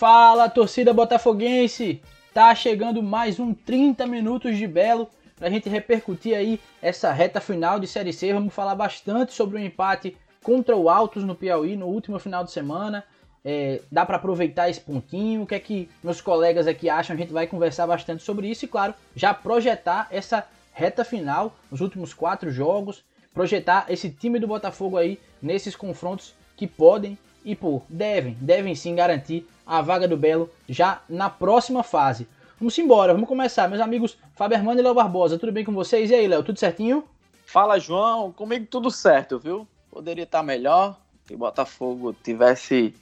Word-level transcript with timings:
Fala, 0.00 0.48
torcida 0.48 0.94
botafoguense! 0.94 2.00
Tá 2.32 2.54
chegando 2.54 3.02
mais 3.02 3.38
um 3.38 3.52
30 3.52 4.06
minutos 4.06 4.56
de 4.56 4.66
belo 4.66 5.10
pra 5.36 5.50
gente 5.50 5.68
repercutir 5.68 6.34
aí 6.34 6.58
essa 6.80 7.12
reta 7.12 7.38
final 7.38 7.78
de 7.78 7.86
Série 7.86 8.10
C. 8.10 8.32
Vamos 8.32 8.54
falar 8.54 8.74
bastante 8.74 9.34
sobre 9.34 9.58
o 9.58 9.60
empate 9.60 10.16
contra 10.42 10.74
o 10.74 10.88
Altos 10.88 11.22
no 11.22 11.34
Piauí 11.34 11.76
no 11.76 11.84
último 11.84 12.18
final 12.18 12.42
de 12.42 12.50
semana. 12.50 13.04
É, 13.44 13.82
dá 13.92 14.06
para 14.06 14.16
aproveitar 14.16 14.70
esse 14.70 14.80
pontinho? 14.80 15.42
O 15.42 15.46
que 15.46 15.54
é 15.54 15.60
que 15.60 15.90
meus 16.02 16.22
colegas 16.22 16.66
aqui 16.66 16.88
acham? 16.88 17.14
A 17.14 17.18
gente 17.18 17.30
vai 17.30 17.46
conversar 17.46 17.86
bastante 17.86 18.22
sobre 18.22 18.48
isso 18.48 18.64
e, 18.64 18.68
claro, 18.68 18.94
já 19.14 19.34
projetar 19.34 20.08
essa 20.10 20.48
reta 20.72 21.04
final, 21.04 21.54
os 21.70 21.82
últimos 21.82 22.14
quatro 22.14 22.50
jogos, 22.50 23.04
projetar 23.34 23.84
esse 23.90 24.08
time 24.08 24.38
do 24.38 24.46
Botafogo 24.46 24.96
aí 24.96 25.20
nesses 25.42 25.76
confrontos 25.76 26.32
que 26.56 26.66
podem 26.66 27.18
e 27.44 27.54
pô, 27.54 27.82
devem, 27.88 28.36
devem 28.40 28.74
sim 28.74 28.94
garantir 28.94 29.46
a 29.70 29.80
vaga 29.80 30.08
do 30.08 30.16
Belo 30.16 30.50
já 30.68 31.00
na 31.08 31.30
próxima 31.30 31.84
fase. 31.84 32.26
Vamos 32.58 32.76
embora, 32.76 33.12
vamos 33.12 33.28
começar. 33.28 33.68
Meus 33.68 33.80
amigos 33.80 34.18
Fábio 34.34 34.56
Hermano 34.56 34.80
e 34.80 34.82
Léo 34.82 34.94
Barbosa, 34.94 35.38
tudo 35.38 35.52
bem 35.52 35.64
com 35.64 35.72
vocês? 35.72 36.10
E 36.10 36.14
aí, 36.14 36.26
Léo, 36.26 36.42
tudo 36.42 36.58
certinho? 36.58 37.04
Fala, 37.46 37.78
João. 37.78 38.32
Comigo 38.32 38.66
tudo 38.66 38.90
certo, 38.90 39.38
viu? 39.38 39.68
Poderia 39.88 40.24
estar 40.24 40.42
melhor 40.42 40.98
se 41.24 41.34
o 41.34 41.38
Botafogo 41.38 42.12
tivesse 42.12 42.92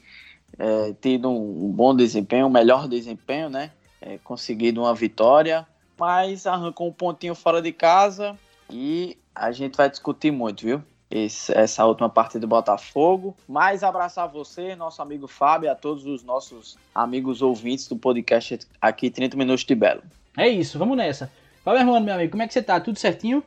é, 0.58 0.92
tido 1.00 1.30
um, 1.30 1.72
bom 1.72 1.96
desempenho, 1.96 2.46
um 2.46 2.50
melhor 2.50 2.86
desempenho, 2.86 3.48
né? 3.48 3.72
É, 3.98 4.18
conseguido 4.18 4.82
uma 4.82 4.94
vitória, 4.94 5.66
mas 5.98 6.46
arrancou 6.46 6.86
um 6.86 6.92
pontinho 6.92 7.34
fora 7.34 7.62
de 7.62 7.72
casa 7.72 8.38
e 8.70 9.16
a 9.34 9.50
gente 9.52 9.74
vai 9.74 9.88
discutir 9.88 10.30
muito, 10.30 10.66
viu? 10.66 10.82
Esse, 11.10 11.56
essa 11.56 11.84
última 11.86 12.08
partida 12.08 12.40
do 12.40 12.48
Botafogo. 12.48 13.36
Mais 13.48 13.82
abraçar 13.82 14.28
você, 14.28 14.76
nosso 14.76 15.00
amigo 15.00 15.26
Fábio, 15.26 15.66
e 15.66 15.70
a 15.70 15.74
todos 15.74 16.06
os 16.06 16.22
nossos 16.22 16.78
amigos 16.94 17.42
ouvintes 17.42 17.88
do 17.88 17.96
podcast 17.96 18.58
aqui 18.80 19.10
30 19.10 19.36
Minutos 19.36 19.64
de 19.64 19.74
Belo. 19.74 20.02
É 20.36 20.48
isso, 20.48 20.78
vamos 20.78 20.96
nessa. 20.96 21.30
Fábio 21.64 21.80
Hermano, 21.80 22.04
meu 22.04 22.14
amigo, 22.14 22.30
como 22.30 22.42
é 22.42 22.46
que 22.46 22.52
você 22.52 22.62
tá? 22.62 22.78
Tudo 22.80 22.98
certinho? 22.98 23.42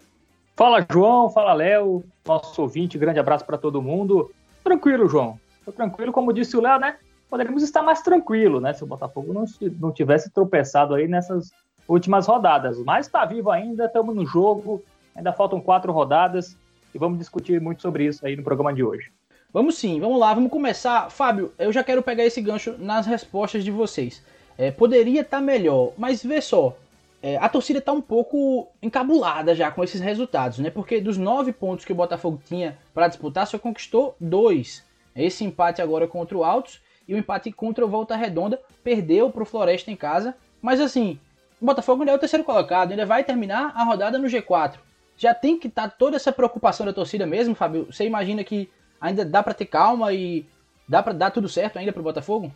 Fala, 0.55 0.85
João. 0.91 1.29
Fala, 1.29 1.53
Léo. 1.53 2.03
Nosso 2.25 2.61
ouvinte, 2.61 2.97
grande 2.97 3.19
abraço 3.19 3.45
para 3.45 3.57
todo 3.57 3.81
mundo. 3.81 4.31
Tranquilo, 4.63 5.07
João. 5.07 5.39
Tô 5.65 5.71
tranquilo, 5.71 6.11
como 6.11 6.33
disse 6.33 6.57
o 6.57 6.61
Léo, 6.61 6.79
né? 6.79 6.97
Poderíamos 7.29 7.63
estar 7.63 7.81
mais 7.81 8.01
tranquilo, 8.01 8.59
né? 8.59 8.73
Se 8.73 8.83
o 8.83 8.87
Botafogo 8.87 9.33
não, 9.33 9.45
não 9.79 9.91
tivesse 9.91 10.29
tropeçado 10.29 10.93
aí 10.93 11.07
nessas 11.07 11.51
últimas 11.87 12.27
rodadas. 12.27 12.77
Mas 12.79 13.07
tá 13.07 13.23
vivo 13.25 13.49
ainda, 13.49 13.85
estamos 13.85 14.13
no 14.13 14.25
jogo, 14.25 14.83
ainda 15.15 15.31
faltam 15.31 15.61
quatro 15.61 15.91
rodadas 15.91 16.57
e 16.93 16.97
vamos 16.97 17.17
discutir 17.17 17.59
muito 17.61 17.81
sobre 17.81 18.05
isso 18.05 18.25
aí 18.25 18.35
no 18.35 18.43
programa 18.43 18.73
de 18.73 18.83
hoje. 18.83 19.11
Vamos 19.53 19.77
sim, 19.77 19.99
vamos 19.99 20.19
lá, 20.19 20.33
vamos 20.33 20.49
começar. 20.49 21.09
Fábio, 21.09 21.51
eu 21.59 21.73
já 21.73 21.83
quero 21.83 22.01
pegar 22.01 22.25
esse 22.25 22.41
gancho 22.41 22.75
nas 22.77 23.05
respostas 23.05 23.63
de 23.63 23.71
vocês. 23.71 24.23
É, 24.57 24.71
poderia 24.71 25.21
estar 25.21 25.37
tá 25.37 25.43
melhor, 25.43 25.91
mas 25.97 26.23
vê 26.23 26.39
só, 26.41 26.77
é, 27.21 27.37
a 27.37 27.49
torcida 27.49 27.79
está 27.79 27.91
um 27.91 28.01
pouco 28.01 28.67
encabulada 28.81 29.53
já 29.53 29.69
com 29.69 29.83
esses 29.83 29.99
resultados, 29.99 30.59
né? 30.59 30.69
Porque 30.69 31.01
dos 31.01 31.17
nove 31.17 31.51
pontos 31.51 31.83
que 31.83 31.91
o 31.91 31.95
Botafogo 31.95 32.41
tinha 32.47 32.77
para 32.93 33.07
disputar, 33.07 33.45
só 33.45 33.59
conquistou 33.59 34.15
dois. 34.19 34.83
Esse 35.15 35.43
empate 35.43 35.81
agora 35.81 36.07
contra 36.07 36.37
o 36.37 36.43
Altos 36.43 36.79
e 37.07 37.13
o 37.13 37.17
empate 37.17 37.51
contra 37.51 37.85
o 37.85 37.89
Volta 37.89 38.15
Redonda 38.15 38.59
perdeu 38.83 39.29
para 39.29 39.43
o 39.43 39.45
Floresta 39.45 39.91
em 39.91 39.95
casa. 39.95 40.33
Mas 40.61 40.79
assim, 40.79 41.19
o 41.61 41.65
Botafogo 41.65 42.01
ainda 42.01 42.13
é 42.13 42.15
o 42.15 42.19
terceiro 42.19 42.45
colocado, 42.45 42.91
ainda 42.91 43.05
vai 43.05 43.23
terminar 43.23 43.73
a 43.75 43.83
rodada 43.83 44.17
no 44.17 44.27
G4 44.27 44.79
já 45.21 45.35
tem 45.35 45.59
que 45.59 45.67
estar 45.67 45.87
tá 45.87 45.95
toda 45.95 46.15
essa 46.15 46.31
preocupação 46.31 46.83
da 46.83 46.91
torcida 46.91 47.27
mesmo, 47.27 47.53
Fábio? 47.53 47.85
Você 47.91 48.07
imagina 48.07 48.43
que 48.43 48.67
ainda 48.99 49.23
dá 49.23 49.43
para 49.43 49.53
ter 49.53 49.67
calma 49.67 50.11
e 50.11 50.47
dá 50.89 51.03
para 51.03 51.13
dar 51.13 51.29
tudo 51.29 51.47
certo 51.47 51.77
ainda 51.77 51.93
para 51.93 51.99
o 51.99 52.03
Botafogo? 52.03 52.51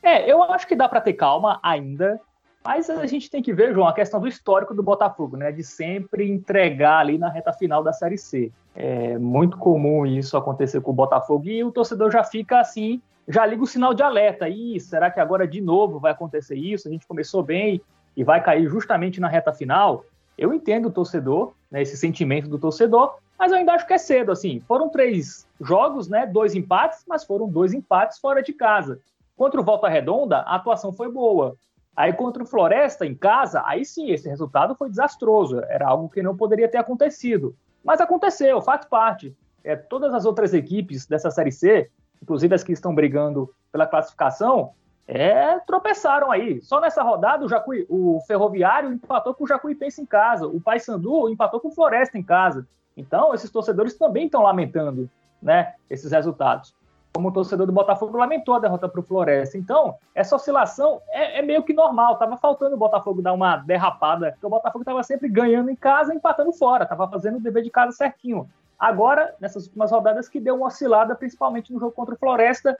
É, 0.00 0.30
eu 0.30 0.40
acho 0.44 0.68
que 0.68 0.76
dá 0.76 0.88
para 0.88 1.00
ter 1.00 1.14
calma 1.14 1.58
ainda, 1.60 2.20
mas 2.64 2.88
a 2.88 3.06
gente 3.06 3.28
tem 3.28 3.42
que 3.42 3.52
ver, 3.52 3.74
João, 3.74 3.88
a 3.88 3.92
questão 3.92 4.20
do 4.20 4.28
histórico 4.28 4.72
do 4.72 4.84
Botafogo, 4.84 5.36
né? 5.36 5.50
De 5.50 5.64
sempre 5.64 6.30
entregar 6.30 6.98
ali 6.98 7.18
na 7.18 7.28
reta 7.28 7.52
final 7.52 7.82
da 7.82 7.92
Série 7.92 8.16
C. 8.16 8.52
É 8.72 9.18
muito 9.18 9.58
comum 9.58 10.06
isso 10.06 10.36
acontecer 10.36 10.80
com 10.82 10.92
o 10.92 10.94
Botafogo 10.94 11.48
e 11.48 11.64
o 11.64 11.72
torcedor 11.72 12.12
já 12.12 12.22
fica 12.22 12.60
assim, 12.60 13.02
já 13.26 13.44
liga 13.44 13.64
o 13.64 13.66
sinal 13.66 13.92
de 13.92 14.04
alerta. 14.04 14.48
Ih, 14.48 14.78
será 14.78 15.10
que 15.10 15.18
agora 15.18 15.44
de 15.44 15.60
novo 15.60 15.98
vai 15.98 16.12
acontecer 16.12 16.54
isso? 16.54 16.86
A 16.86 16.90
gente 16.92 17.04
começou 17.04 17.42
bem 17.42 17.80
e 18.16 18.22
vai 18.22 18.40
cair 18.40 18.68
justamente 18.68 19.20
na 19.20 19.26
reta 19.26 19.52
final. 19.52 20.04
Eu 20.38 20.54
entendo 20.54 20.86
o 20.86 20.92
torcedor, 20.92 21.52
né, 21.70 21.82
esse 21.82 21.96
sentimento 21.96 22.48
do 22.48 22.58
torcedor, 22.58 23.16
mas 23.38 23.52
eu 23.52 23.58
ainda 23.58 23.72
acho 23.72 23.86
que 23.86 23.92
é 23.92 23.98
cedo. 23.98 24.32
Assim, 24.32 24.60
foram 24.60 24.88
três 24.88 25.46
jogos, 25.60 26.08
né, 26.08 26.26
dois 26.26 26.54
empates, 26.54 27.04
mas 27.06 27.24
foram 27.24 27.48
dois 27.48 27.72
empates 27.72 28.18
fora 28.18 28.42
de 28.42 28.52
casa. 28.52 29.00
Contra 29.36 29.60
o 29.60 29.64
Volta 29.64 29.88
Redonda, 29.88 30.38
a 30.38 30.56
atuação 30.56 30.92
foi 30.92 31.10
boa. 31.10 31.56
Aí 31.94 32.12
contra 32.12 32.42
o 32.42 32.46
Floresta 32.46 33.06
em 33.06 33.14
casa, 33.14 33.62
aí 33.64 33.84
sim, 33.84 34.10
esse 34.10 34.28
resultado 34.28 34.74
foi 34.74 34.90
desastroso. 34.90 35.60
Era 35.68 35.88
algo 35.88 36.08
que 36.08 36.22
não 36.22 36.36
poderia 36.36 36.68
ter 36.68 36.78
acontecido. 36.78 37.54
Mas 37.82 38.00
aconteceu, 38.00 38.60
faz 38.60 38.84
parte. 38.84 39.34
É, 39.64 39.74
todas 39.74 40.12
as 40.12 40.24
outras 40.26 40.52
equipes 40.52 41.06
dessa 41.06 41.30
Série 41.30 41.52
C, 41.52 41.90
inclusive 42.22 42.54
as 42.54 42.62
que 42.62 42.72
estão 42.72 42.94
brigando 42.94 43.52
pela 43.72 43.86
classificação, 43.86 44.72
é, 45.06 45.58
tropeçaram 45.60 46.30
aí. 46.30 46.60
Só 46.62 46.80
nessa 46.80 47.02
rodada, 47.02 47.44
o, 47.44 47.48
Jacuí, 47.48 47.86
o 47.88 48.20
Ferroviário 48.26 48.92
empatou 48.92 49.34
com 49.34 49.44
o 49.44 49.46
Jacuipense 49.46 50.00
em 50.00 50.06
casa, 50.06 50.46
o 50.46 50.60
Paysandu 50.60 51.28
empatou 51.28 51.60
com 51.60 51.68
o 51.68 51.72
Floresta 51.72 52.18
em 52.18 52.22
casa. 52.22 52.66
Então, 52.96 53.32
esses 53.32 53.50
torcedores 53.50 53.96
também 53.96 54.26
estão 54.26 54.42
lamentando 54.42 55.08
né, 55.40 55.74
esses 55.88 56.10
resultados. 56.10 56.74
Como 57.14 57.28
o 57.28 57.32
torcedor 57.32 57.66
do 57.66 57.72
Botafogo 57.72 58.18
lamentou 58.18 58.56
a 58.56 58.58
derrota 58.58 58.88
para 58.88 59.00
o 59.00 59.02
Floresta. 59.02 59.56
Então, 59.56 59.94
essa 60.14 60.36
oscilação 60.36 61.00
é, 61.08 61.38
é 61.38 61.42
meio 61.42 61.62
que 61.62 61.72
normal. 61.72 62.14
Estava 62.14 62.36
faltando 62.36 62.74
o 62.74 62.78
Botafogo 62.78 63.22
dar 63.22 63.32
uma 63.32 63.56
derrapada, 63.56 64.32
porque 64.32 64.46
o 64.46 64.50
Botafogo 64.50 64.82
estava 64.82 65.02
sempre 65.02 65.28
ganhando 65.28 65.70
em 65.70 65.76
casa 65.76 66.14
empatando 66.14 66.52
fora, 66.52 66.82
estava 66.82 67.08
fazendo 67.08 67.36
o 67.36 67.40
dever 67.40 67.62
de 67.62 67.70
casa 67.70 67.92
certinho. 67.92 68.48
Agora, 68.78 69.34
nessas 69.40 69.64
últimas 69.64 69.90
rodadas, 69.90 70.28
que 70.28 70.38
deu 70.38 70.56
uma 70.56 70.66
oscilada, 70.66 71.14
principalmente 71.14 71.72
no 71.72 71.80
jogo 71.80 71.92
contra 71.92 72.14
o 72.14 72.18
Floresta, 72.18 72.76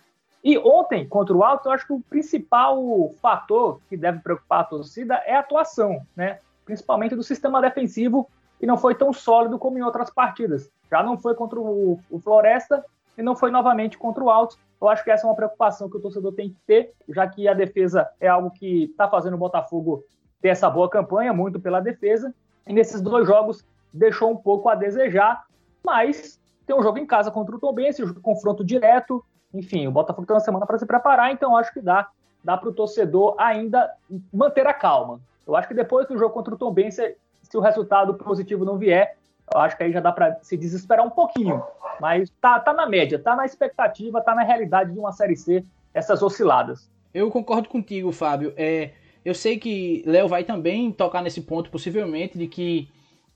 e 0.49 0.57
ontem, 0.59 1.09
contra 1.09 1.37
o 1.37 1.43
Alto, 1.43 1.69
eu 1.69 1.73
acho 1.73 1.85
que 1.85 1.93
o 1.93 2.01
principal 2.09 3.13
fator 3.21 3.81
que 3.89 3.97
deve 3.97 4.21
preocupar 4.21 4.61
a 4.61 4.65
torcida 4.65 5.17
é 5.27 5.35
a 5.35 5.41
atuação, 5.41 6.01
né? 6.15 6.39
Principalmente 6.65 7.17
do 7.17 7.23
sistema 7.25 7.61
defensivo, 7.61 8.31
que 8.57 8.65
não 8.65 8.77
foi 8.77 8.95
tão 8.95 9.13
sólido 9.13 9.59
como 9.59 9.77
em 9.77 9.83
outras 9.83 10.09
partidas. 10.09 10.71
Já 10.89 11.03
não 11.03 11.19
foi 11.19 11.35
contra 11.35 11.59
o, 11.59 11.99
Floresta 12.23 12.85
e 13.19 13.25
não 13.25 13.35
foi 13.35 13.51
novamente 13.51 13.99
contra 13.99 14.23
o 14.23 14.31
Alto. 14.31 14.57
Eu 14.81 14.89
acho 14.89 15.03
que 15.03 15.11
essa 15.11 15.27
é 15.27 15.29
uma 15.29 15.35
preocupação 15.35 15.91
que 15.91 15.97
o 15.97 16.01
torcedor 16.01 16.33
tem 16.33 16.51
que 16.51 16.57
ter, 16.65 16.93
já 17.09 17.27
que 17.27 17.49
a 17.49 17.53
defesa 17.53 18.09
é 18.21 18.29
algo 18.29 18.53
que 18.53 18.85
está 18.85 19.09
fazendo 19.09 19.35
o 19.35 19.39
Botafogo 19.39 20.05
ter 20.41 20.51
essa 20.51 20.71
boa 20.71 20.89
campanha, 20.89 21.33
muito 21.33 21.59
pela 21.59 21.81
defesa. 21.81 22.33
E 22.65 22.73
nesses 22.73 23.01
dois 23.01 23.27
jogos 23.27 23.67
deixou 23.93 24.31
um 24.31 24.37
pouco 24.37 24.69
a 24.69 24.77
desejar, 24.77 25.45
mas 25.85 26.41
tem 26.65 26.77
um 26.77 26.83
jogo 26.85 26.99
em 26.99 27.07
casa 27.07 27.33
contra 27.33 27.57
o 27.57 27.59
Tom 27.59 27.75
esse 27.81 28.07
confronto 28.21 28.65
direto, 28.65 29.25
enfim, 29.59 29.87
o 29.87 29.91
Botafogo 29.91 30.27
tem 30.27 30.35
uma 30.35 30.41
semana 30.41 30.67
para 30.67 30.79
se 30.79 30.87
preparar, 30.87 31.33
então 31.33 31.57
acho 31.57 31.73
que 31.73 31.81
dá, 31.81 32.09
dá 32.43 32.57
para 32.57 32.69
o 32.69 32.73
torcedor 32.73 33.35
ainda 33.39 33.93
manter 34.33 34.67
a 34.67 34.75
calma. 34.75 35.21
Eu 35.47 35.57
acho 35.57 35.69
que 35.69 35.75
depois 35.75 36.07
do 36.07 36.19
jogo 36.19 36.35
contra 36.35 36.55
o 36.55 36.59
Tom 36.59 36.75
se, 36.91 37.17
se 37.43 37.57
o 37.57 37.61
resultado 37.61 38.15
positivo 38.15 38.65
não 38.65 38.77
vier, 38.77 39.17
eu 39.55 39.61
acho 39.61 39.77
que 39.77 39.85
aí 39.85 39.93
já 39.93 40.01
dá 40.01 40.11
para 40.11 40.39
se 40.43 40.57
desesperar 40.57 41.07
um 41.07 41.11
pouquinho. 41.11 41.63
Mas 42.01 42.31
tá, 42.41 42.59
tá 42.59 42.73
na 42.73 42.87
média, 42.87 43.19
tá 43.19 43.37
na 43.37 43.45
expectativa, 43.45 44.21
tá 44.21 44.35
na 44.35 44.43
realidade 44.43 44.93
de 44.93 44.99
uma 44.99 45.13
Série 45.13 45.37
C, 45.37 45.65
essas 45.95 46.23
osciladas. 46.23 46.91
Eu 47.15 47.31
concordo 47.31 47.69
contigo, 47.69 48.13
Fábio. 48.13 48.53
É, 48.57 48.91
eu 49.25 49.35
sei 49.35 49.59
que 49.59 50.03
Léo 50.07 50.29
vai 50.29 50.45
também 50.45 50.93
tocar 50.93 51.23
nesse 51.23 51.41
ponto, 51.41 51.71
possivelmente, 51.71 52.37
de 52.37 52.47
que 52.47 52.89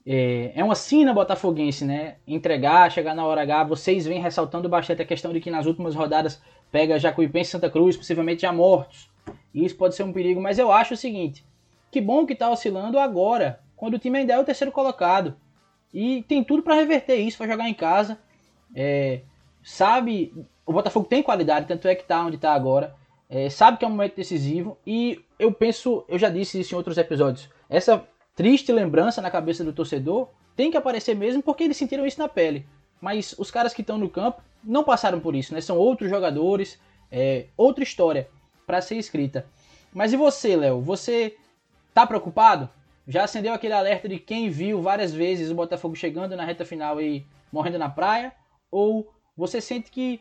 é, 0.06 0.52
é 0.54 0.64
uma 0.64 0.74
sina 0.74 1.12
botafoguense, 1.12 1.84
né? 1.84 2.16
Entregar, 2.26 2.90
chegar 2.90 3.14
na 3.14 3.24
hora 3.24 3.42
H. 3.42 3.64
Vocês 3.64 4.06
vêm 4.06 4.20
ressaltando 4.20 4.68
bastante 4.68 5.02
a 5.02 5.06
questão 5.06 5.32
de 5.32 5.40
que 5.40 5.50
nas 5.50 5.66
últimas 5.66 5.94
rodadas 5.94 6.40
pega 6.70 6.98
Jacuipense 6.98 7.50
e 7.50 7.52
Santa 7.52 7.70
Cruz, 7.70 7.96
possivelmente 7.96 8.42
já 8.42 8.52
mortos. 8.52 9.10
E 9.52 9.64
isso 9.64 9.76
pode 9.76 9.94
ser 9.94 10.02
um 10.04 10.12
perigo, 10.12 10.40
mas 10.40 10.58
eu 10.58 10.72
acho 10.72 10.94
o 10.94 10.96
seguinte: 10.96 11.44
que 11.90 12.00
bom 12.00 12.24
que 12.24 12.32
está 12.32 12.50
oscilando 12.50 12.98
agora, 12.98 13.60
quando 13.76 13.94
o 13.94 13.98
time 13.98 14.18
ainda 14.18 14.34
é 14.34 14.38
o 14.38 14.44
terceiro 14.44 14.72
colocado. 14.72 15.36
E 15.92 16.22
tem 16.22 16.44
tudo 16.44 16.62
para 16.62 16.74
reverter 16.74 17.16
isso, 17.16 17.36
para 17.36 17.48
jogar 17.48 17.68
em 17.68 17.74
casa. 17.74 18.18
É, 18.74 19.22
sabe, 19.62 20.32
o 20.64 20.72
Botafogo 20.72 21.06
tem 21.06 21.22
qualidade, 21.22 21.66
tanto 21.66 21.88
é 21.88 21.94
que 21.94 22.02
está 22.02 22.24
onde 22.24 22.36
está 22.36 22.52
agora. 22.52 22.94
É, 23.28 23.50
sabe 23.50 23.78
que 23.78 23.84
é 23.84 23.88
um 23.88 23.92
momento 23.92 24.16
decisivo 24.16 24.76
e 24.84 25.24
eu 25.38 25.52
penso, 25.52 26.04
eu 26.08 26.18
já 26.18 26.28
disse 26.28 26.60
isso 26.60 26.74
em 26.74 26.76
outros 26.76 26.98
episódios. 26.98 27.48
Essa 27.68 28.04
triste 28.34 28.72
lembrança 28.72 29.20
na 29.20 29.30
cabeça 29.30 29.64
do 29.64 29.72
torcedor, 29.72 30.28
tem 30.56 30.70
que 30.70 30.76
aparecer 30.76 31.14
mesmo 31.14 31.42
porque 31.42 31.64
eles 31.64 31.76
sentiram 31.76 32.06
isso 32.06 32.18
na 32.18 32.28
pele. 32.28 32.66
Mas 33.00 33.34
os 33.38 33.50
caras 33.50 33.72
que 33.72 33.80
estão 33.80 33.96
no 33.96 34.08
campo 34.08 34.42
não 34.62 34.84
passaram 34.84 35.20
por 35.20 35.34
isso, 35.34 35.54
né? 35.54 35.60
São 35.60 35.78
outros 35.78 36.10
jogadores, 36.10 36.78
é, 37.10 37.46
outra 37.56 37.82
história 37.82 38.28
para 38.66 38.80
ser 38.80 38.96
escrita. 38.96 39.46
Mas 39.92 40.12
e 40.12 40.16
você, 40.16 40.54
Léo? 40.56 40.80
Você 40.80 41.36
tá 41.94 42.06
preocupado? 42.06 42.68
Já 43.08 43.24
acendeu 43.24 43.52
aquele 43.52 43.72
alerta 43.72 44.08
de 44.08 44.18
quem 44.18 44.50
viu 44.50 44.80
várias 44.80 45.12
vezes 45.12 45.50
o 45.50 45.54
Botafogo 45.54 45.96
chegando 45.96 46.36
na 46.36 46.44
reta 46.44 46.64
final 46.64 47.00
e 47.00 47.26
morrendo 47.50 47.78
na 47.78 47.88
praia? 47.88 48.32
Ou 48.70 49.12
você 49.36 49.60
sente 49.60 49.90
que 49.90 50.20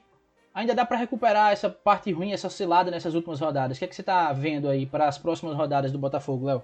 ainda 0.54 0.74
dá 0.74 0.86
para 0.86 0.98
recuperar 0.98 1.52
essa 1.52 1.70
parte 1.70 2.12
ruim, 2.12 2.32
essa 2.32 2.50
cilada 2.50 2.90
nessas 2.90 3.14
últimas 3.14 3.40
rodadas? 3.40 3.78
O 3.78 3.80
que, 3.80 3.86
é 3.86 3.88
que 3.88 3.96
você 3.96 4.02
está 4.02 4.32
vendo 4.34 4.68
aí 4.68 4.86
para 4.86 5.08
as 5.08 5.18
próximas 5.18 5.56
rodadas 5.56 5.92
do 5.92 6.00
Botafogo, 6.00 6.46
Léo? 6.46 6.64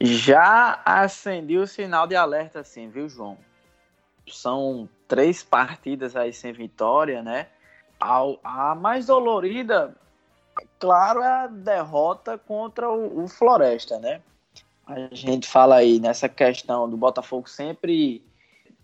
Já 0.00 0.82
acendi 0.84 1.56
o 1.56 1.66
sinal 1.66 2.06
de 2.06 2.14
alerta, 2.14 2.60
assim, 2.60 2.88
viu, 2.88 3.08
João? 3.08 3.38
São 4.28 4.88
três 5.08 5.42
partidas 5.42 6.14
aí 6.14 6.32
sem 6.32 6.52
vitória, 6.52 7.22
né? 7.22 7.48
A, 7.98 8.20
a 8.44 8.74
mais 8.74 9.06
dolorida, 9.06 9.96
claro, 10.78 11.22
é 11.22 11.44
a 11.44 11.46
derrota 11.46 12.36
contra 12.36 12.90
o, 12.90 13.24
o 13.24 13.28
Floresta, 13.28 13.98
né? 13.98 14.20
A 14.86 15.14
gente 15.14 15.48
fala 15.48 15.76
aí 15.76 15.98
nessa 15.98 16.28
questão 16.28 16.88
do 16.88 16.96
Botafogo 16.96 17.48
sempre. 17.48 18.24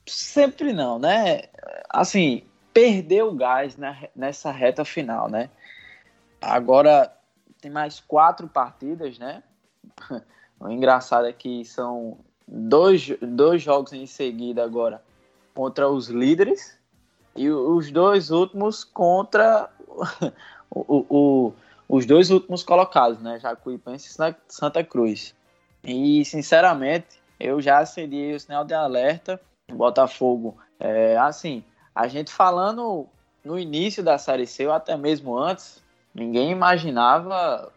Sempre 0.04 0.72
não, 0.72 0.98
né? 0.98 1.42
Assim, 1.88 2.44
perdeu 2.72 3.28
o 3.28 3.34
gás 3.34 3.76
nessa 4.16 4.50
reta 4.50 4.84
final, 4.84 5.30
né? 5.30 5.48
Agora 6.40 7.14
tem 7.60 7.70
mais 7.70 8.00
quatro 8.00 8.48
partidas, 8.48 9.18
né? 9.18 9.42
O 10.62 10.70
engraçado 10.70 11.26
é 11.26 11.32
que 11.32 11.64
são 11.64 12.18
dois, 12.46 13.10
dois 13.20 13.60
jogos 13.60 13.92
em 13.92 14.06
seguida 14.06 14.62
agora 14.62 15.02
contra 15.52 15.90
os 15.90 16.08
líderes 16.08 16.78
e 17.34 17.50
os 17.50 17.90
dois 17.90 18.30
últimos 18.30 18.84
contra 18.84 19.68
o, 20.70 20.80
o, 20.80 21.06
o, 21.10 21.52
os 21.88 22.06
dois 22.06 22.30
últimos 22.30 22.62
colocados, 22.62 23.18
né? 23.20 23.40
Jacuipense 23.40 24.08
e 24.08 24.34
Santa 24.48 24.84
Cruz. 24.84 25.34
E, 25.82 26.24
sinceramente, 26.24 27.20
eu 27.40 27.60
já 27.60 27.80
acendi 27.80 28.32
o 28.32 28.38
sinal 28.38 28.64
de 28.64 28.72
alerta. 28.72 29.40
Botafogo, 29.68 30.56
é, 30.78 31.16
assim, 31.16 31.64
a 31.92 32.06
gente 32.06 32.32
falando 32.32 33.08
no 33.44 33.58
início 33.58 34.02
da 34.02 34.16
Série 34.16 34.46
C, 34.46 34.66
ou 34.66 34.72
até 34.72 34.96
mesmo 34.96 35.36
antes, 35.36 35.82
ninguém 36.14 36.52
imaginava 36.52 37.72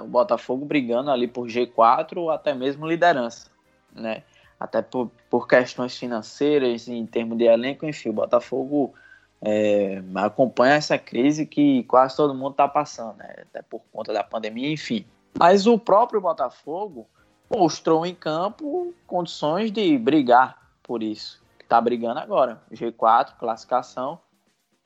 o 0.00 0.06
Botafogo 0.06 0.64
brigando 0.64 1.10
ali 1.10 1.28
por 1.28 1.46
G4 1.46 2.16
ou 2.16 2.30
até 2.30 2.54
mesmo 2.54 2.86
liderança, 2.86 3.50
né? 3.92 4.22
Até 4.58 4.80
por, 4.80 5.10
por 5.28 5.46
questões 5.46 5.96
financeiras, 5.96 6.88
em 6.88 7.04
termos 7.06 7.36
de 7.36 7.44
elenco, 7.44 7.86
enfim, 7.86 8.08
o 8.08 8.14
Botafogo 8.14 8.94
é, 9.42 10.02
acompanha 10.14 10.74
essa 10.74 10.98
crise 10.98 11.44
que 11.44 11.82
quase 11.84 12.16
todo 12.16 12.34
mundo 12.34 12.52
está 12.52 12.66
passando, 12.66 13.16
né? 13.18 13.34
Até 13.42 13.62
por 13.62 13.82
conta 13.92 14.12
da 14.12 14.24
pandemia, 14.24 14.72
enfim. 14.72 15.04
Mas 15.38 15.66
o 15.66 15.78
próprio 15.78 16.20
Botafogo 16.20 17.06
mostrou 17.50 18.06
em 18.06 18.14
campo 18.14 18.94
condições 19.06 19.70
de 19.70 19.96
brigar 19.98 20.58
por 20.82 21.02
isso 21.02 21.44
está 21.66 21.80
brigando 21.80 22.20
agora. 22.20 22.62
G4, 22.72 23.36
classificação, 23.38 24.18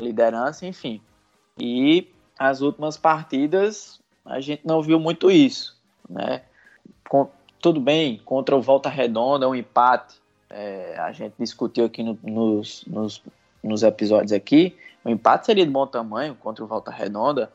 liderança, 0.00 0.66
enfim. 0.66 1.00
E 1.58 2.12
as 2.38 2.62
últimas 2.62 2.96
partidas 2.96 4.00
a 4.30 4.40
gente 4.40 4.62
não 4.64 4.80
viu 4.80 4.98
muito 5.00 5.30
isso, 5.30 5.76
né? 6.08 6.42
Com, 7.08 7.28
tudo 7.60 7.80
bem, 7.80 8.18
contra 8.24 8.56
o 8.56 8.62
Volta 8.62 8.88
Redonda, 8.88 9.48
um 9.48 9.54
empate. 9.54 10.20
É, 10.48 10.96
a 10.98 11.12
gente 11.12 11.34
discutiu 11.38 11.84
aqui 11.84 12.02
no, 12.02 12.18
nos, 12.22 12.84
nos, 12.86 13.22
nos 13.62 13.82
episódios 13.82 14.32
aqui. 14.32 14.76
O 15.04 15.10
empate 15.10 15.46
seria 15.46 15.64
de 15.64 15.70
bom 15.70 15.86
tamanho 15.86 16.34
contra 16.36 16.64
o 16.64 16.66
Volta 16.66 16.90
Redonda, 16.90 17.50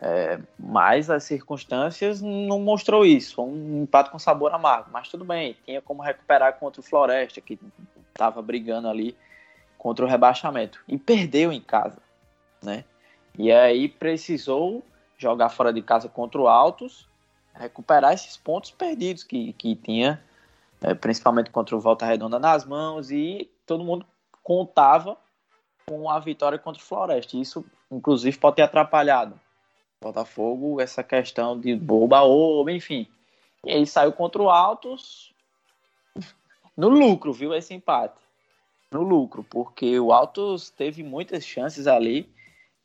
é, 0.00 0.38
mas 0.58 1.10
as 1.10 1.24
circunstâncias 1.24 2.22
não 2.22 2.60
mostrou 2.60 3.04
isso. 3.04 3.34
Foi 3.34 3.46
um 3.46 3.82
empate 3.82 4.10
com 4.10 4.18
sabor 4.18 4.54
amargo. 4.54 4.90
Mas 4.92 5.08
tudo 5.08 5.24
bem, 5.24 5.56
tinha 5.64 5.82
como 5.82 6.02
recuperar 6.02 6.54
contra 6.58 6.80
o 6.80 6.84
Floresta, 6.84 7.40
que 7.40 7.58
estava 8.08 8.40
brigando 8.40 8.88
ali 8.88 9.16
contra 9.76 10.04
o 10.04 10.08
rebaixamento. 10.08 10.80
E 10.86 10.96
perdeu 10.96 11.52
em 11.52 11.60
casa, 11.60 11.98
né? 12.62 12.84
E 13.36 13.50
aí 13.52 13.88
precisou 13.88 14.84
jogar 15.18 15.50
fora 15.50 15.72
de 15.72 15.82
casa 15.82 16.08
contra 16.08 16.40
o 16.40 16.48
Altos, 16.48 17.08
recuperar 17.52 18.14
esses 18.14 18.36
pontos 18.36 18.70
perdidos 18.70 19.24
que, 19.24 19.52
que 19.54 19.74
tinha, 19.74 20.22
é, 20.80 20.94
principalmente 20.94 21.50
contra 21.50 21.76
o 21.76 21.80
Volta 21.80 22.06
Redonda 22.06 22.38
nas 22.38 22.64
mãos, 22.64 23.10
e 23.10 23.50
todo 23.66 23.84
mundo 23.84 24.06
contava 24.42 25.18
com 25.84 26.08
a 26.08 26.18
vitória 26.20 26.58
contra 26.58 26.80
o 26.80 26.84
Floresta. 26.84 27.36
Isso, 27.36 27.64
inclusive, 27.90 28.38
pode 28.38 28.56
ter 28.56 28.62
atrapalhado 28.62 29.38
Botafogo 30.00 30.80
essa 30.80 31.02
questão 31.02 31.58
de 31.58 31.74
boba-oba, 31.74 32.70
enfim. 32.70 33.08
E 33.64 33.72
aí 33.72 33.86
saiu 33.86 34.12
contra 34.12 34.40
o 34.40 34.48
Altos 34.48 35.34
no 36.76 36.88
lucro, 36.88 37.32
viu, 37.32 37.52
esse 37.52 37.74
empate. 37.74 38.20
No 38.92 39.02
lucro, 39.02 39.42
porque 39.42 39.98
o 39.98 40.12
Altos 40.12 40.70
teve 40.70 41.02
muitas 41.02 41.44
chances 41.44 41.88
ali, 41.88 42.32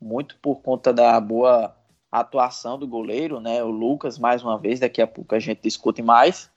muito 0.00 0.36
por 0.38 0.56
conta 0.56 0.92
da 0.92 1.18
boa 1.20 1.74
atuação 2.20 2.78
do 2.78 2.86
goleiro, 2.86 3.40
né? 3.40 3.62
O 3.62 3.70
Lucas, 3.70 4.18
mais 4.18 4.42
uma 4.42 4.56
vez, 4.56 4.78
daqui 4.78 5.02
a 5.02 5.06
pouco 5.06 5.34
a 5.34 5.40
gente 5.40 5.62
discute 5.62 6.00
mais. 6.00 6.50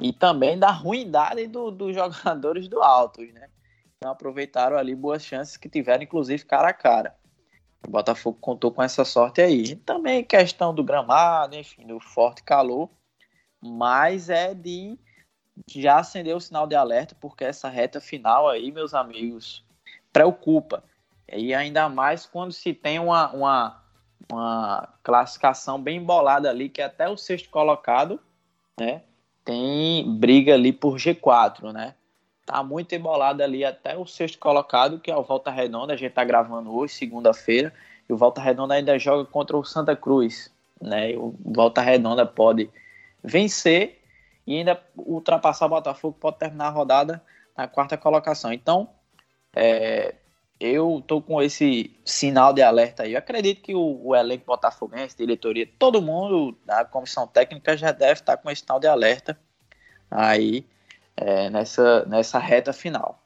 E 0.00 0.12
também 0.12 0.58
da 0.58 0.70
ruindade 0.70 1.46
do, 1.46 1.70
dos 1.70 1.94
jogadores 1.94 2.68
do 2.68 2.82
Altos, 2.82 3.32
né? 3.32 3.48
Então 3.96 4.10
aproveitaram 4.10 4.76
ali 4.76 4.94
boas 4.94 5.24
chances 5.24 5.56
que 5.56 5.68
tiveram, 5.68 6.02
inclusive, 6.02 6.44
cara 6.44 6.68
a 6.68 6.72
cara. 6.72 7.14
O 7.86 7.90
Botafogo 7.90 8.38
contou 8.40 8.72
com 8.72 8.82
essa 8.82 9.04
sorte 9.04 9.42
aí. 9.42 9.62
E 9.62 9.76
também 9.76 10.24
questão 10.24 10.74
do 10.74 10.82
gramado, 10.82 11.54
enfim, 11.54 11.86
do 11.86 12.00
forte 12.00 12.42
calor. 12.42 12.90
Mas 13.60 14.30
é 14.30 14.54
de 14.54 14.98
já 15.68 15.98
acendeu 15.98 16.38
o 16.38 16.40
sinal 16.40 16.66
de 16.66 16.74
alerta, 16.74 17.16
porque 17.20 17.44
essa 17.44 17.68
reta 17.68 18.00
final 18.00 18.48
aí, 18.48 18.72
meus 18.72 18.92
amigos, 18.92 19.64
preocupa. 20.12 20.82
E 21.30 21.54
ainda 21.54 21.88
mais 21.88 22.26
quando 22.26 22.52
se 22.52 22.74
tem 22.74 22.98
uma, 22.98 23.30
uma, 23.32 23.83
uma 24.30 24.88
classificação 25.02 25.80
bem 25.80 25.98
embolada 25.98 26.48
ali, 26.50 26.68
que 26.68 26.82
até 26.82 27.08
o 27.08 27.16
sexto 27.16 27.50
colocado, 27.50 28.20
né, 28.78 29.02
tem 29.44 30.18
briga 30.18 30.54
ali 30.54 30.72
por 30.72 30.96
G4, 30.96 31.72
né? 31.72 31.94
Tá 32.46 32.62
muito 32.62 32.94
embolado 32.94 33.42
ali 33.42 33.64
até 33.64 33.96
o 33.96 34.06
sexto 34.06 34.38
colocado, 34.38 34.98
que 34.98 35.10
é 35.10 35.16
o 35.16 35.22
Volta 35.22 35.50
Redonda. 35.50 35.94
A 35.94 35.96
gente 35.96 36.12
tá 36.12 36.24
gravando 36.24 36.74
hoje, 36.74 36.94
segunda-feira, 36.94 37.72
e 38.08 38.12
o 38.12 38.16
Volta 38.16 38.40
Redonda 38.40 38.74
ainda 38.74 38.98
joga 38.98 39.24
contra 39.24 39.56
o 39.56 39.64
Santa 39.64 39.96
Cruz, 39.96 40.52
né? 40.80 41.12
E 41.12 41.16
o 41.16 41.34
Volta 41.42 41.80
Redonda 41.80 42.26
pode 42.26 42.70
vencer 43.22 44.02
e 44.46 44.58
ainda 44.58 44.80
ultrapassar 44.96 45.66
o 45.66 45.70
Botafogo, 45.70 46.16
pode 46.20 46.38
terminar 46.38 46.66
a 46.66 46.70
rodada 46.70 47.22
na 47.56 47.66
quarta 47.66 47.96
colocação. 47.96 48.52
Então, 48.52 48.90
é, 49.54 50.14
eu 50.58 51.02
tô 51.06 51.20
com 51.20 51.42
esse 51.42 51.94
sinal 52.04 52.52
de 52.52 52.62
alerta 52.62 53.02
aí. 53.02 53.12
Eu 53.12 53.18
acredito 53.18 53.62
que 53.62 53.74
o, 53.74 54.00
o 54.02 54.14
elenco 54.14 54.46
botafoguense, 54.46 55.16
diretoria, 55.16 55.68
todo 55.78 56.00
mundo 56.00 56.56
da 56.64 56.84
comissão 56.84 57.26
técnica 57.26 57.76
já 57.76 57.92
deve 57.92 58.20
estar 58.20 58.36
com 58.36 58.50
esse 58.50 58.62
sinal 58.62 58.78
de 58.78 58.86
alerta 58.86 59.38
aí 60.10 60.66
é, 61.16 61.50
nessa, 61.50 62.04
nessa 62.06 62.38
reta 62.38 62.72
final. 62.72 63.20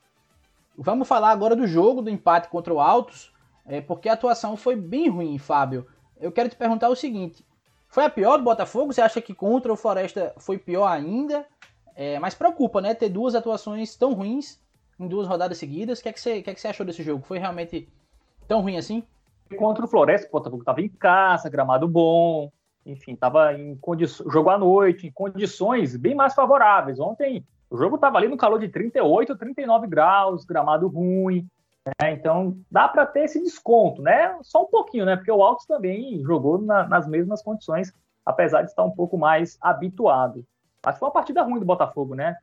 Vamos 0.77 1.09
falar 1.09 1.31
agora 1.31 1.57
do 1.57 1.67
jogo, 1.67 2.03
do 2.03 2.11
empate 2.11 2.49
contra 2.49 2.73
o 2.73 2.81
Altos, 2.81 3.33
é, 3.67 3.81
porque 3.81 4.09
a 4.09 4.15
atuação 4.15 4.57
foi 4.57 4.77
bem 4.77 5.09
ruim, 5.09 5.37
Fábio. 5.37 5.87
Eu 6.21 6.33
quero 6.33 6.49
te 6.49 6.57
perguntar 6.57 6.89
o 6.89 6.97
seguinte: 6.97 7.45
foi 7.89 8.05
a 8.05 8.11
pior 8.11 8.39
do 8.39 8.45
Botafogo? 8.45 8.93
Você 8.93 9.01
acha 9.01 9.21
que 9.21 9.35
contra 9.35 9.73
o 9.73 9.77
Floresta 9.77 10.35
foi 10.39 10.57
pior 10.57 10.87
ainda? 10.87 11.45
É, 11.95 12.19
mas 12.19 12.35
preocupa, 12.35 12.81
né? 12.81 12.95
Ter 12.95 13.09
duas 13.09 13.35
atuações 13.35 13.97
tão 13.97 14.13
ruins 14.13 14.61
em 14.99 15.07
duas 15.07 15.27
rodadas 15.27 15.59
seguidas. 15.59 15.99
O 15.99 16.03
que, 16.03 16.09
é 16.09 16.13
que, 16.13 16.21
você, 16.21 16.43
que, 16.43 16.51
é 16.51 16.55
que 16.55 16.61
você 16.61 16.69
achou 16.69 16.85
desse 16.85 17.03
jogo? 17.03 17.25
Foi 17.25 17.39
realmente 17.39 17.89
tão 18.47 18.61
ruim 18.61 18.77
assim? 18.77 19.03
Contra 19.57 19.85
o 19.85 19.89
Floresta, 19.89 20.29
o 20.29 20.33
Botafogo 20.33 20.63
estava 20.63 20.81
em 20.81 20.89
casa, 20.89 21.49
gramado 21.49 21.89
bom, 21.89 22.51
enfim, 22.85 23.13
estava 23.13 23.55
em 23.55 23.77
condições. 23.77 24.31
Jogou 24.33 24.53
à 24.53 24.59
noite, 24.59 25.07
em 25.07 25.13
condições 25.13 25.97
bem 25.97 26.15
mais 26.15 26.35
favoráveis. 26.35 27.01
Ontem 27.01 27.47
o 27.71 27.77
jogo 27.77 27.97
estava 27.97 28.19
ali 28.19 28.29
no 28.29 28.37
calor 28.37 28.59
de 28.59 28.69
38, 28.69 29.37
39 29.37 29.87
graus, 29.87 30.45
gramado 30.45 30.89
ruim. 30.89 31.47
Né? 31.87 32.13
Então 32.13 32.59
dá 32.71 32.89
para 32.89 33.07
ter 33.07 33.25
esse 33.25 33.43
desconto, 33.43 34.03
né? 34.03 34.39
Só 34.43 34.63
um 34.63 34.67
pouquinho, 34.67 35.05
né? 35.05 35.17
Porque 35.17 35.33
o 35.33 35.43
Altos 35.43 35.67
também 35.67 36.23
jogou 36.23 36.61
na, 36.61 36.87
nas 36.87 37.07
mesmas 37.07 37.43
condições, 37.43 37.93
apesar 38.25 38.63
de 38.63 38.71
estar 38.71 38.85
um 38.85 38.91
pouco 38.91 39.17
mais 39.17 39.57
habituado. 39.61 40.45
Mas 40.85 40.99
foi 40.99 41.07
uma 41.07 41.13
partida 41.13 41.43
ruim 41.43 41.59
do 41.59 41.67
Botafogo, 41.67 42.15
né? 42.15 42.37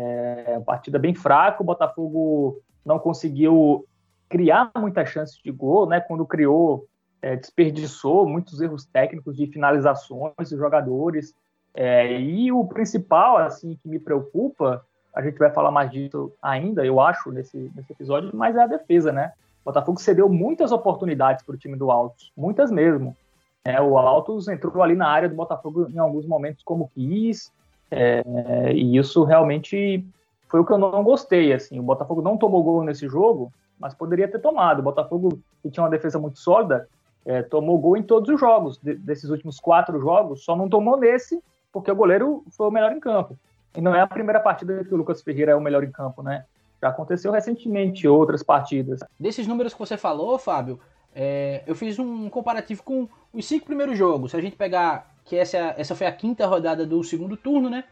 É, 0.00 0.60
partida 0.64 0.98
bem 0.98 1.14
fraca. 1.14 1.62
O 1.62 1.66
Botafogo 1.66 2.60
não 2.84 2.98
conseguiu 2.98 3.84
criar 4.28 4.70
muitas 4.76 5.08
chances 5.08 5.40
de 5.42 5.50
gol, 5.50 5.86
né? 5.86 6.00
Quando 6.00 6.26
criou, 6.26 6.86
é, 7.20 7.34
desperdiçou 7.34 8.28
muitos 8.28 8.60
erros 8.60 8.84
técnicos 8.84 9.36
de 9.36 9.46
finalizações 9.46 10.34
dos 10.38 10.58
jogadores. 10.58 11.34
É, 11.74 12.20
e 12.20 12.52
o 12.52 12.64
principal, 12.64 13.38
assim, 13.38 13.78
que 13.82 13.88
me 13.88 13.98
preocupa 13.98 14.84
a 15.18 15.22
gente 15.22 15.36
vai 15.36 15.50
falar 15.50 15.72
mais 15.72 15.90
disso 15.90 16.32
ainda, 16.40 16.86
eu 16.86 17.00
acho, 17.00 17.32
nesse, 17.32 17.72
nesse 17.74 17.92
episódio, 17.92 18.30
mas 18.32 18.54
é 18.54 18.62
a 18.62 18.68
defesa, 18.68 19.10
né? 19.10 19.32
O 19.62 19.64
Botafogo 19.64 20.00
cedeu 20.00 20.28
muitas 20.28 20.70
oportunidades 20.70 21.44
para 21.44 21.56
o 21.56 21.58
time 21.58 21.76
do 21.76 21.90
Altos, 21.90 22.32
muitas 22.36 22.70
mesmo. 22.70 23.16
É, 23.64 23.80
o 23.80 23.98
Altos 23.98 24.46
entrou 24.46 24.80
ali 24.80 24.94
na 24.94 25.08
área 25.08 25.28
do 25.28 25.34
Botafogo 25.34 25.88
em 25.90 25.98
alguns 25.98 26.24
momentos 26.24 26.62
como 26.62 26.88
quis, 26.94 27.52
é, 27.90 28.72
e 28.72 28.96
isso 28.96 29.24
realmente 29.24 30.04
foi 30.48 30.60
o 30.60 30.64
que 30.64 30.72
eu 30.72 30.78
não 30.78 31.02
gostei. 31.02 31.52
Assim, 31.52 31.78
o 31.78 31.82
Botafogo 31.82 32.22
não 32.22 32.36
tomou 32.36 32.62
gol 32.62 32.84
nesse 32.84 33.08
jogo, 33.08 33.52
mas 33.78 33.94
poderia 33.94 34.28
ter 34.28 34.38
tomado. 34.38 34.80
O 34.80 34.82
Botafogo, 34.82 35.40
que 35.62 35.70
tinha 35.70 35.84
uma 35.84 35.90
defesa 35.90 36.18
muito 36.18 36.38
sólida, 36.38 36.88
é, 37.24 37.42
tomou 37.42 37.78
gol 37.78 37.96
em 37.96 38.02
todos 38.02 38.28
os 38.28 38.40
jogos. 38.40 38.78
De, 38.78 38.94
desses 38.94 39.30
últimos 39.30 39.60
quatro 39.60 40.00
jogos, 40.00 40.44
só 40.44 40.56
não 40.56 40.68
tomou 40.68 40.96
nesse, 40.96 41.42
porque 41.72 41.90
o 41.90 41.96
goleiro 41.96 42.44
foi 42.50 42.68
o 42.68 42.70
melhor 42.70 42.92
em 42.92 43.00
campo. 43.00 43.38
E 43.76 43.80
não 43.80 43.94
é 43.94 44.00
a 44.00 44.06
primeira 44.06 44.40
partida 44.40 44.84
que 44.84 44.94
o 44.94 44.96
Lucas 44.96 45.22
Ferreira 45.22 45.52
é 45.52 45.54
o 45.54 45.60
melhor 45.60 45.84
em 45.84 45.90
campo, 45.90 46.22
né? 46.22 46.44
Já 46.80 46.88
aconteceu 46.88 47.32
recentemente 47.32 48.06
outras 48.08 48.42
partidas. 48.42 49.00
Desses 49.18 49.46
números 49.46 49.72
que 49.72 49.78
você 49.78 49.96
falou, 49.96 50.38
Fábio, 50.38 50.80
é, 51.14 51.62
eu 51.66 51.74
fiz 51.74 51.98
um 51.98 52.30
comparativo 52.30 52.82
com 52.82 53.08
os 53.32 53.44
cinco 53.44 53.66
primeiros 53.66 53.98
jogos. 53.98 54.30
Se 54.30 54.36
a 54.36 54.40
gente 54.40 54.56
pegar 54.56 55.12
que 55.28 55.36
essa, 55.36 55.74
essa 55.76 55.94
foi 55.94 56.06
a 56.06 56.12
quinta 56.12 56.46
rodada 56.46 56.86
do 56.86 57.04
segundo 57.04 57.36
turno, 57.36 57.68
né? 57.68 57.84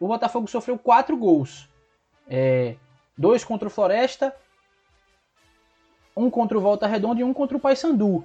O 0.00 0.08
Botafogo 0.08 0.48
sofreu 0.48 0.76
quatro 0.76 1.16
gols. 1.16 1.68
É, 2.28 2.74
dois 3.16 3.44
contra 3.44 3.68
o 3.68 3.70
Floresta, 3.70 4.34
um 6.16 6.28
contra 6.28 6.58
o 6.58 6.60
Volta 6.60 6.86
Redonda 6.86 7.20
e 7.20 7.24
um 7.24 7.32
contra 7.32 7.56
o 7.56 7.60
Paysandu. 7.60 8.24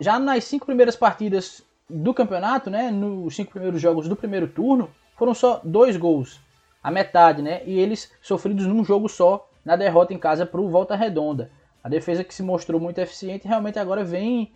Já 0.00 0.18
nas 0.18 0.44
cinco 0.44 0.66
primeiras 0.66 0.96
partidas 0.96 1.62
do 1.88 2.12
campeonato, 2.12 2.68
né, 2.68 2.90
nos 2.90 3.36
cinco 3.36 3.52
primeiros 3.52 3.80
jogos 3.80 4.08
do 4.08 4.16
primeiro 4.16 4.48
turno, 4.48 4.90
foram 5.16 5.34
só 5.34 5.60
dois 5.62 5.96
gols, 5.96 6.40
a 6.82 6.90
metade, 6.90 7.42
né, 7.42 7.62
e 7.64 7.78
eles 7.78 8.10
sofridos 8.20 8.66
num 8.66 8.84
jogo 8.84 9.08
só, 9.08 9.48
na 9.64 9.76
derrota 9.76 10.12
em 10.12 10.18
casa 10.18 10.44
para 10.44 10.60
o 10.60 10.68
Volta 10.68 10.96
Redonda. 10.96 11.50
A 11.84 11.88
defesa 11.88 12.24
que 12.24 12.34
se 12.34 12.42
mostrou 12.42 12.80
muito 12.80 12.98
eficiente 12.98 13.46
realmente 13.46 13.78
agora 13.78 14.02
vem 14.02 14.52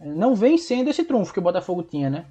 não 0.00 0.34
vem 0.34 0.56
sendo 0.56 0.88
esse 0.88 1.04
trunfo 1.04 1.32
que 1.32 1.38
o 1.38 1.42
Botafogo 1.42 1.82
tinha, 1.82 2.08
né? 2.08 2.24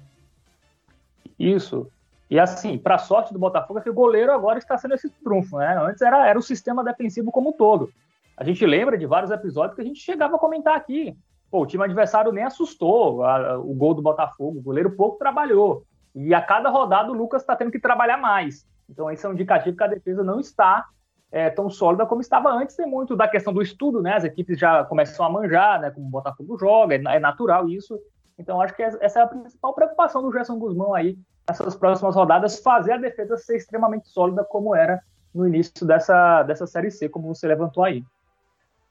Isso. 1.38 1.90
E 2.28 2.38
assim, 2.38 2.76
para 2.76 2.98
sorte 2.98 3.32
do 3.32 3.38
Botafogo 3.38 3.78
é 3.78 3.82
que 3.82 3.90
o 3.90 3.94
goleiro 3.94 4.32
agora 4.32 4.58
está 4.58 4.76
sendo 4.76 4.94
esse 4.94 5.08
trunfo, 5.08 5.58
né? 5.58 5.76
Antes 5.80 6.02
era, 6.02 6.26
era 6.28 6.38
o 6.38 6.42
sistema 6.42 6.84
defensivo 6.84 7.30
como 7.30 7.50
um 7.50 7.52
todo. 7.52 7.90
A 8.36 8.44
gente 8.44 8.64
lembra 8.64 8.96
de 8.96 9.06
vários 9.06 9.30
episódios 9.30 9.74
que 9.74 9.82
a 9.82 9.84
gente 9.84 10.00
chegava 10.00 10.36
a 10.36 10.38
comentar 10.38 10.76
aqui. 10.76 11.16
Pô, 11.50 11.62
o 11.62 11.66
time 11.66 11.84
adversário 11.84 12.32
nem 12.32 12.44
assustou 12.44 13.24
a, 13.24 13.52
a, 13.52 13.58
o 13.58 13.74
gol 13.74 13.94
do 13.94 14.02
Botafogo, 14.02 14.58
o 14.58 14.62
goleiro 14.62 14.92
pouco 14.92 15.18
trabalhou. 15.18 15.84
E 16.14 16.32
a 16.32 16.40
cada 16.40 16.70
rodada 16.70 17.10
o 17.10 17.14
Lucas 17.14 17.42
está 17.42 17.56
tendo 17.56 17.70
que 17.70 17.80
trabalhar 17.80 18.16
mais. 18.16 18.66
Então 18.88 19.10
esse 19.10 19.24
é 19.24 19.28
um 19.28 19.32
indicativo 19.32 19.76
que 19.76 19.84
a 19.84 19.88
defesa 19.88 20.22
não 20.22 20.40
está 20.40 20.86
é, 21.32 21.48
tão 21.50 21.70
sólida 21.70 22.06
como 22.06 22.20
estava 22.20 22.50
antes. 22.50 22.76
Tem 22.76 22.86
muito 22.86 23.16
da 23.16 23.28
questão 23.28 23.52
do 23.52 23.62
estudo, 23.62 24.02
né? 24.02 24.14
As 24.14 24.24
equipes 24.24 24.58
já 24.58 24.84
começam 24.84 25.24
a 25.24 25.30
manjar, 25.30 25.80
né? 25.80 25.90
Como 25.90 26.06
o 26.06 26.10
Botafogo 26.10 26.58
joga, 26.58 26.94
é, 26.94 27.02
é 27.16 27.20
natural 27.20 27.68
isso. 27.68 27.98
Então 28.38 28.60
acho 28.60 28.74
que 28.74 28.82
essa 28.82 29.20
é 29.20 29.22
a 29.22 29.26
principal 29.26 29.74
preocupação 29.74 30.22
do 30.22 30.32
Gerson 30.32 30.58
Guzmão 30.58 30.94
aí 30.94 31.18
nessas 31.48 31.74
próximas 31.74 32.14
rodadas, 32.14 32.60
fazer 32.60 32.92
a 32.92 32.96
defesa 32.96 33.36
ser 33.36 33.56
extremamente 33.56 34.08
sólida 34.08 34.44
como 34.44 34.74
era 34.74 35.02
no 35.34 35.46
início 35.46 35.86
dessa, 35.86 36.42
dessa 36.44 36.66
Série 36.66 36.90
C, 36.90 37.08
como 37.08 37.34
você 37.34 37.46
levantou 37.46 37.84
aí. 37.84 38.04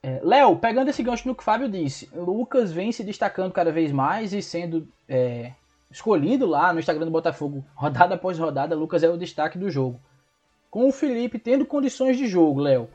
É, 0.01 0.19
Léo, 0.23 0.57
pegando 0.57 0.89
esse 0.89 1.03
gancho 1.03 1.27
no 1.27 1.35
que 1.35 1.41
o 1.41 1.45
Fábio 1.45 1.69
disse, 1.69 2.09
Lucas 2.13 2.71
vem 2.71 2.91
se 2.91 3.03
destacando 3.03 3.51
cada 3.51 3.71
vez 3.71 3.91
mais 3.91 4.33
e 4.33 4.41
sendo 4.41 4.87
é, 5.07 5.51
escolhido 5.91 6.45
lá 6.45 6.71
no 6.71 6.79
Instagram 6.79 7.05
do 7.05 7.11
Botafogo, 7.11 7.65
rodada 7.75 8.15
após 8.15 8.37
rodada, 8.37 8.75
Lucas 8.75 9.03
é 9.03 9.09
o 9.09 9.17
destaque 9.17 9.57
do 9.57 9.69
jogo. 9.69 9.99
Com 10.69 10.87
o 10.87 10.91
Felipe 10.91 11.39
tendo 11.39 11.65
condições 11.65 12.17
de 12.17 12.27
jogo, 12.27 12.59
Léo, 12.59 12.89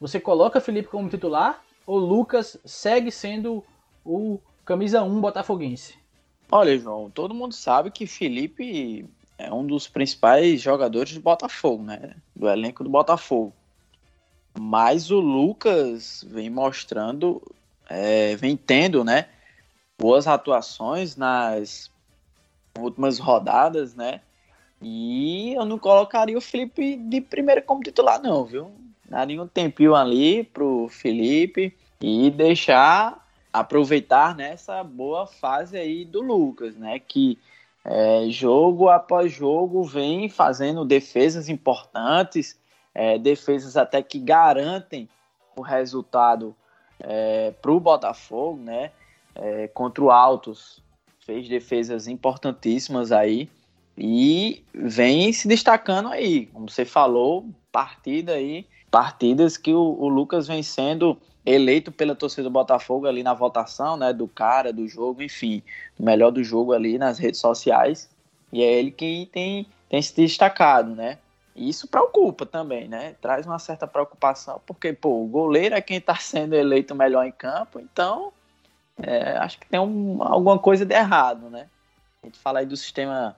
você 0.00 0.18
coloca 0.18 0.60
Felipe 0.60 0.88
como 0.88 1.08
titular 1.08 1.62
ou 1.86 1.98
Lucas 1.98 2.58
segue 2.64 3.10
sendo 3.10 3.64
o 4.04 4.40
camisa 4.64 5.02
1 5.02 5.20
botafoguense? 5.20 5.94
Olha, 6.50 6.78
João, 6.78 7.10
todo 7.10 7.34
mundo 7.34 7.54
sabe 7.54 7.90
que 7.90 8.06
Felipe 8.06 9.08
é 9.38 9.52
um 9.52 9.64
dos 9.64 9.86
principais 9.86 10.60
jogadores 10.60 11.14
do 11.14 11.20
Botafogo, 11.20 11.82
né? 11.82 12.16
Do 12.34 12.48
elenco 12.48 12.82
do 12.82 12.90
Botafogo. 12.90 13.52
Mas 14.58 15.10
o 15.10 15.20
Lucas 15.20 16.24
vem 16.26 16.48
mostrando, 16.48 17.42
é, 17.88 18.34
vem 18.36 18.56
tendo, 18.56 19.04
né, 19.04 19.28
boas 19.98 20.26
atuações 20.26 21.16
nas 21.16 21.90
últimas 22.78 23.18
rodadas, 23.18 23.94
né? 23.94 24.20
E 24.80 25.54
eu 25.54 25.64
não 25.64 25.78
colocaria 25.78 26.36
o 26.36 26.40
Felipe 26.40 26.96
de 26.96 27.20
primeira 27.20 27.62
como 27.62 27.82
titular, 27.82 28.20
não, 28.20 28.44
viu? 28.44 28.70
Daria 29.08 29.42
um 29.42 29.46
tempinho 29.46 29.94
ali 29.94 30.44
pro 30.44 30.88
Felipe 30.88 31.74
e 32.00 32.30
deixar 32.30 33.24
aproveitar 33.52 34.34
nessa 34.34 34.84
boa 34.84 35.26
fase 35.26 35.78
aí 35.78 36.04
do 36.04 36.20
Lucas, 36.20 36.76
né? 36.76 36.98
Que 36.98 37.38
é, 37.84 38.28
jogo 38.28 38.88
após 38.88 39.32
jogo 39.32 39.84
vem 39.84 40.28
fazendo 40.28 40.84
defesas 40.84 41.48
importantes, 41.48 42.58
é, 42.94 43.16
defesas 43.16 43.76
até 43.76 44.02
que 44.02 44.18
garantem 44.18 45.08
o 45.56 45.62
resultado 45.62 46.54
é, 47.00 47.52
para 47.62 47.72
o 47.72 47.80
Botafogo, 47.80 48.60
né? 48.62 48.90
É, 49.34 49.68
contra 49.68 50.02
o 50.02 50.10
Altos, 50.10 50.82
fez 51.20 51.48
defesas 51.48 52.08
importantíssimas 52.08 53.12
aí 53.12 53.48
e 53.96 54.62
vem 54.74 55.32
se 55.32 55.48
destacando 55.48 56.08
aí, 56.08 56.46
como 56.46 56.68
você 56.68 56.84
falou, 56.84 57.48
partida 57.72 58.32
aí, 58.32 58.66
partidas 58.90 59.56
que 59.56 59.72
o, 59.72 59.96
o 59.98 60.08
Lucas 60.08 60.46
vem 60.46 60.62
sendo 60.62 61.18
eleito 61.44 61.92
pela 61.92 62.14
torcida 62.14 62.44
do 62.44 62.50
Botafogo 62.50 63.06
ali 63.06 63.22
na 63.22 63.32
votação, 63.32 63.96
né, 63.96 64.12
do 64.12 64.26
cara, 64.26 64.72
do 64.72 64.86
jogo, 64.86 65.22
enfim, 65.22 65.62
o 65.98 66.02
melhor 66.02 66.30
do 66.30 66.42
jogo 66.42 66.72
ali 66.72 66.98
nas 66.98 67.18
redes 67.18 67.40
sociais. 67.40 68.10
E 68.52 68.62
é 68.62 68.72
ele 68.72 68.90
que 68.90 69.28
tem, 69.32 69.66
tem 69.88 70.02
se 70.02 70.14
destacado, 70.14 70.94
né? 70.94 71.18
Isso 71.54 71.88
preocupa 71.88 72.44
também, 72.44 72.86
né? 72.86 73.14
Traz 73.20 73.46
uma 73.46 73.58
certa 73.58 73.86
preocupação, 73.86 74.60
porque, 74.66 74.92
pô, 74.92 75.22
o 75.22 75.26
goleiro 75.26 75.74
é 75.74 75.80
quem 75.80 75.96
está 75.96 76.16
sendo 76.16 76.54
eleito 76.54 76.94
melhor 76.94 77.24
em 77.24 77.32
campo, 77.32 77.80
então 77.80 78.32
é, 79.02 79.36
acho 79.38 79.58
que 79.58 79.66
tem 79.66 79.80
um, 79.80 80.22
alguma 80.22 80.58
coisa 80.58 80.84
de 80.84 80.94
errado, 80.94 81.48
né? 81.48 81.68
A 82.22 82.26
gente 82.26 82.38
fala 82.38 82.58
aí 82.58 82.66
do 82.66 82.76
sistema 82.76 83.36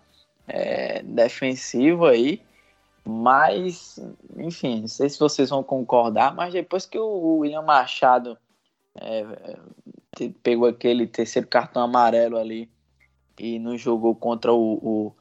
é, 0.48 1.02
defensivo 1.02 2.06
aí, 2.06 2.42
mas, 3.04 3.98
enfim, 4.36 4.80
não 4.82 4.88
sei 4.88 5.08
se 5.08 5.18
vocês 5.18 5.50
vão 5.50 5.62
concordar, 5.62 6.34
mas 6.34 6.52
depois 6.52 6.84
que 6.84 6.98
o 6.98 7.38
William 7.38 7.62
Machado 7.62 8.36
é, 8.94 9.24
pegou 10.42 10.68
aquele 10.68 11.06
terceiro 11.06 11.46
cartão 11.46 11.82
amarelo 11.82 12.36
ali 12.36 12.68
e 13.38 13.58
não 13.58 13.78
jogou 13.78 14.14
contra 14.14 14.52
o, 14.52 14.74
o 14.82 15.12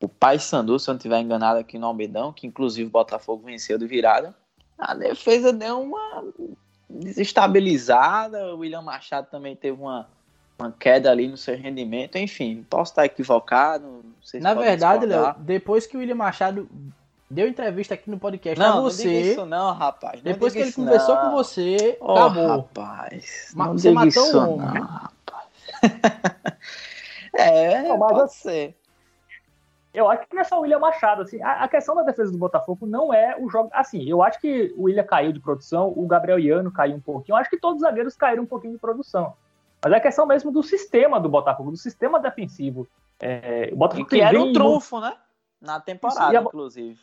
o 0.00 0.08
Pai 0.08 0.38
Sandu, 0.38 0.78
se 0.78 0.88
eu 0.88 0.92
não 0.92 0.98
estiver 0.98 1.20
enganado 1.20 1.58
aqui 1.58 1.78
no 1.78 1.86
Almedão, 1.86 2.32
que 2.32 2.46
inclusive 2.46 2.88
o 2.88 2.92
Botafogo 2.92 3.44
venceu 3.44 3.78
de 3.78 3.86
virada. 3.86 4.34
A 4.78 4.94
defesa 4.94 5.52
deu 5.52 5.80
uma 5.80 6.24
desestabilizada. 6.88 8.54
O 8.54 8.58
William 8.58 8.82
Machado 8.82 9.28
também 9.30 9.56
teve 9.56 9.80
uma, 9.80 10.08
uma 10.58 10.72
queda 10.72 11.10
ali 11.10 11.28
no 11.28 11.36
seu 11.36 11.56
rendimento. 11.56 12.16
Enfim, 12.16 12.64
posso 12.68 12.92
estar 12.92 13.04
equivocado. 13.04 14.04
Na 14.34 14.54
verdade, 14.54 15.06
Léo, 15.06 15.34
depois 15.38 15.86
que 15.86 15.96
o 15.96 16.00
William 16.00 16.16
Machado 16.16 16.68
deu 17.30 17.48
entrevista 17.48 17.94
aqui 17.94 18.10
no 18.10 18.18
podcast 18.18 18.58
não, 18.58 18.82
você. 18.82 19.04
Não 19.04 19.12
diga 19.12 19.26
isso 19.28 19.46
não, 19.46 19.72
rapaz. 19.72 20.22
Não 20.22 20.32
depois 20.32 20.52
que 20.52 20.60
ele 20.60 20.72
conversou 20.72 21.14
não. 21.14 21.22
com 21.22 21.30
você, 21.32 21.96
oh, 22.00 22.12
acabou. 22.12 22.48
rapaz. 22.48 23.52
Não 23.54 23.72
você 23.72 23.90
matou 23.90 24.08
isso, 24.08 24.38
o 24.38 24.54
homem. 24.54 24.80
Não, 24.80 24.86
rapaz. 24.86 25.46
é, 27.34 27.82
não, 27.82 27.98
mas 27.98 28.12
pode 28.12 28.34
ser 28.34 28.74
eu 29.96 30.10
acho 30.10 30.26
que 30.28 30.34
não 30.34 30.42
é 30.42 30.44
só 30.44 30.58
o 30.58 30.60
William 30.60 30.78
Machado, 30.78 31.22
assim, 31.22 31.40
a, 31.40 31.64
a, 31.64 31.68
questão 31.68 31.94
da 31.94 32.02
defesa 32.02 32.30
do 32.30 32.36
Botafogo 32.36 32.84
não 32.84 33.14
é 33.14 33.34
o 33.40 33.48
jogo, 33.48 33.70
assim, 33.72 34.06
eu 34.06 34.22
acho 34.22 34.38
que 34.38 34.74
o 34.76 34.82
William 34.82 35.04
caiu 35.04 35.32
de 35.32 35.40
produção, 35.40 35.90
o 35.96 36.06
Gabriel 36.06 36.38
Iano 36.38 36.70
caiu 36.70 36.96
um 36.96 37.00
pouquinho, 37.00 37.34
eu 37.34 37.40
acho 37.40 37.48
que 37.48 37.56
todos 37.56 37.76
os 37.76 37.88
zagueiros 37.88 38.14
caíram 38.14 38.42
um 38.42 38.46
pouquinho 38.46 38.74
de 38.74 38.78
produção, 38.78 39.32
mas 39.86 39.92
é 39.92 39.96
a 39.98 40.00
questão 40.00 40.26
mesmo 40.26 40.50
do 40.50 40.64
sistema 40.64 41.20
do 41.20 41.28
Botafogo, 41.28 41.70
do 41.70 41.76
sistema 41.76 42.18
defensivo. 42.18 42.88
É, 43.20 43.70
o 43.72 43.76
Botafogo 43.76 44.08
que 44.08 44.20
era 44.20 44.40
um 44.40 44.52
trunfo, 44.52 44.98
né, 44.98 45.16
na 45.60 45.78
temporada, 45.78 46.36
a, 46.36 46.42
inclusive. 46.42 46.98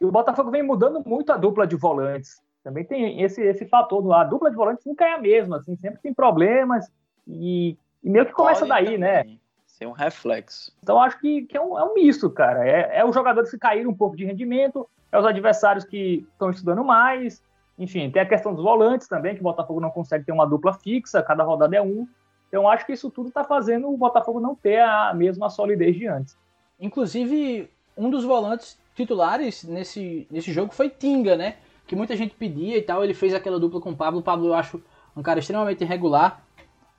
E 0.00 0.04
o 0.06 0.10
Botafogo 0.10 0.50
vem 0.50 0.62
mudando 0.62 1.02
muito 1.06 1.30
a 1.32 1.36
dupla 1.36 1.66
de 1.66 1.76
volantes, 1.76 2.42
também 2.64 2.82
tem 2.82 3.20
esse, 3.22 3.42
esse 3.42 3.66
fator, 3.66 4.10
a 4.14 4.24
dupla 4.24 4.50
de 4.50 4.56
volantes 4.56 4.86
nunca 4.86 5.04
é 5.04 5.12
a 5.12 5.18
mesma, 5.18 5.58
assim, 5.58 5.76
sempre 5.76 6.00
tem 6.00 6.14
problemas, 6.14 6.90
e, 7.28 7.76
e 8.02 8.08
meio 8.08 8.24
que 8.24 8.32
começa 8.32 8.66
Pode 8.66 8.70
daí, 8.70 8.96
né? 8.96 9.18
também. 9.18 9.34
né? 9.34 9.40
ser 9.66 9.86
um 9.86 9.92
reflexo. 9.92 10.72
Então 10.82 10.98
acho 10.98 11.20
que, 11.20 11.42
que 11.42 11.56
é, 11.56 11.60
um, 11.60 11.78
é 11.78 11.84
um 11.84 11.92
misto, 11.92 12.30
cara. 12.30 12.66
É, 12.66 13.00
é 13.00 13.04
os 13.04 13.14
jogadores 13.14 13.50
que 13.50 13.58
caíram 13.58 13.90
um 13.90 13.96
pouco 13.96 14.16
de 14.16 14.24
rendimento, 14.24 14.88
é 15.12 15.18
os 15.18 15.26
adversários 15.26 15.84
que 15.84 16.26
estão 16.32 16.50
estudando 16.50 16.82
mais. 16.82 17.42
Enfim, 17.78 18.10
tem 18.10 18.22
a 18.22 18.26
questão 18.26 18.54
dos 18.54 18.64
volantes 18.64 19.06
também, 19.06 19.34
que 19.34 19.40
o 19.40 19.44
Botafogo 19.44 19.80
não 19.80 19.90
consegue 19.90 20.24
ter 20.24 20.32
uma 20.32 20.46
dupla 20.46 20.72
fixa, 20.72 21.22
cada 21.22 21.44
rodada 21.44 21.76
é 21.76 21.82
um. 21.82 22.08
Então 22.48 22.68
acho 22.68 22.86
que 22.86 22.92
isso 22.92 23.10
tudo 23.10 23.28
está 23.28 23.44
fazendo 23.44 23.88
o 23.88 23.96
Botafogo 23.96 24.40
não 24.40 24.54
ter 24.54 24.80
a 24.80 25.12
mesma 25.12 25.50
solidez 25.50 25.96
de 25.96 26.06
antes. 26.06 26.36
Inclusive, 26.80 27.70
um 27.96 28.08
dos 28.08 28.24
volantes 28.24 28.78
titulares 28.94 29.64
nesse, 29.64 30.26
nesse 30.30 30.52
jogo 30.52 30.72
foi 30.72 30.88
Tinga, 30.88 31.36
né? 31.36 31.56
Que 31.86 31.94
muita 31.94 32.16
gente 32.16 32.34
pedia 32.34 32.78
e 32.78 32.82
tal. 32.82 33.04
Ele 33.04 33.14
fez 33.14 33.34
aquela 33.34 33.60
dupla 33.60 33.80
com 33.80 33.90
o 33.90 33.96
Pablo. 33.96 34.20
O 34.20 34.22
Pablo 34.22 34.48
eu 34.48 34.54
acho 34.54 34.82
um 35.16 35.22
cara 35.22 35.38
extremamente 35.38 35.84
irregular. 35.84 36.42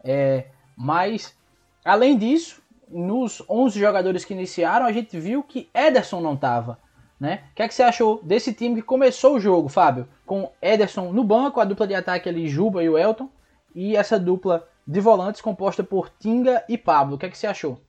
É, 0.03 0.45
mas, 0.75 1.35
além 1.83 2.17
disso, 2.17 2.61
nos 2.87 3.43
11 3.49 3.79
jogadores 3.79 4.23
que 4.23 4.33
iniciaram, 4.33 4.85
a 4.85 4.91
gente 4.91 5.19
viu 5.19 5.43
que 5.43 5.69
Ederson 5.73 6.21
não 6.21 6.35
estava. 6.35 6.79
Né? 7.19 7.43
O 7.51 7.55
que, 7.55 7.63
é 7.63 7.67
que 7.67 7.73
você 7.73 7.83
achou 7.83 8.21
desse 8.23 8.53
time 8.53 8.75
que 8.75 8.87
começou 8.87 9.35
o 9.35 9.39
jogo, 9.39 9.69
Fábio? 9.69 10.07
Com 10.25 10.51
Ederson 10.61 11.11
no 11.11 11.23
banco, 11.23 11.59
a 11.59 11.65
dupla 11.65 11.87
de 11.87 11.95
ataque 11.95 12.29
ali, 12.29 12.47
Juba 12.47 12.83
e 12.83 12.89
o 12.89 12.97
Elton, 12.97 13.29
e 13.73 13.95
essa 13.95 14.19
dupla 14.19 14.67
de 14.85 14.99
volantes 14.99 15.41
composta 15.41 15.83
por 15.83 16.09
Tinga 16.09 16.63
e 16.69 16.77
Pablo. 16.77 17.15
O 17.15 17.17
que, 17.17 17.25
é 17.25 17.29
que 17.29 17.37
você 17.37 17.47
achou? 17.47 17.81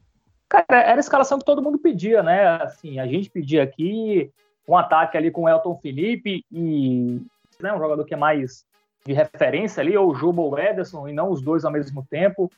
Cara, 0.48 0.64
era 0.70 0.96
a 0.96 1.00
escalação 1.00 1.38
que 1.38 1.44
todo 1.44 1.62
mundo 1.62 1.78
pedia, 1.78 2.22
né? 2.22 2.62
Assim, 2.62 2.98
a 2.98 3.06
gente 3.06 3.28
pedia 3.28 3.62
aqui 3.62 4.32
um 4.66 4.76
ataque 4.76 5.16
ali 5.16 5.30
com 5.30 5.48
Elton 5.48 5.76
Felipe 5.76 6.44
e 6.50 7.20
né, 7.60 7.72
um 7.72 7.78
jogador 7.78 8.04
que 8.04 8.14
é 8.14 8.16
mais 8.16 8.66
de 9.06 9.12
referência 9.12 9.80
ali, 9.80 9.96
ou 9.96 10.14
Juba 10.14 10.42
ou 10.42 10.58
Ederson, 10.58 11.08
e 11.08 11.12
não 11.12 11.30
os 11.30 11.40
dois 11.40 11.64
ao 11.64 11.72
mesmo 11.72 12.06
tempo. 12.10 12.50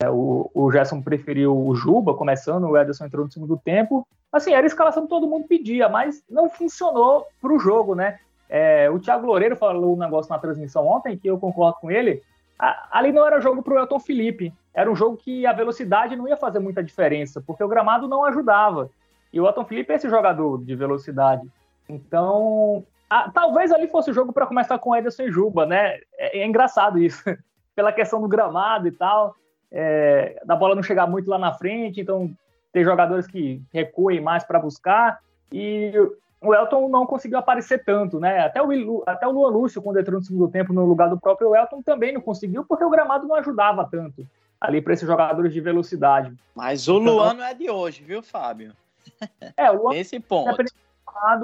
É, 0.00 0.08
o, 0.08 0.50
o 0.54 0.72
Gerson 0.72 1.02
preferiu 1.02 1.56
o 1.56 1.74
Juba 1.74 2.14
começando, 2.14 2.64
o 2.64 2.76
Ederson 2.76 3.04
entrou 3.04 3.24
no 3.24 3.30
segundo 3.30 3.56
tempo. 3.56 4.06
Assim, 4.32 4.52
era 4.52 4.64
a 4.64 4.66
escalação 4.66 5.04
que 5.04 5.08
todo 5.08 5.28
mundo 5.28 5.46
pedia, 5.46 5.88
mas 5.88 6.24
não 6.28 6.48
funcionou 6.48 7.26
para 7.40 7.52
o 7.52 7.58
jogo, 7.58 7.94
né? 7.94 8.18
É, 8.48 8.90
o 8.90 8.98
Thiago 8.98 9.26
Loureiro 9.26 9.56
falou 9.56 9.94
um 9.94 9.98
negócio 9.98 10.30
na 10.30 10.38
transmissão 10.38 10.86
ontem, 10.86 11.16
que 11.18 11.28
eu 11.28 11.38
concordo 11.38 11.78
com 11.80 11.90
ele. 11.90 12.22
A, 12.58 12.98
ali 12.98 13.12
não 13.12 13.26
era 13.26 13.40
jogo 13.40 13.62
para 13.62 13.74
o 13.74 13.78
Elton 13.78 14.00
Felipe, 14.00 14.52
era 14.72 14.90
um 14.90 14.96
jogo 14.96 15.16
que 15.16 15.46
a 15.46 15.52
velocidade 15.52 16.16
não 16.16 16.28
ia 16.28 16.36
fazer 16.36 16.58
muita 16.58 16.82
diferença, 16.82 17.42
porque 17.46 17.62
o 17.62 17.68
gramado 17.68 18.08
não 18.08 18.24
ajudava. 18.24 18.90
E 19.32 19.40
o 19.40 19.46
Elton 19.46 19.64
Felipe 19.64 19.92
é 19.92 19.96
esse 19.96 20.08
jogador 20.08 20.64
de 20.64 20.74
velocidade. 20.74 21.46
Então, 21.88 22.84
a, 23.10 23.30
talvez 23.30 23.70
ali 23.70 23.86
fosse 23.88 24.10
o 24.10 24.14
jogo 24.14 24.32
para 24.32 24.46
começar 24.46 24.78
com 24.78 24.96
Ederson 24.96 25.24
e 25.24 25.30
Juba, 25.30 25.66
né? 25.66 25.98
É, 26.16 26.40
é 26.40 26.46
engraçado 26.46 26.98
isso, 26.98 27.22
pela 27.74 27.92
questão 27.92 28.20
do 28.20 28.28
gramado 28.28 28.88
e 28.88 28.92
tal 28.92 29.36
é, 29.76 30.40
da 30.46 30.54
bola 30.54 30.76
não 30.76 30.82
chegar 30.82 31.06
muito 31.08 31.28
lá 31.28 31.36
na 31.36 31.52
frente, 31.52 32.00
então 32.00 32.30
ter 32.72 32.84
jogadores 32.84 33.26
que 33.26 33.60
recuem 33.72 34.20
mais 34.20 34.44
para 34.44 34.60
buscar. 34.60 35.18
E 35.52 35.92
o 36.40 36.54
Elton 36.54 36.88
não 36.88 37.04
conseguiu 37.04 37.38
aparecer 37.38 37.84
tanto, 37.84 38.20
né? 38.20 38.40
Até 38.40 38.62
o, 38.62 39.02
até 39.04 39.26
o 39.26 39.32
Luan 39.32 39.48
Lúcio, 39.48 39.82
quando 39.82 39.98
entrou 39.98 40.20
no 40.20 40.24
segundo 40.24 40.48
tempo 40.48 40.72
no 40.72 40.84
lugar 40.84 41.10
do 41.10 41.18
próprio 41.18 41.54
Elton, 41.56 41.82
também 41.82 42.12
não 42.12 42.20
conseguiu, 42.20 42.64
porque 42.64 42.84
o 42.84 42.90
gramado 42.90 43.26
não 43.26 43.34
ajudava 43.34 43.86
tanto 43.90 44.24
ali 44.60 44.80
para 44.80 44.94
esses 44.94 45.06
jogadores 45.06 45.52
de 45.52 45.60
velocidade. 45.60 46.32
Mas 46.54 46.88
o 46.88 46.98
Luan 46.98 47.26
então, 47.26 47.34
não 47.34 47.44
é 47.44 47.54
de 47.54 47.68
hoje, 47.68 48.04
viu, 48.04 48.22
Fábio? 48.22 48.72
É, 49.56 49.70
o 49.70 49.82
Luan, 49.82 49.94
Esse 49.94 50.18
ponto. 50.18 50.56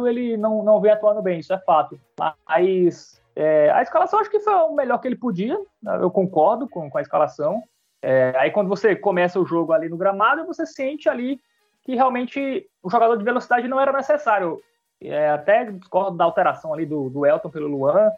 Ele 0.06 0.36
não, 0.36 0.62
não 0.64 0.80
vem 0.80 0.90
atuando 0.90 1.22
bem, 1.22 1.38
isso 1.38 1.52
é 1.52 1.58
fato. 1.58 2.00
Mas 2.18 3.22
é, 3.36 3.70
a 3.70 3.82
escalação 3.82 4.18
acho 4.18 4.30
que 4.30 4.40
foi 4.40 4.52
o 4.52 4.74
melhor 4.74 4.98
que 4.98 5.06
ele 5.06 5.16
podia, 5.16 5.58
eu 6.00 6.10
concordo 6.10 6.68
com, 6.68 6.90
com 6.90 6.98
a 6.98 7.02
escalação. 7.02 7.62
É, 8.02 8.32
aí 8.36 8.50
quando 8.50 8.68
você 8.68 8.96
começa 8.96 9.38
o 9.38 9.46
jogo 9.46 9.72
ali 9.72 9.88
no 9.88 9.96
gramado, 9.96 10.46
você 10.46 10.64
sente 10.64 11.08
ali 11.08 11.40
que 11.82 11.94
realmente 11.94 12.66
o 12.82 12.90
jogador 12.90 13.16
de 13.16 13.24
velocidade 13.24 13.68
não 13.68 13.80
era 13.80 13.92
necessário. 13.92 14.60
É, 15.02 15.30
até 15.30 15.64
discordo 15.64 16.16
da 16.16 16.24
alteração 16.24 16.74
ali 16.74 16.84
do, 16.84 17.08
do 17.08 17.24
Elton 17.24 17.50
pelo 17.50 17.68
Luan. 17.68 18.10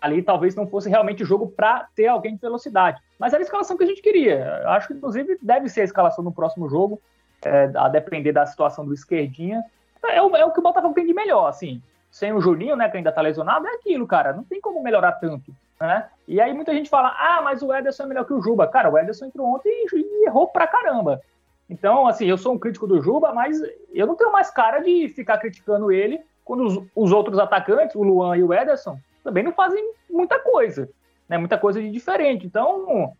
Ali 0.00 0.22
talvez 0.22 0.54
não 0.54 0.66
fosse 0.66 0.88
realmente 0.88 1.24
jogo 1.24 1.48
para 1.48 1.88
ter 1.94 2.06
alguém 2.06 2.34
de 2.34 2.40
velocidade. 2.40 3.00
Mas 3.18 3.32
era 3.32 3.42
a 3.42 3.44
escalação 3.44 3.76
que 3.76 3.82
a 3.82 3.86
gente 3.86 4.00
queria. 4.00 4.62
Acho 4.68 4.86
que, 4.88 4.94
inclusive, 4.94 5.36
deve 5.42 5.68
ser 5.68 5.80
a 5.80 5.84
escalação 5.84 6.22
no 6.22 6.32
próximo 6.32 6.68
jogo, 6.68 7.00
é, 7.44 7.70
a 7.74 7.88
depender 7.88 8.32
da 8.32 8.46
situação 8.46 8.86
do 8.86 8.94
esquerdinha. 8.94 9.64
É 10.04 10.22
o, 10.22 10.34
é 10.36 10.44
o 10.44 10.52
que 10.52 10.60
o 10.60 10.62
Botafogo 10.62 10.94
tem 10.94 11.06
de 11.06 11.12
melhor, 11.12 11.48
assim. 11.48 11.82
Sem 12.10 12.32
o 12.32 12.40
Julinho, 12.40 12.76
né, 12.76 12.88
que 12.88 12.96
ainda 12.96 13.12
tá 13.12 13.20
lesionado, 13.20 13.66
é 13.66 13.74
aquilo, 13.74 14.06
cara. 14.06 14.32
Não 14.32 14.44
tem 14.44 14.60
como 14.60 14.82
melhorar 14.82 15.12
tanto. 15.12 15.52
Né? 15.80 16.08
E 16.26 16.40
aí 16.40 16.52
muita 16.52 16.74
gente 16.74 16.90
fala, 16.90 17.14
ah, 17.16 17.40
mas 17.42 17.62
o 17.62 17.72
Ederson 17.72 18.02
é 18.02 18.06
melhor 18.06 18.24
que 18.24 18.32
o 18.32 18.42
Juba. 18.42 18.66
Cara, 18.66 18.90
o 18.90 18.98
Ederson 18.98 19.26
entrou 19.26 19.46
ontem 19.46 19.68
e, 19.92 20.26
errou 20.26 20.48
pra 20.48 20.66
caramba. 20.66 21.20
Então, 21.70 22.06
assim, 22.06 22.26
eu 22.26 22.36
sou 22.36 22.54
um 22.54 22.58
crítico 22.58 22.86
do 22.86 23.00
Juba, 23.00 23.32
mas 23.32 23.60
eu 23.92 24.06
não 24.06 24.16
tenho 24.16 24.32
mais 24.32 24.50
cara 24.50 24.80
de 24.80 25.08
ficar 25.10 25.38
criticando 25.38 25.92
ele 25.92 26.20
quando 26.44 26.64
os, 26.64 26.82
os 26.96 27.12
outros 27.12 27.38
atacantes, 27.38 27.94
o 27.94 28.02
Luan 28.02 28.36
e 28.36 28.42
o 28.42 28.52
Ederson, 28.52 28.98
também 29.22 29.44
não 29.44 29.52
fazem 29.52 29.92
muita 30.10 30.38
coisa, 30.38 30.88
né? 31.28 31.36
Muita 31.36 31.58
coisa 31.58 31.80
de 31.80 31.90
diferente. 31.90 32.46
Então, 32.46 33.12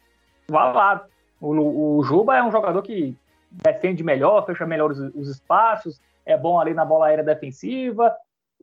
vá 0.49 0.73
lá. 0.73 1.05
O, 1.41 1.99
o 1.99 2.03
Juba 2.03 2.37
é 2.37 2.43
um 2.43 2.51
jogador 2.51 2.83
que 2.83 3.15
defende 3.51 4.03
melhor, 4.03 4.45
fecha 4.47 4.67
melhor 4.67 4.91
os, 4.91 4.99
os 5.15 5.29
espaços, 5.29 6.01
é 6.25 6.37
bom 6.37 6.59
ali 6.59 6.75
na 6.75 6.85
bola 6.85 7.07
aérea 7.07 7.23
defensiva, 7.25 8.15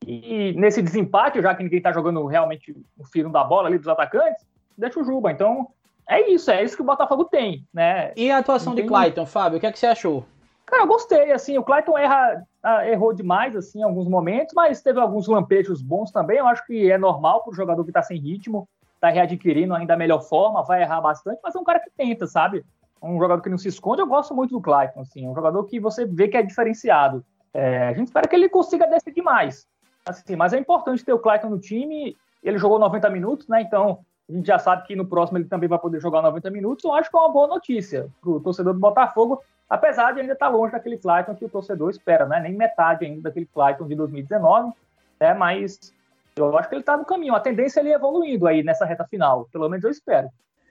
e 0.05 0.53
nesse 0.53 0.81
desempate, 0.81 1.41
já 1.41 1.53
que 1.55 1.63
ninguém 1.63 1.77
está 1.77 1.91
jogando 1.91 2.25
realmente 2.25 2.75
o 2.97 3.05
fio 3.05 3.29
da 3.29 3.43
bola 3.43 3.67
ali 3.67 3.77
dos 3.77 3.87
atacantes, 3.87 4.45
deixa 4.77 4.99
o 4.99 5.03
Juba. 5.03 5.31
Então, 5.31 5.67
é 6.07 6.29
isso, 6.29 6.51
é 6.51 6.63
isso 6.63 6.75
que 6.75 6.81
o 6.81 6.85
Botafogo 6.85 7.25
tem, 7.25 7.65
né? 7.73 8.11
E 8.15 8.29
a 8.29 8.37
atuação 8.37 8.75
de 8.75 8.83
Clayton, 8.83 9.25
Fábio, 9.25 9.57
o 9.57 9.59
que, 9.59 9.65
é 9.65 9.71
que 9.71 9.79
você 9.79 9.87
achou? 9.87 10.25
Cara, 10.65 10.83
eu 10.83 10.87
gostei, 10.87 11.31
assim, 11.31 11.57
o 11.57 11.63
Clayton 11.63 11.97
erra, 11.97 12.43
ah, 12.63 12.87
errou 12.87 13.13
demais, 13.13 13.55
assim, 13.55 13.79
em 13.79 13.83
alguns 13.83 14.07
momentos, 14.07 14.53
mas 14.55 14.81
teve 14.81 14.99
alguns 14.99 15.27
lampejos 15.27 15.81
bons 15.81 16.11
também, 16.11 16.37
eu 16.37 16.47
acho 16.47 16.65
que 16.65 16.91
é 16.91 16.97
normal 16.97 17.43
para 17.43 17.51
o 17.51 17.55
jogador 17.55 17.83
que 17.83 17.91
está 17.91 18.01
sem 18.01 18.19
ritmo, 18.19 18.67
está 18.95 19.09
readquirindo 19.09 19.75
ainda 19.75 19.93
a 19.93 19.97
melhor 19.97 20.21
forma, 20.21 20.63
vai 20.63 20.81
errar 20.81 21.01
bastante, 21.01 21.39
mas 21.43 21.55
é 21.55 21.59
um 21.59 21.63
cara 21.63 21.79
que 21.79 21.91
tenta, 21.95 22.25
sabe? 22.25 22.65
Um 23.01 23.19
jogador 23.19 23.41
que 23.41 23.49
não 23.49 23.57
se 23.57 23.67
esconde, 23.67 24.01
eu 24.01 24.07
gosto 24.07 24.33
muito 24.33 24.51
do 24.51 24.61
Clayton, 24.61 25.01
assim, 25.01 25.27
um 25.27 25.35
jogador 25.35 25.63
que 25.65 25.79
você 25.79 26.05
vê 26.05 26.27
que 26.27 26.37
é 26.37 26.41
diferenciado. 26.41 27.23
É, 27.53 27.87
a 27.87 27.93
gente 27.93 28.07
espera 28.07 28.27
que 28.27 28.35
ele 28.35 28.49
consiga 28.49 28.87
decidir 28.87 29.21
mais, 29.21 29.67
Assim, 30.05 30.35
mas 30.35 30.53
é 30.53 30.59
importante 30.59 31.03
ter 31.03 31.13
o 31.13 31.19
Clayton 31.19 31.49
no 31.49 31.59
time. 31.59 32.15
Ele 32.43 32.57
jogou 32.57 32.77
90 32.77 33.09
minutos, 33.09 33.47
né? 33.47 33.61
Então 33.61 33.99
a 34.29 34.31
gente 34.31 34.45
já 34.45 34.59
sabe 34.59 34.85
que 34.85 34.95
no 34.95 35.05
próximo 35.05 35.37
ele 35.37 35.45
também 35.45 35.69
vai 35.69 35.79
poder 35.79 35.99
jogar 35.99 36.21
90 36.21 36.49
minutos. 36.51 36.83
Eu 36.83 36.93
acho 36.93 37.09
que 37.09 37.15
é 37.15 37.19
uma 37.19 37.31
boa 37.31 37.47
notícia 37.47 38.09
para 38.21 38.29
o 38.29 38.39
torcedor 38.39 38.73
do 38.73 38.79
Botafogo, 38.79 39.41
apesar 39.69 40.13
de 40.13 40.21
ainda 40.21 40.33
estar 40.33 40.47
tá 40.47 40.51
longe 40.51 40.71
daquele 40.71 40.97
Clayton 40.97 41.35
que 41.35 41.45
o 41.45 41.49
torcedor 41.49 41.89
espera, 41.89 42.25
né? 42.25 42.39
Nem 42.39 42.53
metade 42.53 43.05
ainda 43.05 43.21
daquele 43.21 43.47
Clayton 43.47 43.87
de 43.87 43.95
2019, 43.95 44.73
né? 45.19 45.33
Mas 45.33 45.93
eu 46.35 46.57
acho 46.57 46.69
que 46.69 46.75
ele 46.75 46.81
está 46.81 46.97
no 46.97 47.05
caminho. 47.05 47.35
A 47.35 47.39
tendência 47.39 47.79
é 47.79 47.83
ele 47.83 47.93
evoluindo 47.93 48.47
aí 48.47 48.63
nessa 48.63 48.85
reta 48.85 49.05
final, 49.05 49.47
pelo 49.51 49.69
menos 49.69 49.83
eu 49.83 49.91
espero. 49.91 50.29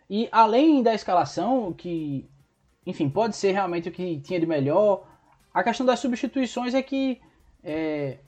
E 0.08 0.28
além 0.30 0.82
da 0.82 0.94
escalação, 0.94 1.72
que, 1.72 2.28
enfim, 2.86 3.08
pode 3.08 3.34
ser 3.34 3.52
realmente 3.52 3.88
o 3.88 3.92
que 3.92 4.20
tinha 4.20 4.38
de 4.38 4.46
melhor, 4.46 5.06
a 5.52 5.62
questão 5.62 5.86
das 5.86 6.00
substituições 6.00 6.74
é 6.74 6.82
que 6.82 7.20
é, 7.62 8.18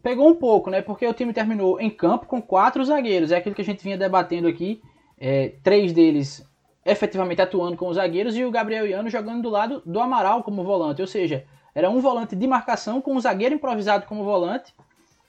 pegou 0.00 0.28
um 0.28 0.34
pouco, 0.34 0.70
né? 0.70 0.80
Porque 0.82 1.06
o 1.06 1.14
time 1.14 1.32
terminou 1.32 1.80
em 1.80 1.90
campo 1.90 2.26
com 2.26 2.40
quatro 2.40 2.84
zagueiros. 2.84 3.32
É 3.32 3.36
aquilo 3.36 3.54
que 3.54 3.62
a 3.62 3.64
gente 3.64 3.82
vinha 3.82 3.96
debatendo 3.96 4.46
aqui. 4.48 4.80
É, 5.18 5.54
três 5.62 5.92
deles 5.92 6.46
efetivamente 6.84 7.40
atuando 7.40 7.76
como 7.76 7.94
zagueiros 7.94 8.36
e 8.36 8.44
o 8.44 8.50
Gabriel 8.50 8.86
Iano 8.86 9.08
jogando 9.08 9.42
do 9.42 9.48
lado 9.48 9.82
do 9.86 10.00
Amaral 10.00 10.42
como 10.42 10.64
volante. 10.64 11.00
Ou 11.00 11.06
seja, 11.06 11.44
era 11.74 11.88
um 11.88 12.00
volante 12.00 12.34
de 12.34 12.46
marcação 12.46 13.00
com 13.00 13.14
um 13.14 13.20
zagueiro 13.20 13.54
improvisado 13.54 14.06
como 14.06 14.24
volante. 14.24 14.74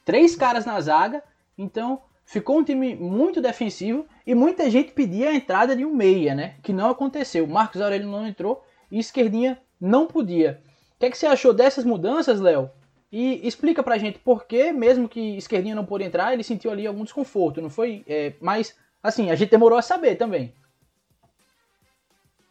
Três 0.03 0.35
caras 0.35 0.65
na 0.65 0.79
zaga. 0.81 1.23
Então 1.57 2.01
ficou 2.25 2.57
um 2.57 2.63
time 2.63 2.95
muito 2.95 3.41
defensivo 3.41 4.05
e 4.25 4.33
muita 4.33 4.69
gente 4.69 4.91
pedia 4.91 5.29
a 5.29 5.35
entrada 5.35 5.75
de 5.75 5.85
um 5.85 5.93
meia, 5.93 6.33
né? 6.33 6.55
Que 6.63 6.73
não 6.73 6.89
aconteceu. 6.89 7.45
Marcos 7.45 7.81
Aurélio 7.81 8.07
não 8.07 8.27
entrou 8.27 8.63
e 8.91 8.99
Esquerdinha 8.99 9.59
não 9.79 10.07
podia. 10.07 10.61
O 10.95 10.99
que, 10.99 11.05
é 11.07 11.09
que 11.09 11.17
você 11.17 11.27
achou 11.27 11.53
dessas 11.53 11.83
mudanças, 11.83 12.39
Léo? 12.39 12.69
E 13.15 13.47
explica 13.47 13.83
pra 13.83 13.99
gente 13.99 14.17
por 14.17 14.45
que, 14.45 14.71
mesmo 14.71 15.07
que 15.07 15.37
esquerdinha 15.37 15.75
não 15.75 15.85
pôde 15.85 16.03
entrar, 16.03 16.33
ele 16.33 16.41
sentiu 16.43 16.71
ali 16.71 16.87
algum 16.87 17.03
desconforto, 17.03 17.61
não 17.61 17.69
foi? 17.69 18.03
É, 18.07 18.33
mas, 18.41 18.75
assim, 19.03 19.29
a 19.29 19.35
gente 19.35 19.51
demorou 19.51 19.77
a 19.77 19.83
saber 19.83 20.15
também. 20.15 20.51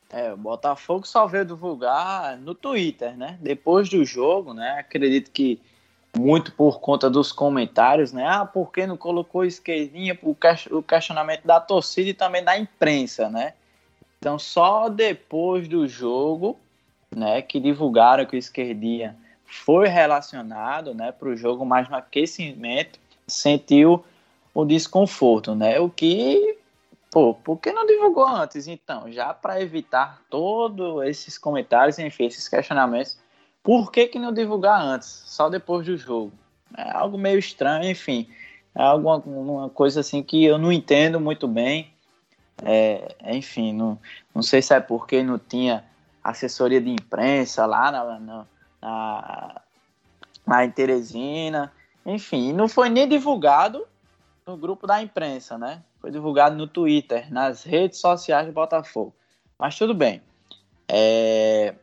É, 0.08 0.32
o 0.32 0.36
Botafogo 0.36 1.04
só 1.04 1.26
veio 1.26 1.44
divulgar 1.44 2.38
no 2.38 2.54
Twitter, 2.54 3.16
né? 3.16 3.36
Depois 3.40 3.88
do 3.88 4.04
jogo, 4.04 4.54
né? 4.54 4.78
Acredito 4.78 5.32
que 5.32 5.60
muito 6.16 6.52
por 6.52 6.78
conta 6.78 7.10
dos 7.10 7.32
comentários, 7.32 8.12
né? 8.12 8.24
Ah, 8.24 8.46
por 8.46 8.70
que 8.70 8.86
não 8.86 8.96
colocou 8.96 9.44
esquerdinha? 9.44 10.16
O 10.70 10.80
questionamento 10.80 11.44
da 11.44 11.58
torcida 11.58 12.10
e 12.10 12.14
também 12.14 12.44
da 12.44 12.56
imprensa, 12.56 13.28
né? 13.28 13.54
Então, 14.20 14.38
só 14.38 14.88
depois 14.88 15.66
do 15.66 15.88
jogo, 15.88 16.56
né, 17.10 17.42
que 17.42 17.58
divulgaram 17.58 18.24
que 18.24 18.36
o 18.36 18.38
esquerdinha 18.38 19.16
foi 19.52 19.86
relacionado 19.86 20.94
né, 20.94 21.12
para 21.12 21.28
o 21.28 21.36
jogo, 21.36 21.64
mas 21.64 21.86
no 21.88 21.94
aquecimento 21.94 22.98
sentiu 23.26 24.02
o 24.54 24.64
desconforto, 24.64 25.54
né? 25.54 25.78
O 25.78 25.90
que, 25.90 26.56
pô, 27.10 27.34
por 27.34 27.58
que 27.58 27.70
não 27.70 27.86
divulgou 27.86 28.26
antes 28.26 28.66
então? 28.66 29.12
Já 29.12 29.34
para 29.34 29.60
evitar 29.60 30.22
todos 30.30 31.04
esses 31.04 31.36
comentários, 31.36 31.98
enfim, 31.98 32.24
esses 32.24 32.48
questionamentos, 32.48 33.18
por 33.62 33.92
que, 33.92 34.06
que 34.06 34.18
não 34.18 34.32
divulgar 34.32 34.80
antes, 34.80 35.08
só 35.26 35.50
depois 35.50 35.86
do 35.86 35.98
jogo? 35.98 36.32
É 36.76 36.90
algo 36.90 37.18
meio 37.18 37.38
estranho, 37.38 37.90
enfim, 37.90 38.26
é 38.74 38.82
alguma 38.82 39.18
uma 39.18 39.68
coisa 39.68 40.00
assim 40.00 40.22
que 40.22 40.42
eu 40.42 40.56
não 40.56 40.72
entendo 40.72 41.20
muito 41.20 41.46
bem. 41.46 41.92
É, 42.64 43.14
enfim, 43.26 43.74
não, 43.74 43.98
não 44.34 44.42
sei 44.42 44.62
se 44.62 44.74
é 44.74 44.80
porque 44.80 45.22
não 45.22 45.38
tinha 45.38 45.84
assessoria 46.24 46.80
de 46.80 46.90
imprensa 46.90 47.66
lá 47.66 47.92
na, 47.92 48.18
na 48.18 48.46
na, 48.82 49.62
na 50.46 50.64
em 50.64 50.70
Teresina, 50.70 51.72
enfim, 52.04 52.52
não 52.52 52.68
foi 52.68 52.88
nem 52.88 53.08
divulgado 53.08 53.86
no 54.46 54.56
grupo 54.56 54.86
da 54.86 55.00
imprensa, 55.00 55.56
né? 55.56 55.82
Foi 56.00 56.10
divulgado 56.10 56.56
no 56.56 56.66
Twitter, 56.66 57.32
nas 57.32 57.62
redes 57.62 58.00
sociais 58.00 58.46
do 58.46 58.52
Botafogo. 58.52 59.14
Mas 59.58 59.78
tudo 59.78 59.94
bem. 59.94 60.20
É... 60.88 61.74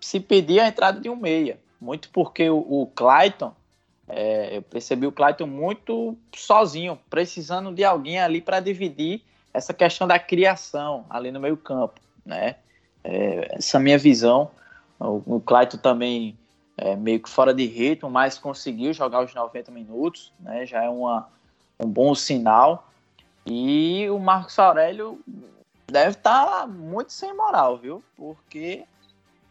Se 0.00 0.20
pedir 0.20 0.60
a 0.60 0.68
entrada 0.68 1.00
de 1.00 1.10
um 1.10 1.16
meia, 1.16 1.58
muito 1.80 2.08
porque 2.10 2.48
o, 2.48 2.58
o 2.58 2.86
Clayton 2.86 3.52
é, 4.08 4.56
eu 4.56 4.62
percebi 4.62 5.06
o 5.06 5.12
Clayton 5.12 5.46
muito 5.46 6.16
sozinho, 6.34 6.98
precisando 7.08 7.72
de 7.72 7.82
alguém 7.82 8.20
ali 8.20 8.40
para 8.40 8.60
dividir 8.60 9.22
essa 9.54 9.72
questão 9.72 10.06
da 10.06 10.18
criação 10.18 11.06
ali 11.08 11.30
no 11.30 11.40
meio 11.40 11.56
campo, 11.56 12.00
né? 12.24 12.56
É, 13.04 13.56
essa 13.56 13.78
minha 13.78 13.98
visão. 13.98 14.50
O, 15.02 15.36
o 15.36 15.40
Clayton 15.40 15.78
também 15.78 16.38
é, 16.76 16.96
meio 16.96 17.20
que 17.20 17.28
fora 17.28 17.52
de 17.52 17.66
ritmo, 17.66 18.10
mas 18.10 18.38
conseguiu 18.38 18.92
jogar 18.92 19.24
os 19.24 19.34
90 19.34 19.70
minutos, 19.70 20.32
né? 20.40 20.64
Já 20.64 20.84
é 20.84 20.88
uma, 20.88 21.28
um 21.78 21.86
bom 21.86 22.14
sinal. 22.14 22.88
E 23.44 24.08
o 24.10 24.18
Marcos 24.18 24.58
Aurélio 24.58 25.20
deve 25.86 26.10
estar 26.10 26.46
tá 26.46 26.66
muito 26.66 27.12
sem 27.12 27.34
moral, 27.36 27.76
viu? 27.76 28.02
Porque 28.16 28.84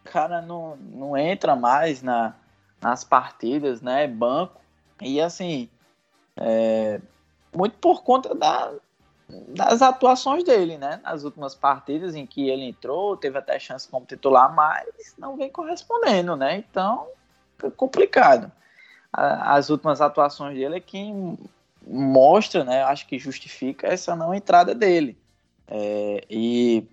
o 0.06 0.10
cara 0.10 0.42
não, 0.42 0.78
não 0.78 1.18
entra 1.18 1.56
mais 1.56 2.02
na, 2.02 2.34
nas 2.82 3.04
partidas, 3.04 3.82
né? 3.82 4.08
Banco. 4.08 4.60
E 5.02 5.20
assim, 5.20 5.70
é, 6.38 7.02
muito 7.56 7.78
por 7.78 8.04
conta 8.04 8.34
da, 8.34 8.74
das 9.50 9.82
atuações 9.82 10.44
dele, 10.44 10.78
né? 10.78 11.00
Nas 11.04 11.24
últimas 11.24 11.56
partidas 11.56 12.16
em 12.16 12.26
que 12.26 12.50
ele 12.50 12.64
entrou, 12.64 13.18
teve 13.18 13.38
até 13.38 13.60
chance 13.60 13.88
como 13.88 14.06
titular, 14.06 14.54
mas 14.54 15.16
não 15.18 15.36
vem 15.36 15.50
correspondendo, 15.50 16.36
né? 16.36 16.58
Então, 16.58 17.08
fica 17.58 17.72
complicado. 17.72 18.52
As 19.14 19.70
últimas 19.70 20.00
atuações 20.00 20.58
dele 20.58 20.78
é 20.78 20.80
quem 20.80 21.38
mostra, 21.86 22.64
né? 22.64 22.84
Acho 22.84 23.08
que 23.08 23.20
justifica 23.20 23.88
essa 23.88 24.16
não 24.16 24.34
entrada 24.34 24.74
dele. 24.74 25.18
É, 25.68 26.24
e 26.30 26.88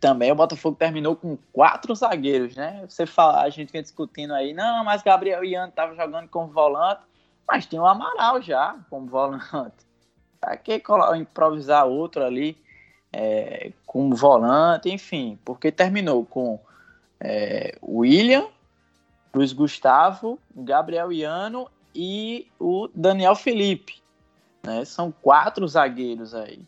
também 0.00 0.32
o 0.32 0.34
Botafogo 0.34 0.76
terminou 0.76 1.14
com 1.14 1.38
quatro 1.52 1.94
zagueiros, 1.94 2.56
né? 2.56 2.84
Você 2.88 3.06
fala, 3.06 3.42
a 3.42 3.50
gente 3.50 3.70
vinha 3.70 3.82
discutindo 3.82 4.34
aí, 4.34 4.52
não, 4.52 4.84
mas 4.84 5.02
Gabriel 5.02 5.44
Ian 5.44 5.68
estava 5.68 5.94
jogando 5.94 6.28
como 6.28 6.48
volante, 6.48 7.02
mas 7.46 7.66
tem 7.66 7.78
o 7.78 7.86
Amaral 7.86 8.42
já 8.42 8.76
como 8.90 9.06
volante. 9.06 9.91
Pra 10.42 10.56
que 10.56 10.82
improvisar 11.16 11.86
outro 11.86 12.24
ali 12.24 12.58
é, 13.12 13.70
como 13.86 14.16
volante, 14.16 14.90
enfim, 14.90 15.38
porque 15.44 15.70
terminou 15.70 16.26
com 16.26 16.58
é, 17.20 17.78
William, 17.80 18.48
Luiz 19.32 19.52
Gustavo, 19.52 20.40
Gabriel 20.52 21.12
Iano 21.12 21.70
e 21.94 22.48
o 22.58 22.88
Daniel 22.92 23.36
Felipe. 23.36 24.02
Né? 24.64 24.84
São 24.84 25.12
quatro 25.12 25.66
zagueiros 25.68 26.34
aí. 26.34 26.66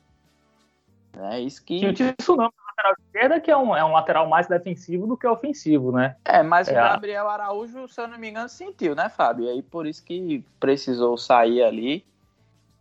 É 1.31 1.41
isso 1.41 1.65
que. 1.65 1.93
Tinha 1.93 2.11
o 2.11 2.15
Tsunami 2.15 2.53
na 2.57 2.67
lateral 2.69 2.95
esquerda, 2.99 3.41
que 3.41 3.51
é 3.51 3.57
um, 3.57 3.77
é 3.77 3.85
um 3.85 3.93
lateral 3.93 4.29
mais 4.29 4.47
defensivo 4.47 5.07
do 5.09 5.17
que 5.17 5.27
ofensivo, 5.27 5.91
né? 5.91 6.15
É, 6.25 6.45
mas 6.45 6.69
é. 6.69 6.73
o 6.73 6.75
Gabriel 6.75 7.29
Araújo, 7.29 7.89
se 7.89 8.01
eu 8.01 8.07
não 8.07 8.19
me 8.19 8.31
engano, 8.31 8.49
sentiu, 8.49 8.95
né, 8.95 9.09
Fábio? 9.09 9.47
E 9.47 9.49
aí 9.49 9.63
por 9.63 9.85
isso 9.85 10.05
que 10.05 10.45
precisou 10.61 11.19
sair 11.19 11.63
ali. 11.63 12.05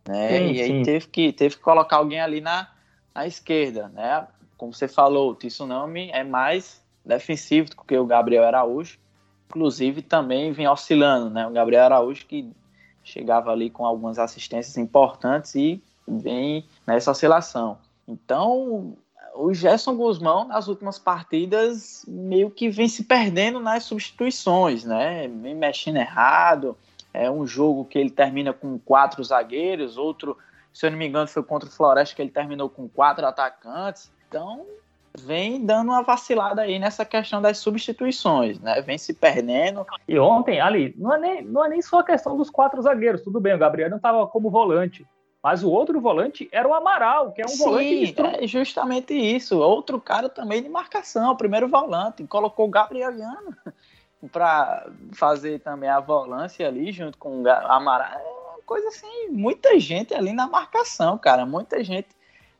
Né? 0.06 0.28
Sim, 0.28 0.52
e 0.52 0.62
aí 0.62 0.68
sim. 0.68 0.82
teve 0.82 1.06
que, 1.08 1.32
teve 1.32 1.56
que 1.56 1.62
colocar 1.62 1.96
alguém 1.96 2.20
ali 2.20 2.40
na, 2.40 2.68
na 3.14 3.26
esquerda, 3.26 3.88
né? 3.88 4.26
Como 4.56 4.72
você 4.72 4.86
falou, 4.86 5.30
o 5.30 5.34
Tsunami 5.34 6.10
é 6.10 6.22
mais 6.22 6.82
defensivo 7.04 7.70
do 7.70 7.76
que 7.76 7.96
o 7.96 8.06
Gabriel 8.06 8.44
Araújo. 8.44 8.98
Inclusive 9.48 10.02
também 10.02 10.52
vem 10.52 10.68
oscilando, 10.68 11.30
né? 11.30 11.46
O 11.46 11.50
Gabriel 11.50 11.84
Araújo 11.84 12.26
que 12.26 12.50
chegava 13.02 13.50
ali 13.50 13.68
com 13.68 13.84
algumas 13.84 14.18
assistências 14.18 14.76
importantes 14.76 15.54
e 15.54 15.82
vem 16.06 16.64
nessa 16.86 17.10
oscilação. 17.10 17.78
Então, 18.08 18.96
o 19.34 19.52
Gerson 19.52 19.96
Guzmão, 19.96 20.46
nas 20.46 20.68
últimas 20.68 20.98
partidas, 20.98 22.04
meio 22.06 22.50
que 22.50 22.68
vem 22.70 22.88
se 22.88 23.04
perdendo 23.04 23.60
nas 23.60 23.84
substituições, 23.84 24.84
né? 24.84 25.28
Vem 25.28 25.54
mexendo 25.54 25.96
errado. 25.96 26.76
É 27.14 27.30
um 27.30 27.46
jogo 27.46 27.84
que 27.84 27.96
ele 27.96 28.10
termina 28.10 28.52
com 28.52 28.76
quatro 28.76 29.22
zagueiros, 29.22 29.96
outro, 29.96 30.36
se 30.72 30.84
eu 30.84 30.90
não 30.90 30.98
me 30.98 31.06
engano, 31.06 31.28
foi 31.28 31.44
contra 31.44 31.68
o 31.68 31.72
Floresta 31.72 32.16
que 32.16 32.20
ele 32.20 32.30
terminou 32.30 32.68
com 32.68 32.88
quatro 32.88 33.24
atacantes. 33.24 34.12
Então, 34.28 34.66
vem 35.16 35.64
dando 35.64 35.92
uma 35.92 36.02
vacilada 36.02 36.62
aí 36.62 36.76
nessa 36.76 37.04
questão 37.04 37.40
das 37.40 37.58
substituições, 37.58 38.58
né? 38.58 38.82
Vem 38.82 38.98
se 38.98 39.14
perdendo. 39.14 39.86
E 40.08 40.18
ontem, 40.18 40.60
ali, 40.60 40.92
não 40.98 41.14
é 41.14 41.18
nem, 41.20 41.42
não 41.44 41.64
é 41.64 41.68
nem 41.68 41.80
só 41.80 42.00
a 42.00 42.04
questão 42.04 42.36
dos 42.36 42.50
quatro 42.50 42.82
zagueiros, 42.82 43.22
tudo 43.22 43.40
bem, 43.40 43.54
o 43.54 43.58
Gabriel 43.58 43.90
não 43.90 43.98
estava 43.98 44.26
como 44.26 44.50
volante. 44.50 45.06
Mas 45.40 45.62
o 45.62 45.70
outro 45.70 46.00
volante 46.00 46.48
era 46.50 46.66
o 46.66 46.72
Amaral, 46.72 47.30
que 47.30 47.42
é 47.42 47.44
um 47.44 47.48
Sim, 47.48 47.64
volante. 47.64 48.14
É 48.42 48.46
justamente 48.46 49.14
isso. 49.14 49.58
Outro 49.58 50.00
cara 50.00 50.26
também 50.26 50.62
de 50.62 50.70
marcação, 50.70 51.36
primeiro 51.36 51.68
volante. 51.68 52.26
Colocou 52.26 52.66
o 52.66 52.70
Gabrieliano 52.70 53.54
para 54.28 54.86
fazer 55.12 55.60
também 55.60 55.88
a 55.88 56.00
volância 56.00 56.66
ali 56.66 56.92
junto 56.92 57.18
com 57.18 57.42
o 57.42 57.48
Amaral. 57.48 58.18
É 58.18 58.50
uma 58.54 58.62
coisa 58.64 58.88
assim, 58.88 59.28
muita 59.30 59.78
gente 59.78 60.14
ali 60.14 60.32
na 60.32 60.46
marcação, 60.46 61.18
cara. 61.18 61.44
Muita 61.44 61.82
gente 61.82 62.08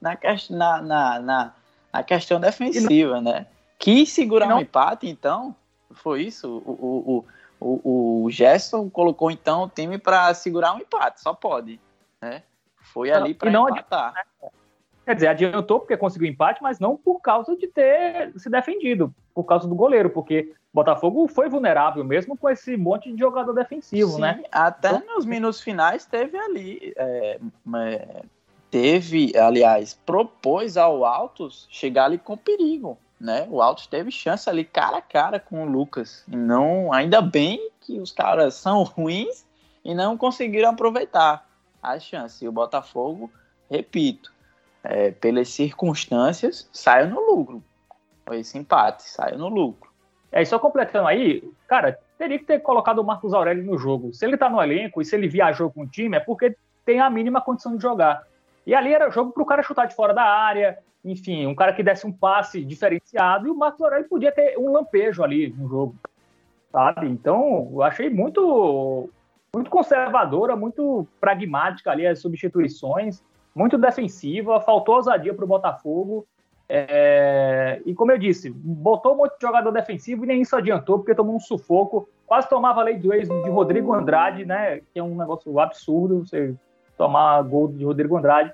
na, 0.01 0.19
na, 0.51 0.83
na, 0.83 1.21
na, 1.21 1.55
na 1.93 2.03
questão 2.03 2.41
defensiva, 2.41 3.21
não, 3.21 3.33
né? 3.33 3.47
Quis 3.79 4.11
segurar 4.11 4.49
não, 4.49 4.59
um 4.59 4.61
empate, 4.61 5.09
então. 5.09 5.55
Foi 5.91 6.23
isso. 6.23 6.63
O, 6.67 6.73
o, 6.73 7.25
o, 7.61 8.25
o, 8.25 8.31
Gerson 8.31 8.91
colocou 8.91 9.31
então 9.31 9.65
o 9.65 9.69
time 9.69 9.99
para 9.99 10.33
segurar 10.35 10.75
um 10.75 10.79
empate, 10.79 11.21
só 11.21 11.33
pode, 11.33 11.81
né? 12.21 12.43
Foi 12.93 13.11
ali 13.11 13.35
para 13.35 13.51
empatar. 13.51 14.13
Né? 14.13 14.51
Quer 15.05 15.15
dizer, 15.15 15.29
adiantou 15.29 15.81
porque 15.81 15.97
conseguiu 15.97 16.29
empate, 16.29 16.63
mas 16.63 16.79
não 16.79 16.97
por 16.97 17.21
causa 17.21 17.57
de 17.57 17.67
ter 17.67 18.33
se 18.37 18.49
defendido, 18.49 19.15
por 19.35 19.45
causa 19.45 19.69
do 19.69 19.75
goleiro, 19.75 20.09
porque 20.09 20.53
Botafogo 20.73 21.29
foi 21.29 21.49
vulnerável 21.49 22.03
mesmo 22.03 22.37
com 22.37 22.51
esse 22.51 22.77
monte 22.77 23.13
de 23.13 23.19
jogador 23.19 23.53
defensivo, 23.53 24.13
Sim, 24.13 24.21
né? 24.23 24.43
Até 24.51 24.89
então, 24.89 25.15
nos 25.15 25.25
minutos 25.25 25.61
finais 25.61 26.05
teve 26.05 26.37
ali. 26.37 26.93
É, 26.97 27.39
é, 27.77 28.23
teve, 28.71 29.33
aliás, 29.39 29.95
propôs 30.05 30.77
ao 30.77 31.05
Altos 31.05 31.69
chegar 31.71 32.07
ali 32.07 32.19
com 32.19 32.37
perigo. 32.37 32.99
Né? 33.21 33.47
O 33.49 33.63
Altos 33.63 33.87
teve 33.87 34.11
chance 34.11 34.51
ali 34.51 34.65
cara 34.65 34.99
a 34.99 35.03
cara 35.03 35.39
com 35.39 35.63
o 35.63 35.71
Lucas. 35.71 36.25
E 36.27 36.35
não, 36.35 36.93
ainda 36.93 37.23
bem 37.23 37.71
que 37.81 38.01
os 38.01 38.11
caras 38.11 38.55
são 38.55 38.83
ruins 38.85 39.47
e 39.85 39.95
não 39.95 40.19
conseguiram 40.19 40.71
aproveitar 40.71 41.47
as 41.81 42.03
chances. 42.03 42.43
E 42.43 42.49
o 42.49 42.53
Botafogo, 42.53 43.31
repito, 43.71 44.34
é, 44.85 45.11
pelas 45.11 45.49
circunstâncias, 45.49 46.69
saiu 46.73 47.09
no 47.09 47.21
lucro. 47.21 47.65
Esse 48.33 48.59
empate, 48.59 49.03
saiu 49.05 49.39
no 49.39 49.49
lucro. 49.49 49.91
É, 50.31 50.45
só 50.45 50.59
completando 50.59 51.09
aí, 51.09 51.43
cara, 51.67 51.99
teria 52.19 52.39
que 52.39 52.45
ter 52.45 52.61
colocado 52.61 52.99
o 52.99 53.05
Marcos 53.05 53.33
Aurélio 53.33 53.65
no 53.65 53.79
jogo. 53.79 54.13
Se 54.13 54.25
ele 54.27 54.37
tá 54.37 54.49
no 54.49 54.63
elenco 54.63 55.01
e 55.01 55.05
se 55.05 55.17
ele 55.17 55.29
viajou 55.29 55.71
com 55.71 55.83
o 55.83 55.87
time, 55.87 56.17
é 56.17 56.21
porque 56.21 56.57
tem 56.85 57.01
a 57.01 57.09
mínima 57.09 57.41
condição 57.41 57.77
de 57.77 57.83
jogar. 57.83 58.23
E 58.67 58.75
ali 58.75 58.93
era 58.93 59.11
jogo 59.11 59.33
pro 59.33 59.47
cara 59.47 59.63
chutar 59.63 59.87
de 59.87 59.95
fora 59.95 60.13
da 60.13 60.25
área, 60.25 60.79
enfim, 61.05 61.47
um 61.47 61.55
cara 61.55 61.73
que 61.73 61.83
desse 61.83 62.07
um 62.07 62.13
passe 62.13 62.65
diferenciado, 62.65 63.47
e 63.47 63.51
o 63.51 63.55
Marcos 63.55 63.81
Aurélio 63.83 64.09
podia 64.09 64.33
ter 64.33 64.59
um 64.59 64.73
lampejo 64.73 65.23
ali 65.23 65.49
no 65.57 65.69
jogo, 65.69 65.95
sabe? 66.73 67.07
Então, 67.09 67.71
eu 67.73 67.83
achei 67.83 68.09
muito 68.11 69.09
muito 69.55 69.71
conservadora, 69.71 70.57
muito 70.57 71.07
pragmática 71.21 71.93
ali 71.93 72.07
as 72.07 72.19
substituições, 72.19 73.23
muito 73.55 73.79
defensiva, 73.79 74.61
faltou 74.61 74.97
ousadia 74.97 75.35
para 75.35 75.45
o 75.45 75.49
Botafogo. 75.49 76.27
É, 76.69 77.81
e 77.85 77.95
como 77.95 78.11
eu 78.11 78.19
disse, 78.19 78.51
botou 78.51 79.13
um 79.13 79.17
monte 79.19 79.35
de 79.35 79.47
jogador 79.47 79.71
defensivo 79.71 80.25
e 80.25 80.29
nem 80.29 80.43
isso 80.43 80.57
adiantou, 80.57 80.99
porque 80.99 81.15
tomou 81.15 81.37
um 81.37 81.41
sufoco, 81.41 82.09
quase 82.27 82.49
tomava 82.49 82.83
lei 82.83 82.97
do 82.97 83.13
ex 83.13 83.29
de 83.29 83.51
Rodrigo 83.51 83.93
Andrade, 83.93 84.45
né? 84.45 84.81
Que 84.93 84.99
é 84.99 85.03
um 85.03 85.17
negócio 85.17 85.59
absurdo 85.61 86.25
você 86.25 86.55
tomar 86.97 87.43
gol 87.43 87.69
de 87.69 87.85
Rodrigo 87.85 88.17
Andrade. 88.17 88.53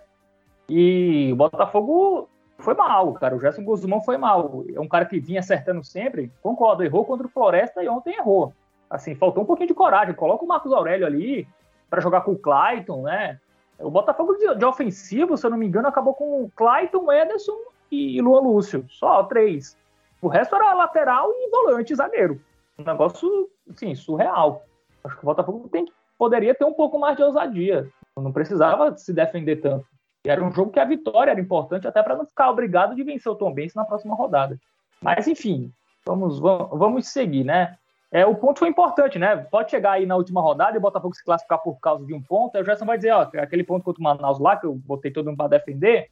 E 0.68 1.30
o 1.32 1.36
Botafogo 1.36 2.28
foi 2.58 2.74
mal, 2.74 3.12
cara. 3.14 3.34
O 3.34 3.40
Gerson 3.40 3.64
Guzmão 3.64 4.00
foi 4.00 4.16
mal. 4.16 4.64
É 4.74 4.80
um 4.80 4.88
cara 4.88 5.04
que 5.04 5.18
vinha 5.20 5.40
acertando 5.40 5.82
sempre. 5.82 6.30
Concordo, 6.42 6.82
errou 6.82 7.04
contra 7.04 7.26
o 7.26 7.30
Floresta 7.30 7.82
e 7.82 7.88
ontem 7.88 8.16
errou 8.16 8.52
assim, 8.90 9.14
faltou 9.14 9.44
um 9.44 9.46
pouquinho 9.46 9.68
de 9.68 9.74
coragem. 9.74 10.14
Coloca 10.14 10.44
o 10.44 10.48
Marcos 10.48 10.72
Aurélio 10.72 11.06
ali 11.06 11.46
para 11.88 12.00
jogar 12.00 12.22
com 12.22 12.32
o 12.32 12.38
Clayton, 12.38 13.02
né? 13.02 13.38
O 13.80 13.90
Botafogo 13.90 14.34
de, 14.34 14.54
de, 14.56 14.64
ofensivo, 14.64 15.36
se 15.36 15.46
eu 15.46 15.50
não 15.50 15.58
me 15.58 15.66
engano, 15.66 15.88
acabou 15.88 16.14
com 16.14 16.50
Clayton, 16.54 17.10
Ederson 17.10 17.56
e 17.90 18.20
Luan 18.20 18.40
Lúcio. 18.40 18.84
Só 18.88 19.22
três. 19.24 19.76
O 20.20 20.28
resto 20.28 20.54
era 20.54 20.74
lateral 20.74 21.30
e 21.30 21.50
volante, 21.50 21.94
zagueiro. 21.94 22.40
Um 22.78 22.84
negócio, 22.84 23.48
assim, 23.70 23.94
surreal. 23.94 24.64
Acho 25.02 25.16
que 25.16 25.22
o 25.22 25.26
Botafogo 25.26 25.68
tem, 25.68 25.86
poderia 26.18 26.54
ter 26.54 26.64
um 26.64 26.74
pouco 26.74 26.98
mais 26.98 27.16
de 27.16 27.22
ousadia. 27.22 27.88
Não 28.16 28.32
precisava 28.32 28.96
se 28.96 29.12
defender 29.12 29.56
tanto. 29.56 29.86
E 30.24 30.28
era 30.28 30.44
um 30.44 30.52
jogo 30.52 30.70
que 30.70 30.80
a 30.80 30.84
vitória 30.84 31.30
era 31.30 31.40
importante 31.40 31.88
até 31.88 32.02
para 32.02 32.16
não 32.16 32.26
ficar 32.26 32.50
obrigado 32.50 32.94
de 32.94 33.02
vencer 33.02 33.32
o 33.32 33.36
Tom 33.36 33.52
Benz 33.52 33.74
na 33.74 33.84
próxima 33.84 34.14
rodada. 34.14 34.58
Mas, 35.00 35.26
enfim, 35.26 35.72
vamos, 36.04 36.38
vamos, 36.38 36.78
vamos 36.78 37.08
seguir, 37.08 37.44
né? 37.44 37.78
É, 38.12 38.26
o 38.26 38.34
ponto 38.34 38.58
foi 38.58 38.68
importante, 38.68 39.18
né? 39.18 39.36
Pode 39.36 39.70
chegar 39.70 39.92
aí 39.92 40.04
na 40.04 40.16
última 40.16 40.40
rodada 40.40 40.74
e 40.74 40.78
o 40.78 40.80
Botafogo 40.80 41.14
se 41.14 41.24
classificar 41.24 41.62
por 41.62 41.78
causa 41.78 42.04
de 42.04 42.12
um 42.12 42.20
ponto, 42.20 42.56
aí 42.56 42.62
o 42.62 42.64
Gerson 42.64 42.84
vai 42.84 42.96
dizer, 42.96 43.12
ó, 43.12 43.22
aquele 43.22 43.62
ponto 43.62 43.84
contra 43.84 44.00
o 44.00 44.02
Manaus 44.02 44.40
lá, 44.40 44.56
que 44.56 44.66
eu 44.66 44.74
botei 44.74 45.12
todo 45.12 45.26
mundo 45.26 45.36
para 45.36 45.58
defender, 45.58 46.10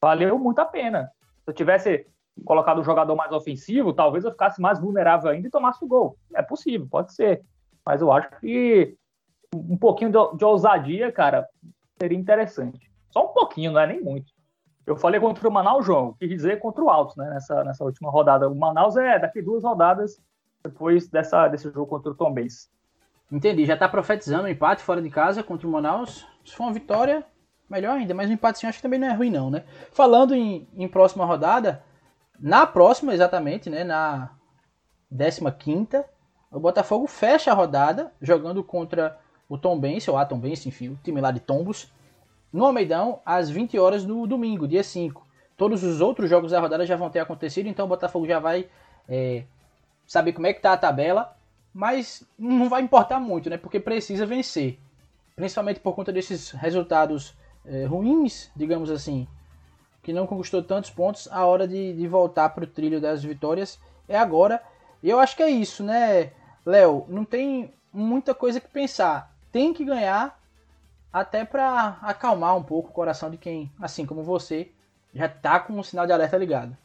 valeu 0.00 0.38
muito 0.38 0.58
a 0.60 0.64
pena. 0.64 1.12
Se 1.44 1.50
eu 1.50 1.54
tivesse 1.54 2.06
colocado 2.46 2.80
um 2.80 2.84
jogador 2.84 3.14
mais 3.14 3.30
ofensivo, 3.30 3.92
talvez 3.92 4.24
eu 4.24 4.30
ficasse 4.30 4.60
mais 4.60 4.80
vulnerável 4.80 5.30
ainda 5.30 5.48
e 5.48 5.50
tomasse 5.50 5.84
o 5.84 5.88
gol. 5.88 6.16
É 6.34 6.40
possível, 6.40 6.86
pode 6.90 7.12
ser. 7.12 7.42
Mas 7.84 8.00
eu 8.00 8.10
acho 8.10 8.30
que 8.40 8.96
um 9.54 9.76
pouquinho 9.76 10.10
de, 10.10 10.38
de 10.38 10.44
ousadia, 10.44 11.12
cara, 11.12 11.46
seria 12.00 12.16
interessante. 12.16 12.90
Só 13.10 13.26
um 13.26 13.34
pouquinho, 13.34 13.72
não 13.72 13.80
é 13.80 13.86
nem 13.86 14.00
muito. 14.00 14.32
Eu 14.86 14.96
falei 14.96 15.20
contra 15.20 15.46
o 15.46 15.52
Manaus, 15.52 15.84
João, 15.84 16.14
quis 16.14 16.28
dizer 16.28 16.58
contra 16.58 16.82
o 16.82 16.88
Altos, 16.88 17.16
né, 17.16 17.28
nessa, 17.28 17.62
nessa 17.62 17.84
última 17.84 18.10
rodada. 18.10 18.48
O 18.48 18.54
Manaus 18.54 18.96
é 18.96 19.18
daqui 19.18 19.42
duas 19.42 19.62
rodadas 19.62 20.18
depois 20.62 21.08
dessa, 21.08 21.48
desse 21.48 21.64
jogo 21.64 21.86
contra 21.86 22.10
o 22.10 22.14
Tom 22.14 22.32
Benz. 22.32 22.70
Entendi, 23.30 23.64
já 23.64 23.76
tá 23.76 23.88
profetizando 23.88 24.44
um 24.44 24.48
empate 24.48 24.82
fora 24.82 25.00
de 25.00 25.08
casa 25.08 25.42
contra 25.42 25.66
o 25.66 25.70
Manaus. 25.70 26.26
Se 26.44 26.54
for 26.54 26.64
uma 26.64 26.72
vitória, 26.72 27.24
melhor 27.68 27.96
ainda, 27.96 28.14
mas 28.14 28.28
um 28.28 28.34
empate 28.34 28.58
sim 28.58 28.66
acho 28.66 28.78
que 28.78 28.82
também 28.82 29.00
não 29.00 29.08
é 29.08 29.14
ruim 29.14 29.30
não, 29.30 29.50
né? 29.50 29.64
Falando 29.90 30.34
em, 30.34 30.68
em 30.76 30.86
próxima 30.86 31.24
rodada, 31.24 31.82
na 32.38 32.66
próxima 32.66 33.14
exatamente, 33.14 33.70
né, 33.70 33.84
na 33.84 34.30
15ª, 35.12 36.04
o 36.50 36.60
Botafogo 36.60 37.06
fecha 37.06 37.50
a 37.50 37.54
rodada 37.54 38.12
jogando 38.20 38.62
contra 38.62 39.18
o 39.48 39.56
Tom 39.56 39.78
Benz, 39.78 40.06
ou 40.08 40.18
a 40.18 40.26
Tom 40.26 40.38
Benz, 40.38 40.66
enfim, 40.66 40.90
o 40.90 40.98
time 41.02 41.20
lá 41.20 41.30
de 41.30 41.40
Tombos, 41.40 41.90
no 42.52 42.64
Almeidão, 42.64 43.20
às 43.24 43.48
20 43.48 43.78
horas 43.78 44.04
do 44.04 44.26
domingo, 44.26 44.68
dia 44.68 44.82
5. 44.82 45.26
Todos 45.56 45.82
os 45.82 46.00
outros 46.00 46.28
jogos 46.28 46.50
da 46.50 46.60
rodada 46.60 46.84
já 46.84 46.96
vão 46.96 47.08
ter 47.08 47.20
acontecido, 47.20 47.68
então 47.68 47.86
o 47.86 47.88
Botafogo 47.88 48.26
já 48.26 48.38
vai 48.38 48.68
é, 49.08 49.44
saber 50.12 50.34
como 50.34 50.46
é 50.46 50.52
que 50.52 50.60
tá 50.60 50.74
a 50.74 50.76
tabela, 50.76 51.34
mas 51.72 52.22
não 52.38 52.68
vai 52.68 52.82
importar 52.82 53.18
muito, 53.18 53.48
né? 53.48 53.56
Porque 53.56 53.80
precisa 53.80 54.26
vencer. 54.26 54.78
Principalmente 55.34 55.80
por 55.80 55.94
conta 55.94 56.12
desses 56.12 56.50
resultados 56.50 57.34
é, 57.64 57.86
ruins, 57.86 58.50
digamos 58.54 58.90
assim, 58.90 59.26
que 60.02 60.12
não 60.12 60.26
conquistou 60.26 60.62
tantos 60.62 60.90
pontos, 60.90 61.26
a 61.32 61.46
hora 61.46 61.66
de, 61.66 61.94
de 61.94 62.06
voltar 62.06 62.50
para 62.50 62.64
o 62.64 62.66
trilho 62.66 63.00
das 63.00 63.24
vitórias 63.24 63.80
é 64.06 64.18
agora. 64.18 64.62
E 65.02 65.08
eu 65.08 65.18
acho 65.18 65.34
que 65.34 65.42
é 65.42 65.48
isso, 65.48 65.82
né, 65.82 66.32
Léo? 66.66 67.06
Não 67.08 67.24
tem 67.24 67.72
muita 67.90 68.34
coisa 68.34 68.60
que 68.60 68.68
pensar. 68.68 69.34
Tem 69.50 69.72
que 69.72 69.82
ganhar 69.82 70.38
até 71.10 71.42
para 71.42 71.96
acalmar 72.02 72.54
um 72.54 72.62
pouco 72.62 72.90
o 72.90 72.92
coração 72.92 73.30
de 73.30 73.38
quem, 73.38 73.72
assim 73.80 74.04
como 74.04 74.22
você, 74.22 74.70
já 75.14 75.26
tá 75.26 75.58
com 75.58 75.78
o 75.78 75.82
sinal 75.82 76.04
de 76.06 76.12
alerta 76.12 76.36
ligado. 76.36 76.76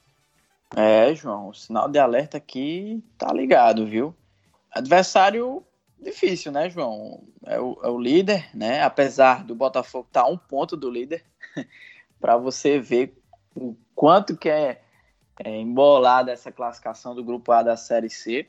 É, 0.76 1.14
João, 1.16 1.50
o 1.50 1.54
sinal 1.54 1.90
de 1.90 1.98
alerta 1.98 2.38
aqui 2.38 3.04
tá 3.18 3.32
ligado, 3.34 3.86
viu? 3.86 4.16
Adversário 4.72 5.64
difícil, 6.00 6.52
né, 6.52 6.70
João? 6.70 7.24
É 7.46 7.60
o, 7.60 7.80
é 7.84 7.88
o 7.88 8.00
líder, 8.00 8.50
né? 8.54 8.84
Apesar 8.84 9.44
do 9.44 9.56
Botafogo 9.56 10.08
estar 10.08 10.24
tá 10.24 10.28
um 10.28 10.38
ponto 10.38 10.76
do 10.76 10.90
líder, 10.90 11.24
para 12.20 12.38
você 12.38 12.80
ver 12.80 13.18
o 13.56 13.76
quanto 13.96 14.38
que 14.38 14.50
é, 14.50 14.82
é 15.44 15.60
embolada 15.60 16.32
essa 16.32 16.52
classificação 16.52 17.16
do 17.16 17.24
grupo 17.24 17.52
A 17.52 17.64
da 17.64 17.78
Série 17.78 18.10
C. 18.10 18.48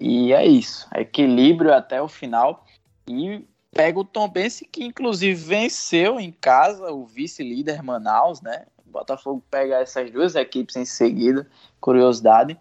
E 0.00 0.32
é 0.32 0.44
isso, 0.46 0.88
equilíbrio 0.94 1.72
até 1.72 2.00
o 2.00 2.08
final. 2.08 2.64
E 3.06 3.46
pega 3.70 3.98
o 3.98 4.04
Tombense, 4.04 4.64
que 4.64 4.84
inclusive 4.84 5.34
venceu 5.34 6.18
em 6.18 6.32
casa 6.32 6.90
o 6.92 7.06
vice-líder 7.06 7.82
Manaus, 7.82 8.40
né? 8.40 8.66
Botafogo 8.92 9.42
pega 9.50 9.80
essas 9.80 10.10
duas 10.10 10.34
equipes 10.34 10.76
em 10.76 10.84
seguida, 10.84 11.48
curiosidade. 11.80 12.58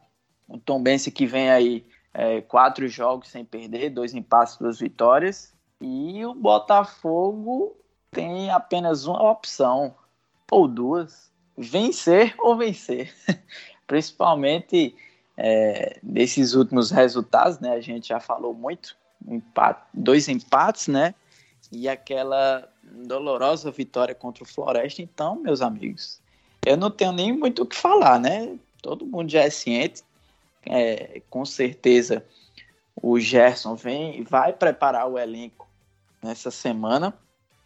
O 0.48 0.58
Tombense 0.58 1.12
que 1.12 1.26
vem 1.26 1.50
aí 1.50 1.86
é, 2.14 2.42
quatro 2.42 2.88
jogos 2.88 3.30
sem 3.30 3.46
perder, 3.46 3.90
dois 3.90 4.14
empates, 4.14 4.58
duas 4.58 4.80
vitórias. 4.80 5.54
E 5.80 6.26
o 6.26 6.34
Botafogo 6.34 7.76
tem 8.12 8.52
apenas 8.52 9.06
uma 9.06 9.32
opção, 9.32 9.96
ou 10.52 10.68
duas, 10.68 11.32
vencer 11.58 12.36
ou 12.40 12.58
vencer. 12.58 13.14
Principalmente 13.88 14.96
é, 15.38 16.00
nesses 16.04 16.54
últimos 16.54 16.92
resultados, 16.92 17.60
né? 17.60 17.72
A 17.72 17.82
gente 17.82 18.10
já 18.10 18.20
falou 18.20 18.54
muito 18.54 18.96
empate, 19.28 19.82
dois 19.94 20.28
empates, 20.28 20.88
né? 20.88 21.16
E 21.72 21.88
aquela 21.88 22.68
dolorosa 22.84 23.72
vitória 23.72 24.14
contra 24.14 24.44
o 24.44 24.48
Floresta. 24.48 25.02
Então, 25.02 25.36
meus 25.36 25.62
amigos, 25.62 26.21
eu 26.66 26.78
não 26.78 26.92
tenho 26.92 27.12
nem 27.12 27.32
muito 27.32 27.64
o 27.64 27.66
que 27.66 27.76
falar, 27.76 28.20
né? 28.20 28.58
Todo 28.82 29.06
mundo 29.06 29.30
já 29.30 29.42
é 29.42 29.50
ciente. 29.50 30.04
É, 30.66 31.22
com 31.30 31.44
certeza 31.44 32.24
o 33.02 33.20
Gerson 33.20 33.76
vem 33.76 34.24
vai 34.24 34.54
preparar 34.54 35.08
o 35.08 35.18
elenco 35.18 35.68
nessa 36.22 36.52
semana, 36.52 37.14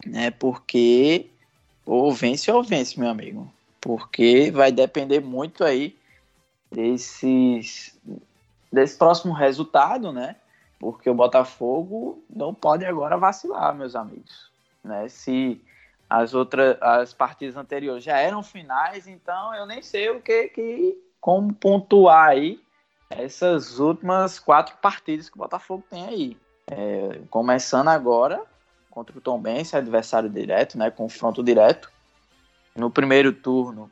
né? 0.04 0.30
Porque 0.30 1.26
ou 1.84 2.12
vence 2.12 2.50
ou 2.50 2.62
vence, 2.62 2.98
meu 2.98 3.10
amigo. 3.10 3.52
Porque 3.80 4.50
vai 4.50 4.72
depender 4.72 5.20
muito 5.20 5.62
aí 5.62 5.96
desses, 6.70 7.96
desse 8.72 8.96
próximo 8.96 9.32
resultado, 9.32 10.10
né? 10.10 10.36
porque 10.78 11.08
o 11.08 11.14
Botafogo 11.14 12.22
não 12.28 12.54
pode 12.54 12.84
agora 12.84 13.16
vacilar, 13.16 13.74
meus 13.74 13.94
amigos. 13.94 14.50
Né? 14.84 15.08
Se 15.08 15.60
as 16.08 16.34
outras 16.34 16.76
as 16.80 17.12
partidas 17.12 17.56
anteriores 17.56 18.04
já 18.04 18.18
eram 18.18 18.42
finais, 18.42 19.06
então 19.06 19.54
eu 19.54 19.66
nem 19.66 19.82
sei 19.82 20.10
o 20.10 20.20
que, 20.20 20.48
que 20.48 20.98
como 21.20 21.52
pontuar 21.52 22.28
aí 22.28 22.60
essas 23.10 23.78
últimas 23.78 24.38
quatro 24.38 24.76
partidas 24.78 25.28
que 25.28 25.36
o 25.36 25.38
Botafogo 25.38 25.84
tem 25.88 26.06
aí. 26.06 26.36
É, 26.68 27.20
começando 27.30 27.88
agora 27.88 28.42
contra 28.90 29.16
o 29.16 29.20
Tom 29.20 29.38
Benz, 29.38 29.74
adversário 29.74 30.28
direto, 30.28 30.78
né, 30.78 30.90
confronto 30.90 31.42
direto. 31.42 31.92
No 32.74 32.90
primeiro 32.90 33.32
turno 33.32 33.90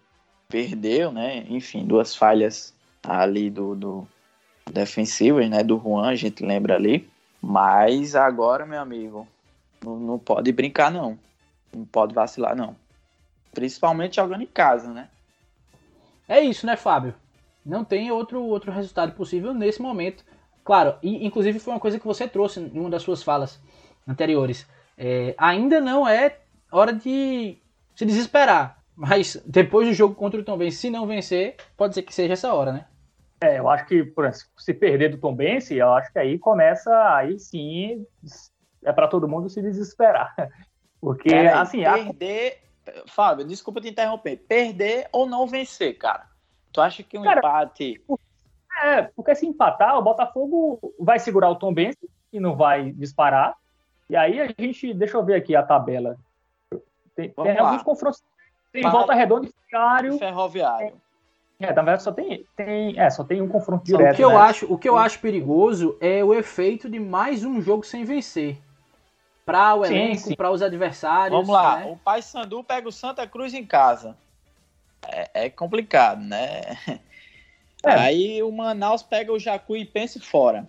perdeu, 0.49 1.13
né, 1.13 1.45
enfim, 1.49 1.85
duas 1.85 2.15
falhas 2.15 2.75
ali 3.03 3.51
do, 3.51 3.75
do 3.75 4.09
defensivas, 4.71 5.49
né, 5.49 5.63
do 5.63 5.79
Juan, 5.79 6.09
a 6.09 6.15
gente 6.15 6.45
lembra 6.45 6.75
ali. 6.75 7.09
Mas 7.41 8.17
agora, 8.17 8.65
meu 8.65 8.81
amigo, 8.81 9.29
não, 9.85 9.97
não 9.97 10.19
pode 10.19 10.51
brincar, 10.53 10.91
não. 10.91 11.19
Não 11.75 11.85
pode 11.85 12.15
vacilar, 12.15 12.57
não. 12.57 12.77
Principalmente 13.53 14.17
jogando 14.17 14.43
em 14.43 14.47
casa, 14.47 14.93
né? 14.93 15.09
É 16.29 16.41
isso, 16.41 16.67
né, 16.67 16.77
Fábio? 16.77 17.15
Não 17.65 17.85
tem 17.85 18.11
outro, 18.11 18.43
outro 18.43 18.73
resultado 18.73 19.13
possível 19.13 19.55
nesse 19.55 19.81
momento. 19.81 20.25
Claro, 20.65 20.97
e 21.03 21.27
inclusive 21.27 21.59
foi 21.59 21.75
uma 21.75 21.81
coisa 21.81 21.99
que 21.99 22.07
você 22.07 22.27
trouxe 22.27 22.61
em 22.61 22.79
uma 22.79 22.91
das 22.91 23.03
suas 23.03 23.23
falas 23.23 23.61
anteriores. 24.07 24.67
É, 24.97 25.35
ainda 25.37 25.81
não 25.81 26.07
é 26.07 26.39
hora 26.71 26.93
de 26.93 27.59
se 27.95 28.05
desesperar. 28.05 28.79
Mas 28.97 29.43
depois 29.45 29.89
do 29.89 29.95
jogo 29.95 30.15
contra 30.15 30.41
o 30.41 30.45
Tom 30.45 30.57
Benz, 30.57 30.77
se 30.77 30.89
não 30.89 31.07
vencer, 31.07 31.57
pode 31.77 31.95
ser 31.95 32.03
que 32.03 32.15
seja 32.15 32.35
essa 32.35 32.53
hora, 32.55 32.73
né? 32.73 32.87
É, 33.41 33.59
eu 33.59 33.69
acho 33.69 33.87
que 33.87 34.05
por, 34.05 34.31
se 34.33 34.73
perder 34.73 35.11
do 35.11 35.19
Tom 35.19 35.35
Bense, 35.35 35.75
eu 35.75 35.93
acho 35.93 36.13
que 36.13 36.19
aí 36.19 36.39
começa, 36.39 36.91
aí 37.15 37.39
sim, 37.39 38.07
é 38.83 38.93
para 38.93 39.09
todo 39.09 39.29
mundo 39.29 39.49
se 39.49 39.61
desesperar. 39.61 40.35
Porque, 41.05 41.29
cara, 41.29 41.61
assim... 41.61 41.83
Perder... 41.83 42.59
A... 42.87 43.09
Fábio, 43.09 43.47
desculpa 43.47 43.81
te 43.81 43.89
interromper. 43.89 44.37
Perder 44.37 45.09
ou 45.13 45.27
não 45.27 45.47
vencer, 45.47 45.97
cara? 45.99 46.27
Tu 46.73 46.81
acha 46.81 47.03
que 47.03 47.19
um 47.19 47.23
cara, 47.23 47.39
empate... 47.39 48.03
É, 48.83 49.03
porque 49.03 49.35
se 49.35 49.47
empatar, 49.47 49.99
o 49.99 50.03
Botafogo 50.03 50.95
vai 50.99 51.19
segurar 51.19 51.51
o 51.51 51.57
Tom 51.57 51.73
Bense 51.73 51.99
e 52.33 52.41
não 52.41 52.57
vai 52.57 52.91
disparar. 52.93 53.55
E 54.09 54.17
aí 54.17 54.41
a 54.41 54.47
gente... 54.59 54.93
Deixa 54.93 55.17
eu 55.17 55.25
ver 55.25 55.35
aqui 55.35 55.55
a 55.55 55.63
tabela. 55.63 56.17
Tem, 57.15 57.31
tem 57.31 57.59
alguns 57.59 57.83
confrontos... 57.83 58.23
Tem 58.73 58.83
Volta 58.83 59.15
Redonda 59.15 59.47
e 59.47 59.53
Ferroviário. 59.71 60.19
Ferroviário. 60.19 61.05
É, 61.61 61.67
na 61.67 61.83
verdade 61.83 62.03
só 62.03 62.13
tem, 62.13 62.45
tem, 62.57 62.99
é, 62.99 63.09
só 63.09 63.23
tem 63.23 63.41
um 63.41 63.49
confronto 63.49 63.85
direto. 63.85 64.15
O 64.15 64.17
que, 64.17 64.25
eu 64.25 64.31
né? 64.31 64.37
acho, 64.37 64.73
o 64.73 64.77
que 64.77 64.89
eu 64.89 64.99
acho 64.99 65.21
perigoso 65.21 65.97
é 66.01 66.25
o 66.25 66.35
efeito 66.35 66.91
de 66.91 66.99
mais 66.99 67.45
um 67.45 67.63
jogo 67.63 67.85
sem 67.85 68.05
vencer. 68.05 68.59
Para 69.45 69.75
o 69.75 69.85
elenco, 69.85 70.35
para 70.37 70.51
os 70.51 70.63
adversários. 70.63 71.39
Vamos 71.39 71.53
lá, 71.53 71.81
né? 71.81 71.87
o 71.87 71.97
Paysandu 71.97 72.65
pega 72.65 72.89
o 72.89 72.93
Santa 72.93 73.27
Cruz 73.27 73.53
em 73.53 73.65
casa. 73.65 74.17
É, 75.07 75.47
é 75.47 75.51
complicado, 75.51 76.21
né? 76.21 76.63
É. 77.87 77.93
Aí 77.93 78.43
o 78.43 78.51
Manaus 78.51 79.03
pega 79.03 79.31
o 79.31 79.39
Jacu 79.39 79.77
e 79.77 79.85
pensa 79.85 80.19
fora. 80.19 80.67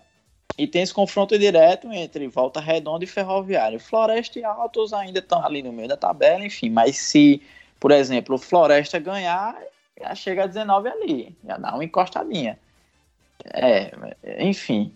E 0.57 0.67
tem 0.67 0.81
esse 0.81 0.93
confronto 0.93 1.37
direto 1.37 1.91
entre 1.91 2.27
Volta 2.27 2.59
Redonda 2.59 3.03
e 3.03 3.07
Ferroviário. 3.07 3.79
Floresta 3.79 4.39
e 4.39 4.43
Altos 4.43 4.93
ainda 4.93 5.19
estão 5.19 5.43
ali 5.45 5.63
no 5.63 5.71
meio 5.71 5.87
da 5.87 5.97
tabela, 5.97 6.45
enfim. 6.45 6.69
Mas 6.69 6.97
se, 6.97 7.41
por 7.79 7.91
exemplo, 7.91 8.35
o 8.35 8.37
Floresta 8.37 8.99
ganhar, 8.99 9.57
já 9.99 10.13
chega 10.13 10.43
a 10.43 10.47
19 10.47 10.89
ali, 10.89 11.37
já 11.45 11.57
dá 11.57 11.73
uma 11.73 11.83
encostadinha. 11.83 12.59
É, 13.53 13.91
enfim, 14.39 14.93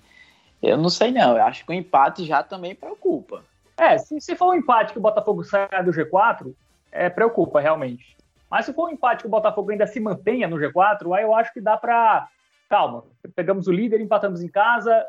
eu 0.62 0.78
não 0.78 0.90
sei 0.90 1.12
não, 1.12 1.38
eu 1.38 1.44
acho 1.44 1.66
que 1.66 1.72
o 1.72 1.76
empate 1.76 2.26
já 2.26 2.42
também 2.42 2.74
preocupa. 2.74 3.44
É, 3.80 3.98
se, 3.98 4.20
se 4.20 4.36
for 4.36 4.50
um 4.50 4.54
empate 4.54 4.94
que 4.94 5.00
o 5.00 5.02
Botafogo 5.02 5.44
saia 5.44 5.82
do 5.84 5.92
G4, 5.92 6.54
é, 6.92 7.10
preocupa 7.10 7.60
realmente. 7.60 8.18
Mas 8.50 8.66
se 8.66 8.74
for 8.74 8.90
um 8.90 8.92
empate 8.92 9.22
que 9.22 9.28
o 9.28 9.32
Botafogo 9.32 9.72
ainda 9.72 9.86
se 9.86 10.00
mantenha 10.00 10.48
no 10.48 10.58
G4, 10.58 11.16
aí 11.16 11.24
eu 11.24 11.34
acho 11.34 11.54
que 11.54 11.62
dá 11.62 11.78
para 11.78 12.28
calma, 12.70 13.04
pegamos 13.36 13.68
o 13.68 13.72
líder, 13.72 14.00
empatamos 14.00 14.44
em 14.44 14.48
casa, 14.48 15.04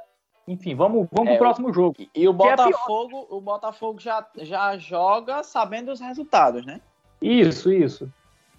enfim, 0.49 0.75
vamos, 0.75 1.07
vamos 1.13 1.33
é, 1.33 1.37
pro 1.37 1.47
próximo 1.47 1.73
jogo. 1.73 1.97
E 2.15 2.27
o 2.27 2.31
é 2.31 2.35
Botafogo, 2.35 3.29
é 3.31 3.35
o 3.35 3.41
Botafogo 3.41 4.01
já, 4.01 4.27
já 4.37 4.77
joga 4.79 5.43
sabendo 5.43 5.93
os 5.93 6.01
resultados, 6.01 6.65
né? 6.65 6.81
Isso, 7.21 7.71
isso. 7.73 8.11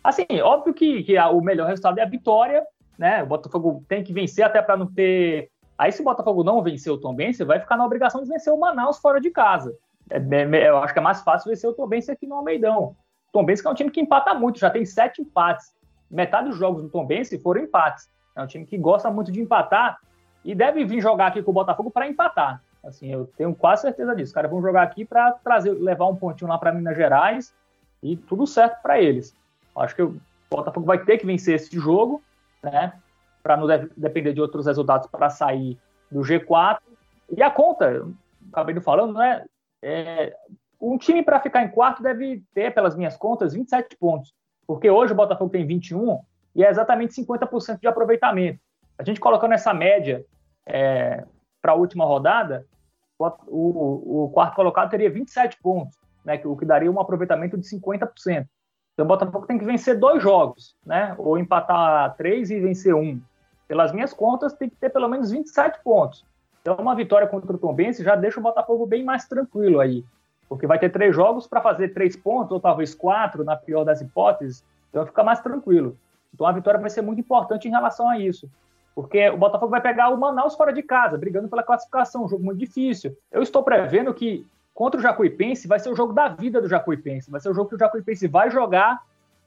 Assim, 0.03 0.25
óbvio 0.43 0.73
que, 0.73 1.03
que 1.03 1.17
a, 1.17 1.29
o 1.29 1.41
melhor 1.41 1.67
resultado 1.67 1.99
é 1.99 2.03
a 2.03 2.07
vitória, 2.07 2.65
né? 2.97 3.23
O 3.23 3.27
Botafogo 3.27 3.83
tem 3.87 4.03
que 4.03 4.13
vencer 4.13 4.45
até 4.45 4.61
para 4.61 4.77
não 4.77 4.87
ter. 4.87 5.49
Aí, 5.77 5.91
se 5.91 6.01
o 6.01 6.05
Botafogo 6.05 6.43
não 6.43 6.61
vencer 6.61 6.93
o 6.93 7.13
Benz, 7.13 7.39
vai 7.39 7.59
ficar 7.59 7.75
na 7.75 7.85
obrigação 7.85 8.21
de 8.21 8.29
vencer 8.29 8.53
o 8.53 8.59
Manaus 8.59 8.99
fora 8.99 9.19
de 9.19 9.31
casa. 9.31 9.75
É, 10.11 10.69
eu 10.69 10.77
acho 10.77 10.93
que 10.93 10.99
é 10.99 11.01
mais 11.01 11.21
fácil 11.21 11.49
vencer 11.49 11.69
o 11.69 11.73
Tombense 11.73 12.11
aqui 12.11 12.27
no 12.27 12.35
Almeidão. 12.35 12.95
O 13.29 13.31
Tombense 13.31 13.65
é 13.65 13.69
um 13.69 13.73
time 13.73 13.89
que 13.89 14.01
empata 14.01 14.33
muito, 14.33 14.59
já 14.59 14.69
tem 14.69 14.85
sete 14.85 15.21
empates. 15.21 15.73
Metade 16.09 16.49
dos 16.49 16.57
jogos 16.57 16.83
do 16.83 16.89
Tombense 16.89 17.39
foram 17.39 17.61
empates. 17.61 18.09
É 18.35 18.41
um 18.41 18.47
time 18.47 18.65
que 18.65 18.77
gosta 18.77 19.09
muito 19.09 19.31
de 19.31 19.41
empatar 19.41 19.97
e 20.43 20.53
deve 20.53 20.83
vir 20.83 21.01
jogar 21.01 21.27
aqui 21.27 21.41
com 21.41 21.51
o 21.51 21.53
Botafogo 21.53 21.89
para 21.89 22.07
empatar. 22.07 22.61
Assim, 22.83 23.11
eu 23.11 23.25
tenho 23.37 23.55
quase 23.55 23.83
certeza 23.83 24.15
disso. 24.15 24.29
Os 24.29 24.33
caras 24.33 24.51
vão 24.51 24.61
jogar 24.61 24.81
aqui 24.81 25.05
para 25.05 25.31
trazer, 25.33 25.71
levar 25.71 26.07
um 26.07 26.15
pontinho 26.15 26.49
lá 26.49 26.57
para 26.57 26.73
Minas 26.73 26.97
Gerais 26.97 27.53
e 28.01 28.17
tudo 28.17 28.45
certo 28.47 28.81
para 28.81 28.99
eles. 28.99 29.35
Acho 29.77 29.95
que 29.95 30.01
o 30.01 30.19
Botafogo 30.49 30.85
vai 30.85 31.03
ter 31.03 31.17
que 31.17 31.25
vencer 31.25 31.55
esse 31.55 31.79
jogo, 31.79 32.21
né? 32.61 32.93
Para 33.43 33.55
não 33.55 33.67
depender 33.95 34.33
de 34.33 34.41
outros 34.41 34.65
resultados 34.65 35.07
para 35.07 35.29
sair 35.29 35.79
do 36.11 36.21
G4. 36.21 36.79
E 37.37 37.41
a 37.41 37.49
conta, 37.49 38.05
acabei 38.51 38.75
não 38.75 38.81
falando, 38.81 39.13
né? 39.13 39.45
É, 39.81 40.35
um 40.79 40.97
time 40.97 41.23
para 41.23 41.39
ficar 41.39 41.63
em 41.63 41.69
quarto 41.69 42.01
deve 42.01 42.43
ter, 42.53 42.73
pelas 42.73 42.95
minhas 42.95 43.15
contas, 43.15 43.53
27 43.53 43.95
pontos. 43.97 44.33
Porque 44.65 44.89
hoje 44.89 45.13
o 45.13 45.15
Botafogo 45.15 45.51
tem 45.51 45.65
21 45.65 46.19
e 46.55 46.63
é 46.63 46.69
exatamente 46.69 47.13
50% 47.13 47.79
de 47.79 47.87
aproveitamento. 47.87 48.59
A 48.97 49.03
gente 49.03 49.19
colocando 49.19 49.53
essa 49.53 49.73
média 49.73 50.25
é, 50.65 51.23
para 51.61 51.73
a 51.73 51.75
última 51.75 52.05
rodada, 52.05 52.65
o, 53.17 54.23
o, 54.23 54.29
quarto 54.29 54.55
colocado 54.55 54.89
teria 54.89 55.09
27 55.09 55.57
pontos, 55.61 55.95
né, 56.25 56.41
o 56.43 56.57
que 56.57 56.65
daria 56.65 56.91
um 56.91 56.99
aproveitamento 56.99 57.57
de 57.57 57.67
50%. 57.67 58.09
Então 58.93 59.05
o 59.05 59.07
Botafogo 59.07 59.45
tem 59.45 59.59
que 59.59 59.65
vencer 59.65 59.99
dois 59.99 60.21
jogos, 60.21 60.75
né, 60.85 61.15
ou 61.17 61.37
empatar 61.37 62.15
três 62.15 62.49
e 62.49 62.59
vencer 62.59 62.95
um. 62.95 63.21
Pelas 63.67 63.91
minhas 63.91 64.13
contas, 64.13 64.53
tem 64.53 64.69
que 64.69 64.75
ter 64.75 64.89
pelo 64.89 65.07
menos 65.07 65.31
27 65.31 65.79
pontos. 65.83 66.25
Então, 66.61 66.75
uma 66.75 66.95
vitória 66.95 67.27
contra 67.27 67.53
o 67.53 67.57
Tombense 67.57 68.03
já 68.03 68.15
deixa 68.15 68.39
o 68.39 68.43
Botafogo 68.43 68.85
bem 68.85 69.03
mais 69.03 69.27
tranquilo 69.27 69.79
aí, 69.79 70.05
porque 70.47 70.67
vai 70.67 70.77
ter 70.77 70.89
três 70.89 71.15
jogos 71.15 71.47
para 71.47 71.59
fazer 71.59 71.89
três 71.89 72.15
pontos, 72.15 72.51
ou 72.51 72.59
talvez 72.59 72.93
quatro, 72.93 73.43
na 73.43 73.55
pior 73.55 73.83
das 73.83 73.99
hipóteses, 73.99 74.63
então 74.89 75.05
fica 75.05 75.23
mais 75.23 75.39
tranquilo. 75.39 75.97
Então, 76.33 76.45
a 76.45 76.51
vitória 76.51 76.79
vai 76.79 76.89
ser 76.89 77.01
muito 77.01 77.19
importante 77.19 77.67
em 77.67 77.71
relação 77.71 78.07
a 78.07 78.19
isso, 78.19 78.47
porque 78.93 79.29
o 79.29 79.37
Botafogo 79.37 79.71
vai 79.71 79.81
pegar 79.81 80.09
o 80.09 80.17
Manaus 80.17 80.55
fora 80.55 80.71
de 80.71 80.83
casa, 80.83 81.17
brigando 81.17 81.49
pela 81.49 81.63
classificação, 81.63 82.25
um 82.25 82.29
jogo 82.29 82.43
muito 82.43 82.59
difícil. 82.59 83.17
Eu 83.31 83.41
estou 83.41 83.63
prevendo 83.63 84.13
que 84.13 84.45
contra 84.73 84.99
o 84.99 85.03
Jacuipense 85.03 85.67
vai 85.67 85.79
ser 85.79 85.89
o 85.89 85.95
jogo 85.95 86.13
da 86.13 86.27
vida 86.27 86.61
do 86.61 86.69
Jacuipense, 86.69 87.31
vai 87.31 87.41
ser 87.41 87.49
o 87.49 87.53
jogo 87.53 87.69
que 87.69 87.75
o 87.75 87.79
Jacuipense 87.79 88.27
vai 88.27 88.51
jogar, 88.51 89.01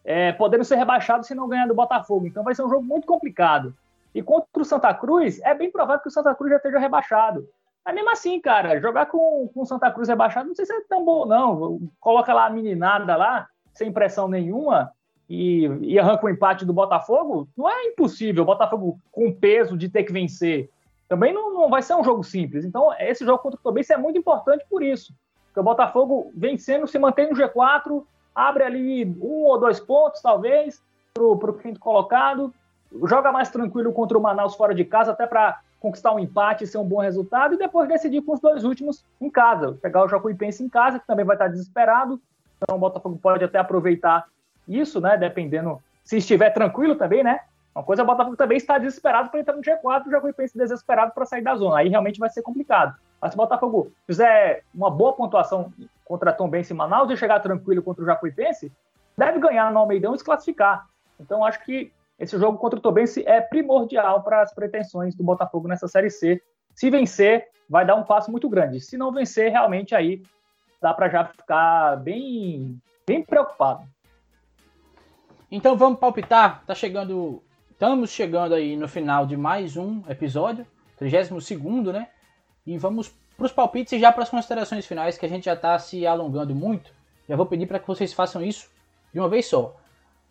é, 0.05 0.33
podendo 0.33 0.65
ser 0.65 0.77
rebaixado 0.77 1.25
se 1.25 1.35
não 1.35 1.49
ganhar 1.49 1.67
do 1.67 1.75
Botafogo. 1.75 2.27
Então, 2.27 2.43
vai 2.43 2.55
ser 2.55 2.65
um 2.65 2.69
jogo 2.69 2.83
muito 2.83 3.07
complicado. 3.07 3.73
E 4.15 4.23
contra 4.23 4.63
o 4.63 4.65
Santa 4.65 4.95
Cruz, 4.95 5.41
é 5.43 5.55
bem 5.55 5.71
provável 5.71 6.01
que 6.01 6.09
o 6.09 6.13
Santa 6.13 6.35
Cruz 6.35 6.51
já 6.51 6.57
esteja 6.57 6.79
rebaixado. 6.79 7.49
Mas 7.85 7.95
mesmo 7.95 8.11
assim, 8.11 8.41
cara, 8.41 8.81
jogar 8.81 9.07
com 9.07 9.51
o 9.55 9.67
Santa 9.67 9.91
Cruz 9.91 10.09
rebaixado 10.09 10.49
não 10.49 10.55
sei 10.55 10.65
se 10.65 10.73
é 10.73 10.81
tão 10.89 11.05
bom, 11.05 11.27
não. 11.27 11.81
Coloca 12.01 12.33
lá 12.33 12.47
a 12.47 12.51
meninada 12.51 13.17
lá, 13.17 13.49
sem 13.75 13.93
pressão 13.93 14.29
nenhuma, 14.29 14.93
e, 15.29 15.65
e 15.83 15.99
arranca 15.99 16.25
o 16.25 16.31
empate 16.31 16.65
do 16.65 16.73
Botafogo, 16.73 17.49
não 17.57 17.69
é 17.69 17.85
impossível. 17.87 18.45
O 18.45 18.47
Botafogo 18.47 18.99
com 19.11 19.33
peso 19.33 19.77
de 19.77 19.89
ter 19.89 20.05
que 20.05 20.13
vencer. 20.13 20.71
Também 21.09 21.33
não, 21.33 21.53
não 21.53 21.69
vai 21.69 21.83
ser 21.83 21.95
um 21.95 22.05
jogo 22.05 22.23
simples. 22.23 22.65
Então, 22.65 22.91
esse 22.99 23.25
jogo 23.25 23.43
contra 23.43 23.59
o 23.59 23.63
Tobense 23.63 23.93
é 23.93 23.97
muito 23.97 24.19
importante 24.19 24.65
por 24.71 24.83
isso. 24.83 25.13
Porque 25.47 25.61
o 25.61 25.65
Botafogo 25.65 26.31
vencendo 26.35 26.87
se 26.87 26.99
mantém 26.99 27.29
no 27.29 27.37
G4, 27.37 28.05
abre 28.35 28.65
ali 28.65 29.05
um 29.21 29.45
ou 29.45 29.59
dois 29.59 29.79
pontos, 29.79 30.23
talvez, 30.23 30.83
para 31.13 31.25
o 31.25 31.59
quinto 31.59 31.79
colocado 31.79 32.53
joga 33.05 33.33
mais 33.33 33.51
tranquilo 33.51 33.93
contra 33.93 34.17
o 34.17 34.21
Manaus 34.21 34.55
fora 34.55 34.75
de 34.75 34.85
casa, 34.85 35.13
até 35.13 35.27
para 35.27 35.61
conquistar 35.81 36.13
um 36.13 36.19
empate, 36.19 36.67
ser 36.67 36.79
um 36.79 36.85
bom 36.85 37.01
resultado, 37.01 37.55
e 37.55 37.59
depois 37.59 37.89
decidir 37.89 38.23
com 38.23 38.33
os 38.33 38.41
dois 38.41 38.65
últimos 38.65 39.05
em 39.21 39.29
casa. 39.29 39.79
Pegar 39.83 40.05
o 40.05 40.09
Jacuipense 40.09 40.63
em 40.63 40.69
casa, 40.69 40.99
que 40.99 41.07
também 41.07 41.25
vai 41.25 41.37
estar 41.37 41.49
desesperado, 41.49 42.21
então 42.57 42.77
o 42.77 42.79
Botafogo 42.79 43.19
pode 43.21 43.45
até 43.45 43.59
aproveitar 43.59 44.25
isso, 44.67 45.01
né? 45.01 45.17
Dependendo, 45.17 45.81
se 46.03 46.19
estiver 46.19 46.51
tranquilo 46.51 46.95
também, 46.95 47.23
né? 47.23 47.41
Uma 47.75 47.83
coisa 47.83 48.03
é 48.03 48.05
o 48.05 48.07
Botafogo 48.07 48.37
também 48.37 48.57
está 48.57 48.79
desesperado 48.79 49.31
para 49.31 49.41
entrar 49.41 49.57
no 49.57 49.63
G4, 49.63 50.07
o 50.07 50.11
Jacuipense 50.11 50.57
desesperado 50.57 51.13
para 51.13 51.27
sair 51.27 51.43
da 51.43 51.57
zona. 51.57 51.79
Aí 51.79 51.89
realmente 51.89 52.21
vai 52.21 52.31
ser 52.31 52.41
complicado. 52.41 52.95
Mas 53.21 53.33
se 53.33 53.37
o 53.37 53.39
Botafogo 53.39 53.93
fizer 54.07 54.63
uma 54.73 54.91
boa 54.91 55.13
pontuação 55.13 55.73
contra 56.05 56.33
Tom 56.33 56.49
Bense 56.49 56.73
e 56.73 56.77
Manaus 56.77 57.11
e 57.11 57.17
chegar 57.17 57.41
tranquilo 57.41 57.83
contra 57.83 58.03
o 58.03 58.07
Jacuipense, 58.07 58.71
deve 59.19 59.41
ganhar 59.41 59.73
no 59.73 59.79
Almeidão 59.81 60.15
e 60.15 60.19
se 60.19 60.25
classificar. 60.25 60.87
Então 61.19 61.45
acho 61.45 61.65
que 61.65 61.93
esse 62.19 62.39
jogo 62.39 62.59
contra 62.59 62.79
o 62.79 62.83
Tobense 62.83 63.25
é 63.27 63.41
primordial 63.41 64.23
para 64.23 64.43
as 64.43 64.55
pretensões 64.55 65.15
do 65.15 65.25
Botafogo 65.25 65.69
nessa 65.69 65.89
Série 65.89 66.11
C. 66.11 66.41
Se 66.75 66.91
vencer, 66.91 67.49
vai 67.69 67.85
dar 67.85 67.97
um 67.97 68.05
passo 68.05 68.31
muito 68.31 68.49
grande. 68.49 68.81
Se 68.81 68.97
não 68.97 69.13
vencer, 69.13 69.51
realmente 69.51 69.95
aí 69.95 70.23
dá 70.81 70.95
para 70.95 71.09
já 71.09 71.25
ficar 71.25 71.97
bem, 71.97 72.81
bem 73.07 73.23
preocupado. 73.23 73.85
Então 75.51 75.77
vamos 75.77 75.99
palpitar. 75.99 76.65
Tá 76.67 76.75
chegando, 76.75 77.43
estamos 77.71 78.11
chegando 78.11 78.55
aí 78.55 78.77
no 78.77 78.89
final 78.89 79.27
de 79.27 79.37
mais 79.37 79.77
um 79.77 80.03
episódio, 80.09 80.67
32 80.97 81.51
né? 81.93 82.09
E 82.67 82.79
vamos 82.79 83.09
para 83.37 83.47
os 83.47 83.53
palpites 83.53 83.93
e 83.93 83.99
já 83.99 84.13
para 84.13 84.23
as 84.23 84.31
considerações 84.31 84.87
finais, 84.87 85.19
que 85.19 85.27
a 85.27 85.29
gente 85.29 85.45
já 85.45 85.55
está 85.55 85.79
se 85.79 86.07
alongando 86.07 86.55
muito. 86.55 86.93
Já 87.29 87.37
vou 87.37 87.47
pedir 87.47 87.67
para 87.67 87.79
que 87.79 87.87
vocês 87.87 88.13
façam 88.13 88.43
isso 88.43 88.71
de 89.13 89.19
uma 89.19 89.29
vez 89.29 89.47
só. 89.47 89.77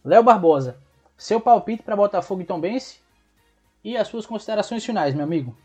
Léo 0.03 0.23
Barbosa, 0.23 0.77
seu 1.17 1.39
palpite 1.39 1.83
para 1.83 1.95
Botafogo 1.95 2.41
e 2.41 2.45
Tombense 2.45 2.99
e 3.83 3.97
as 3.97 4.07
suas 4.07 4.25
considerações 4.25 4.85
finais, 4.85 5.13
meu 5.13 5.23
amigo. 5.23 5.55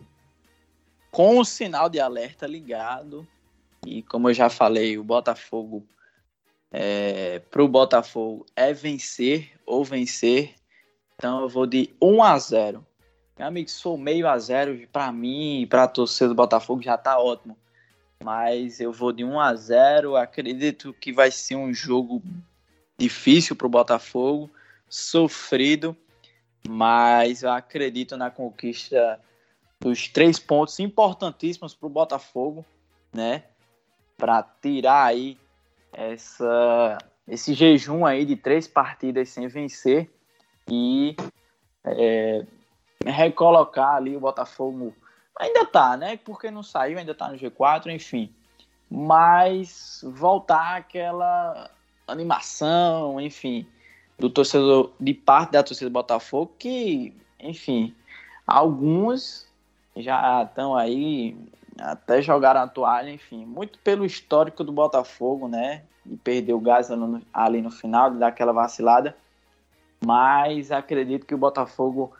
Com 1.10 1.38
o 1.38 1.44
sinal 1.44 1.88
de 1.88 2.00
alerta 2.00 2.46
ligado, 2.46 3.26
e 3.86 4.02
como 4.02 4.28
eu 4.28 4.34
já 4.34 4.50
falei, 4.50 4.98
o 4.98 5.04
Botafogo 5.04 5.86
é, 6.70 7.38
para 7.50 7.62
o 7.62 7.68
Botafogo 7.68 8.44
é 8.54 8.72
vencer 8.72 9.52
ou 9.64 9.84
vencer. 9.84 10.54
Então 11.14 11.40
eu 11.40 11.48
vou 11.48 11.66
de 11.66 11.94
1 12.00 12.22
a 12.22 12.38
0. 12.38 12.86
Meu 13.38 13.46
amigo, 13.46 13.70
sou 13.70 13.96
meio 13.96 14.28
a 14.28 14.38
0 14.38 14.86
para 14.92 15.10
mim 15.12 15.62
e 15.62 15.66
para 15.66 15.84
a 15.84 15.88
torcida 15.88 16.28
do 16.28 16.34
Botafogo 16.34 16.82
já 16.82 16.98
tá 16.98 17.18
ótimo. 17.18 17.56
Mas 18.22 18.80
eu 18.80 18.92
vou 18.92 19.12
de 19.12 19.24
1 19.24 19.40
a 19.40 19.54
0. 19.54 20.16
Acredito 20.16 20.92
que 20.92 21.12
vai 21.12 21.30
ser 21.30 21.56
um 21.56 21.72
jogo 21.72 22.22
difícil 22.98 23.54
para 23.54 23.66
o 23.66 23.70
Botafogo 23.70 24.50
sofrido, 24.88 25.96
mas 26.66 27.42
eu 27.42 27.50
acredito 27.50 28.16
na 28.16 28.30
conquista 28.30 29.20
dos 29.80 30.08
três 30.08 30.38
pontos 30.38 30.78
importantíssimos 30.80 31.74
para 31.74 31.86
o 31.86 31.90
Botafogo, 31.90 32.64
né? 33.12 33.44
Para 34.16 34.42
tirar 34.42 35.04
aí 35.04 35.38
essa, 35.92 36.98
esse 37.26 37.54
jejum 37.54 38.04
aí 38.04 38.24
de 38.24 38.36
três 38.36 38.66
partidas 38.66 39.28
sem 39.28 39.46
vencer 39.46 40.10
e 40.68 41.14
é, 41.84 42.44
recolocar 43.04 43.96
ali 43.96 44.16
o 44.16 44.20
Botafogo. 44.20 44.94
Ainda 45.38 45.64
tá, 45.64 45.96
né? 45.96 46.16
Porque 46.16 46.50
não 46.50 46.62
saiu, 46.62 46.98
ainda 46.98 47.14
tá 47.14 47.28
no 47.28 47.38
G4, 47.38 47.94
enfim. 47.94 48.34
Mas 48.90 50.00
voltar 50.02 50.76
aquela 50.76 51.70
animação, 52.08 53.20
enfim 53.20 53.66
do 54.18 54.28
torcedor, 54.28 54.92
de 54.98 55.14
parte 55.14 55.52
da 55.52 55.62
torcida 55.62 55.88
do 55.88 55.92
Botafogo, 55.92 56.52
que, 56.58 57.14
enfim, 57.38 57.94
alguns 58.46 59.46
já 59.96 60.42
estão 60.42 60.76
aí, 60.76 61.36
até 61.78 62.20
jogaram 62.20 62.60
a 62.60 62.68
toalha, 62.68 63.10
enfim, 63.10 63.44
muito 63.44 63.78
pelo 63.78 64.04
histórico 64.04 64.64
do 64.64 64.72
Botafogo, 64.72 65.46
né? 65.46 65.84
E 66.04 66.16
perder 66.16 66.54
o 66.54 66.60
gás 66.60 66.90
ali 67.32 67.62
no, 67.62 67.70
final, 67.70 68.10
de 68.10 68.18
dar 68.18 68.28
aquela 68.28 68.52
vacilada. 68.52 69.16
Mas 70.04 70.72
acredito 70.72 71.26
que 71.26 71.34
o 71.34 71.38
Botafogo 71.38 72.12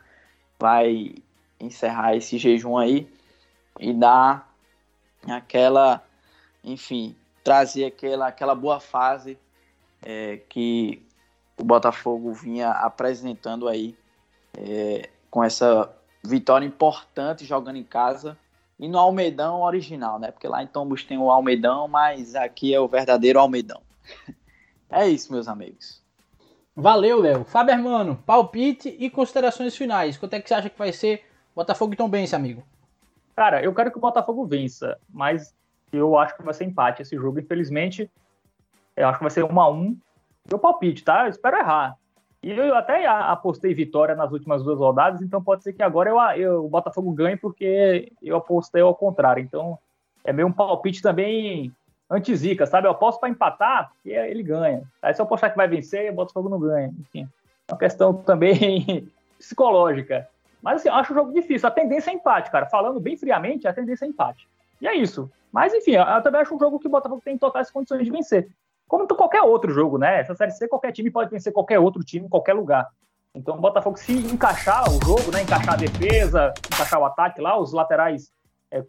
vai 0.59 1.15
encerrar 1.59 2.15
esse 2.15 2.37
jejum 2.37 2.77
aí 2.77 3.09
e 3.79 3.93
dar 3.93 4.53
aquela, 5.27 6.03
enfim, 6.63 7.15
trazer 7.43 7.85
aquela, 7.85 8.27
aquela 8.27 8.55
boa 8.55 8.79
fase 8.79 9.37
é, 10.01 10.37
que 10.49 11.01
o 11.59 11.63
Botafogo 11.63 12.33
vinha 12.33 12.71
apresentando 12.71 13.67
aí 13.67 13.95
é, 14.57 15.09
com 15.29 15.43
essa 15.43 15.93
vitória 16.23 16.65
importante 16.65 17.45
jogando 17.45 17.75
em 17.75 17.83
casa 17.83 18.37
e 18.79 18.87
no 18.87 18.97
Almeidão 18.97 19.61
original, 19.61 20.17
né? 20.17 20.31
Porque 20.31 20.47
lá 20.47 20.63
em 20.63 20.67
Tombos 20.67 21.03
tem 21.03 21.17
o 21.17 21.29
Almeidão, 21.29 21.87
mas 21.87 22.33
aqui 22.33 22.73
é 22.73 22.79
o 22.79 22.87
verdadeiro 22.87 23.39
Almeidão. 23.39 23.81
É 24.91 25.07
isso, 25.07 25.31
meus 25.31 25.47
amigos. 25.47 26.01
Valeu, 26.75 27.21
Léo. 27.21 27.43
Fábio 27.43 27.73
Hermano, 27.73 28.15
palpite 28.25 28.89
e 28.99 29.07
considerações 29.07 29.75
finais. 29.75 30.17
Quanto 30.17 30.33
é 30.33 30.41
que 30.41 30.49
você 30.49 30.55
acha 30.55 30.67
que 30.67 30.79
vai 30.79 30.91
ser 30.91 31.23
Botafogo 31.55 31.93
e 31.93 31.95
Tombense, 31.95 32.35
amigo? 32.35 32.63
Cara, 33.35 33.61
eu 33.61 33.71
quero 33.71 33.91
que 33.91 33.99
o 33.99 34.01
Botafogo 34.01 34.47
vença, 34.47 34.97
mas 35.07 35.53
eu 35.93 36.17
acho 36.17 36.35
que 36.35 36.41
vai 36.41 36.55
ser 36.55 36.63
empate 36.63 37.03
esse 37.03 37.15
jogo, 37.15 37.39
infelizmente. 37.39 38.09
Eu 38.97 39.07
acho 39.07 39.19
que 39.19 39.23
vai 39.23 39.29
ser 39.29 39.43
1 39.43 39.61
a 39.61 39.69
1 39.69 39.95
meu 40.49 40.59
palpite, 40.59 41.03
tá? 41.03 41.25
Eu 41.25 41.29
espero 41.29 41.57
errar. 41.57 41.97
E 42.41 42.51
eu 42.51 42.75
até 42.75 43.05
apostei 43.05 43.73
vitória 43.73 44.15
nas 44.15 44.31
últimas 44.31 44.63
duas 44.63 44.79
rodadas, 44.79 45.21
então 45.21 45.43
pode 45.43 45.61
ser 45.61 45.73
que 45.73 45.83
agora 45.83 46.09
eu, 46.09 46.19
eu, 46.41 46.65
o 46.65 46.69
Botafogo 46.69 47.11
ganhe 47.11 47.35
porque 47.35 48.11
eu 48.21 48.37
apostei 48.37 48.81
ao 48.81 48.95
contrário. 48.95 49.43
Então 49.43 49.77
é 50.23 50.31
meio 50.31 50.47
um 50.47 50.51
palpite 50.51 51.01
também 51.01 51.71
anti-zica, 52.09 52.65
sabe? 52.65 52.87
Eu 52.87 52.91
aposto 52.91 53.19
para 53.19 53.29
empatar, 53.29 53.91
e 54.05 54.11
ele 54.11 54.41
ganha. 54.41 54.83
Aí 55.01 55.13
se 55.13 55.21
eu 55.21 55.25
apostar 55.25 55.51
que 55.51 55.57
vai 55.57 55.67
vencer, 55.67 56.11
o 56.11 56.15
Botafogo 56.15 56.49
não 56.49 56.59
ganha. 56.59 56.93
Enfim, 56.99 57.27
é 57.67 57.73
uma 57.73 57.77
questão 57.77 58.13
também 58.13 59.07
psicológica. 59.37 60.27
Mas 60.61 60.77
assim, 60.77 60.89
eu 60.89 60.95
acho 60.95 61.11
o 61.11 61.15
jogo 61.15 61.33
difícil. 61.33 61.67
A 61.67 61.71
tendência 61.71 62.09
é 62.09 62.13
empate, 62.13 62.51
cara. 62.51 62.65
Falando 62.65 62.99
bem 62.99 63.17
friamente, 63.17 63.67
a 63.67 63.73
tendência 63.73 64.05
é 64.05 64.07
empate. 64.07 64.47
E 64.81 64.87
é 64.87 64.95
isso. 64.95 65.29
Mas 65.51 65.73
enfim, 65.73 65.95
eu 65.95 66.21
também 66.21 66.41
acho 66.41 66.55
um 66.55 66.59
jogo 66.59 66.79
que 66.79 66.87
o 66.87 66.91
Botafogo 66.91 67.21
tem 67.23 67.37
totais 67.37 67.69
condições 67.69 68.03
de 68.03 68.11
vencer. 68.11 68.49
Como 68.89 69.07
qualquer 69.07 69.43
outro 69.43 69.71
jogo, 69.71 69.99
né? 69.99 70.19
Essa 70.19 70.33
Série 70.33 70.51
C, 70.51 70.67
qualquer 70.67 70.91
time 70.91 71.11
pode 71.11 71.29
vencer 71.29 71.53
qualquer 71.53 71.77
outro 71.77 72.03
time 72.03 72.25
em 72.25 72.29
qualquer 72.29 72.53
lugar. 72.53 72.89
Então 73.35 73.55
o 73.55 73.61
Botafogo, 73.61 73.95
se 73.97 74.13
encaixar 74.13 74.83
o 74.89 74.99
jogo, 75.05 75.31
né? 75.31 75.43
Encaixar 75.43 75.75
a 75.75 75.77
defesa, 75.77 76.51
encaixar 76.65 76.99
o 76.99 77.05
ataque 77.05 77.39
lá, 77.39 77.55
os 77.55 77.71
laterais. 77.71 78.33
É, 78.71 78.83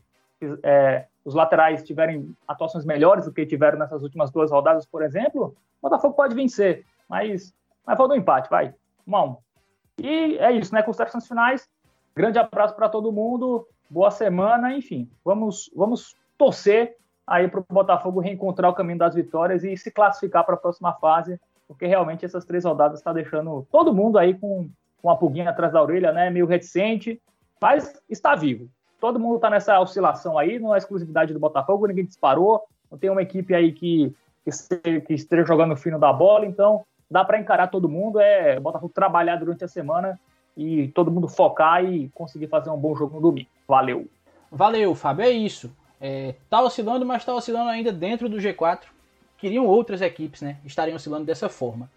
é, 0.63 1.07
os 1.23 1.35
laterais 1.35 1.83
tiverem 1.85 2.35
atuações 2.49 2.87
melhores 2.87 3.27
do 3.27 3.33
que 3.33 3.45
tiveram 3.45 3.79
nessas 3.79 4.03
últimas 4.03 4.31
duas 4.31 4.51
rodadas, 4.51 4.87
por 4.87 5.03
exemplo, 5.03 5.55
o 5.83 5.83
Botafogo 5.83 6.15
pode 6.15 6.35
vencer. 6.35 6.87
Mas, 7.07 7.55
mas 7.87 7.99
falta 7.99 8.15
um 8.15 8.17
empate, 8.17 8.49
vai. 8.49 8.75
Um 9.07 9.17
a 9.17 9.25
um. 9.27 9.37
E 9.99 10.39
é 10.39 10.51
isso, 10.51 10.75
né? 10.75 10.83
Considerações 10.83 11.29
finais. 11.29 11.69
Grande 12.17 12.39
abraço 12.39 12.75
para 12.75 12.89
todo 12.89 13.13
mundo. 13.13 13.69
Boa 13.91 14.11
semana, 14.11 14.73
enfim. 14.73 15.11
Vamos, 15.23 15.71
vamos 15.77 16.17
torcer 16.39 16.97
aí 17.31 17.47
para 17.47 17.61
o 17.61 17.65
Botafogo 17.71 18.19
reencontrar 18.19 18.73
o 18.73 18.75
caminho 18.75 18.99
das 18.99 19.15
vitórias 19.15 19.63
e 19.63 19.77
se 19.77 19.89
classificar 19.89 20.45
para 20.45 20.57
a 20.57 20.59
próxima 20.59 20.93
fase, 20.95 21.41
porque 21.69 21.87
realmente 21.87 22.25
essas 22.25 22.45
três 22.45 22.65
rodadas 22.65 22.99
está 22.99 23.13
deixando 23.13 23.65
todo 23.71 23.95
mundo 23.95 24.19
aí 24.19 24.35
com, 24.35 24.69
com 25.01 25.09
uma 25.09 25.17
pulguinha 25.17 25.49
atrás 25.49 25.73
da 25.73 25.81
orelha, 25.81 26.11
né? 26.11 26.29
Meio 26.29 26.45
reticente, 26.45 27.23
mas 27.63 28.03
está 28.11 28.35
vivo. 28.35 28.69
Todo 29.01 29.21
mundo 29.21 29.37
está 29.37 29.49
nessa 29.49 29.79
oscilação 29.79 30.37
aí, 30.37 30.59
não 30.59 30.75
é 30.75 30.79
exclusividade 30.79 31.33
do 31.33 31.39
Botafogo, 31.39 31.87
ninguém 31.87 32.05
disparou, 32.05 32.63
não 32.91 32.99
tem 32.99 33.09
uma 33.09 33.23
equipe 33.23 33.55
aí 33.55 33.73
que, 33.73 34.13
que, 34.45 35.01
que 35.03 35.15
esteja 35.15 35.47
jogando 35.47 35.77
fino 35.77 36.01
da 36.01 36.13
bola, 36.13 36.45
então 36.45 36.85
dá 37.09 37.25
para 37.25 37.39
encarar 37.39 37.69
todo 37.69 37.89
mundo, 37.89 38.19
é 38.19 38.59
o 38.59 38.61
Botafogo 38.61 38.93
trabalhar 38.93 39.37
durante 39.37 39.63
a 39.63 39.69
semana 39.69 40.19
e 40.57 40.89
todo 40.89 41.13
mundo 41.13 41.29
focar 41.29 41.85
e 41.85 42.09
conseguir 42.09 42.49
fazer 42.49 42.71
um 42.71 42.77
bom 42.77 42.97
jogo 42.97 43.15
no 43.15 43.23
domingo. 43.23 43.49
Valeu! 43.69 44.09
Valeu, 44.51 44.97
Fábio, 44.97 45.25
é 45.25 45.31
isso. 45.31 45.73
É, 46.01 46.35
tá 46.49 46.63
oscilando, 46.63 47.05
mas 47.05 47.25
tá 47.25 47.35
oscilando 47.35 47.69
ainda 47.69 47.93
dentro 47.93 48.29
do 48.29 48.39
G4. 48.39 48.81
Queriam 49.37 49.67
outras 49.67 50.01
equipes, 50.01 50.41
né? 50.41 50.57
Estariam 50.65 50.97
oscilando 50.97 51.25
dessa 51.25 51.49
forma. 51.49 51.91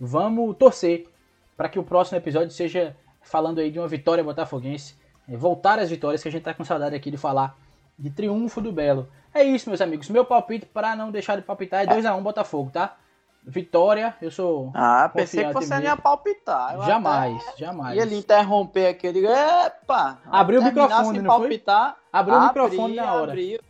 Vamos 0.00 0.56
torcer 0.56 1.08
para 1.56 1.68
que 1.68 1.78
o 1.78 1.82
próximo 1.82 2.18
episódio 2.18 2.50
seja 2.50 2.96
falando 3.20 3.58
aí 3.58 3.70
de 3.70 3.78
uma 3.78 3.88
vitória 3.88 4.22
botafoguense. 4.22 4.94
É, 5.28 5.36
voltar 5.36 5.78
às 5.78 5.90
vitórias, 5.90 6.22
que 6.22 6.28
a 6.28 6.32
gente 6.32 6.42
tá 6.42 6.54
com 6.54 6.64
saudade 6.64 6.94
aqui 6.94 7.10
de 7.10 7.16
falar 7.16 7.58
de 7.98 8.10
triunfo 8.10 8.60
do 8.60 8.70
Belo. 8.70 9.08
É 9.34 9.42
isso, 9.42 9.68
meus 9.68 9.80
amigos. 9.80 10.08
Meu 10.08 10.24
palpite 10.24 10.66
para 10.66 10.94
não 10.94 11.10
deixar 11.10 11.36
de 11.36 11.42
palpitar 11.42 11.82
é 11.82 11.86
2x1 11.86 12.22
Botafogo, 12.22 12.70
tá? 12.70 12.96
Vitória, 13.44 14.14
eu 14.20 14.30
sou. 14.30 14.70
Ah, 14.74 15.10
pensei 15.14 15.44
que 15.44 15.52
você 15.54 15.80
ia 15.80 15.96
palpitar. 15.96 16.74
Eu 16.74 16.82
jamais, 16.82 17.42
jamais. 17.56 17.96
E 17.96 18.00
ele 18.00 18.16
interromper 18.16 18.88
aqui, 18.88 19.06
eu 19.06 19.12
digo, 19.12 19.26
epa! 19.26 20.18
Abriu 20.26 20.60
o 20.60 20.64
microfone, 20.64 21.20
não 21.20 21.26
palpitar, 21.26 21.92
foi? 21.94 22.20
Abriu 22.20 22.36
o 22.36 22.46
microfone 22.46 22.94
na 22.96 23.14
hora. 23.14 23.32
Abri, 23.32 23.60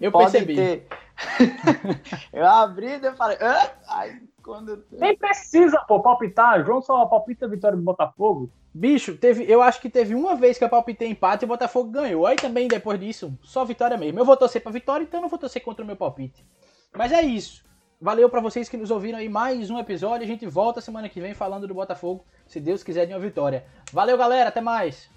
eu 0.00 0.12
percebi. 0.12 0.54
Ter... 0.56 0.86
eu 2.32 2.46
abri 2.46 2.98
e 2.98 3.06
eu 3.06 3.14
falei, 3.14 3.38
Ai, 3.86 4.20
quando... 4.42 4.84
Nem 4.90 5.16
precisa, 5.16 5.78
pô, 5.86 6.00
palpitar. 6.00 6.64
João 6.64 6.82
só 6.82 7.06
palpita 7.06 7.46
a 7.46 7.48
vitória 7.48 7.76
do 7.76 7.82
Botafogo. 7.82 8.50
Bicho, 8.74 9.16
teve, 9.16 9.44
eu 9.44 9.60
acho 9.60 9.80
que 9.80 9.90
teve 9.90 10.14
uma 10.14 10.34
vez 10.34 10.58
que 10.58 10.64
eu 10.64 10.68
palpitei 10.68 11.08
empate 11.08 11.44
e 11.44 11.46
o 11.46 11.48
Botafogo 11.48 11.90
ganhou. 11.90 12.26
Aí 12.26 12.36
também, 12.36 12.66
depois 12.66 12.98
disso, 12.98 13.38
só 13.42 13.64
vitória 13.64 13.96
mesmo. 13.96 14.18
Eu 14.18 14.24
vou 14.24 14.36
torcer 14.36 14.62
pra 14.62 14.72
vitória, 14.72 15.04
então 15.04 15.18
eu 15.18 15.22
não 15.22 15.28
vou 15.28 15.38
torcer 15.38 15.62
contra 15.62 15.84
o 15.84 15.86
meu 15.86 15.96
palpite. 15.96 16.44
Mas 16.92 17.12
é 17.12 17.22
isso. 17.22 17.62
Valeu 18.02 18.28
para 18.28 18.40
vocês 18.40 18.68
que 18.68 18.76
nos 18.76 18.90
ouviram 18.90 19.16
aí 19.16 19.28
mais 19.28 19.70
um 19.70 19.78
episódio. 19.78 20.24
A 20.24 20.26
gente 20.26 20.44
volta 20.44 20.80
semana 20.80 21.08
que 21.08 21.20
vem 21.20 21.34
falando 21.34 21.68
do 21.68 21.74
Botafogo, 21.74 22.24
se 22.48 22.58
Deus 22.58 22.82
quiser 22.82 23.06
de 23.06 23.12
uma 23.12 23.20
vitória. 23.20 23.64
Valeu, 23.92 24.18
galera, 24.18 24.48
até 24.48 24.60
mais. 24.60 25.08